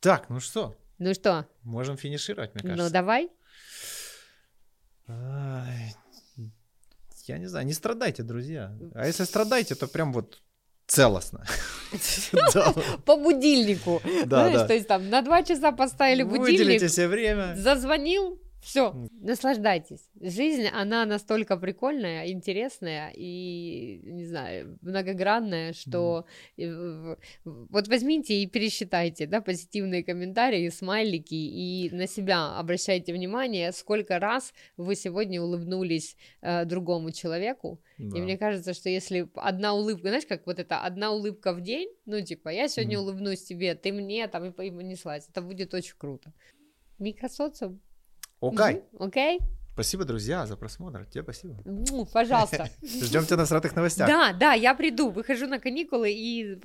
Так, 0.00 0.28
ну 0.28 0.40
что? 0.40 0.76
Ну 0.98 1.14
что? 1.14 1.46
Можем 1.62 1.96
финишировать, 1.96 2.54
мне 2.54 2.62
ну, 2.64 2.68
кажется. 2.70 2.88
Ну 2.88 2.92
давай. 2.92 3.30
Ай, 5.06 5.94
я 7.28 7.38
не 7.38 7.46
знаю, 7.46 7.66
не 7.66 7.72
страдайте, 7.72 8.22
друзья. 8.22 8.72
А 8.94 9.06
если 9.06 9.24
страдаете, 9.24 9.74
то 9.74 9.86
прям 9.86 10.12
вот 10.12 10.42
целостно. 10.86 11.44
По 13.04 13.16
будильнику. 13.16 14.02
Да. 14.26 14.66
То 14.66 14.74
есть 14.74 14.88
там 14.88 15.08
на 15.10 15.22
два 15.22 15.42
часа 15.42 15.72
поставили 15.72 16.22
будильник. 16.22 16.60
Выделите 16.60 16.88
себе 16.88 17.08
время. 17.08 17.54
Зазвонил, 17.56 18.38
все, 18.64 18.94
наслаждайтесь. 19.20 20.08
Жизнь, 20.18 20.66
она 20.66 21.04
настолько 21.04 21.58
прикольная, 21.58 22.28
интересная 22.30 23.12
и, 23.14 24.00
не 24.02 24.24
знаю, 24.24 24.78
многогранная, 24.80 25.74
что 25.74 26.24
mm. 26.56 27.18
вот 27.44 27.88
возьмите 27.88 28.42
и 28.42 28.46
пересчитайте, 28.46 29.26
да, 29.26 29.42
позитивные 29.42 30.02
комментарии, 30.02 30.70
смайлики 30.70 31.34
и 31.34 31.90
на 31.92 32.06
себя 32.06 32.58
обращайте 32.58 33.12
внимание, 33.12 33.70
сколько 33.72 34.18
раз 34.18 34.54
вы 34.78 34.96
сегодня 34.96 35.42
улыбнулись 35.42 36.16
э, 36.40 36.64
другому 36.64 37.12
человеку. 37.12 37.82
Да. 37.98 38.16
И 38.16 38.22
мне 38.22 38.38
кажется, 38.38 38.72
что 38.72 38.88
если 38.88 39.28
одна 39.34 39.74
улыбка, 39.74 40.08
знаешь, 40.08 40.26
как 40.26 40.46
вот 40.46 40.58
это 40.58 40.80
одна 40.80 41.12
улыбка 41.12 41.52
в 41.52 41.60
день, 41.60 41.90
ну, 42.06 42.18
типа, 42.22 42.48
я 42.48 42.68
сегодня 42.68 42.96
mm. 42.96 43.00
улыбнусь 43.00 43.44
тебе, 43.44 43.74
ты 43.74 43.92
мне, 43.92 44.26
там, 44.26 44.46
и 44.46 44.50
понеслась, 44.52 45.28
это 45.28 45.42
будет 45.42 45.74
очень 45.74 45.96
круто. 45.98 46.32
Микросоциум 46.98 47.82
Окей. 48.48 48.82
Окей. 48.98 49.40
Спасибо, 49.74 50.04
друзья, 50.04 50.46
за 50.46 50.56
просмотр. 50.56 51.04
Тебе 51.06 51.24
спасибо. 51.24 51.56
Ну, 51.64 52.06
пожалуйста. 52.06 52.70
Ждем 52.82 53.26
тебя 53.26 53.38
на 53.38 53.46
сратых 53.46 53.74
новостях. 53.74 54.06
Да, 54.06 54.32
да, 54.32 54.52
я 54.52 54.74
приду, 54.74 55.10
выхожу 55.10 55.46
на 55.46 55.58
каникулы 55.58 56.12
и 56.12 56.56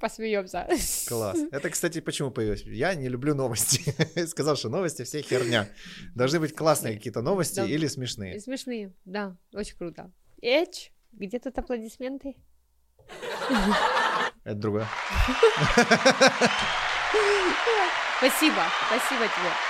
посмеемся. 0.00 0.66
Класс. 1.08 1.38
Это, 1.52 1.70
кстати, 1.70 2.00
почему 2.00 2.32
появилось? 2.32 2.62
Я 2.62 2.94
не 2.94 3.08
люблю 3.08 3.36
новости. 3.36 3.94
Сказал, 4.26 4.56
что 4.56 4.68
новости 4.68 5.04
все 5.04 5.22
херня. 5.22 5.68
Должны 6.16 6.40
быть 6.40 6.56
классные 6.56 6.96
какие-то 6.96 7.22
новости 7.22 7.56
да. 7.60 7.66
или 7.66 7.86
смешные. 7.86 8.40
Смешные, 8.40 8.92
да, 9.04 9.36
очень 9.54 9.76
круто. 9.76 10.10
Эч, 10.42 10.90
где 11.12 11.38
тут 11.38 11.56
аплодисменты? 11.56 12.34
Это 14.42 14.54
другое. 14.54 14.88
Спасибо, 18.18 18.62
спасибо 18.88 19.24
тебе. 19.24 19.69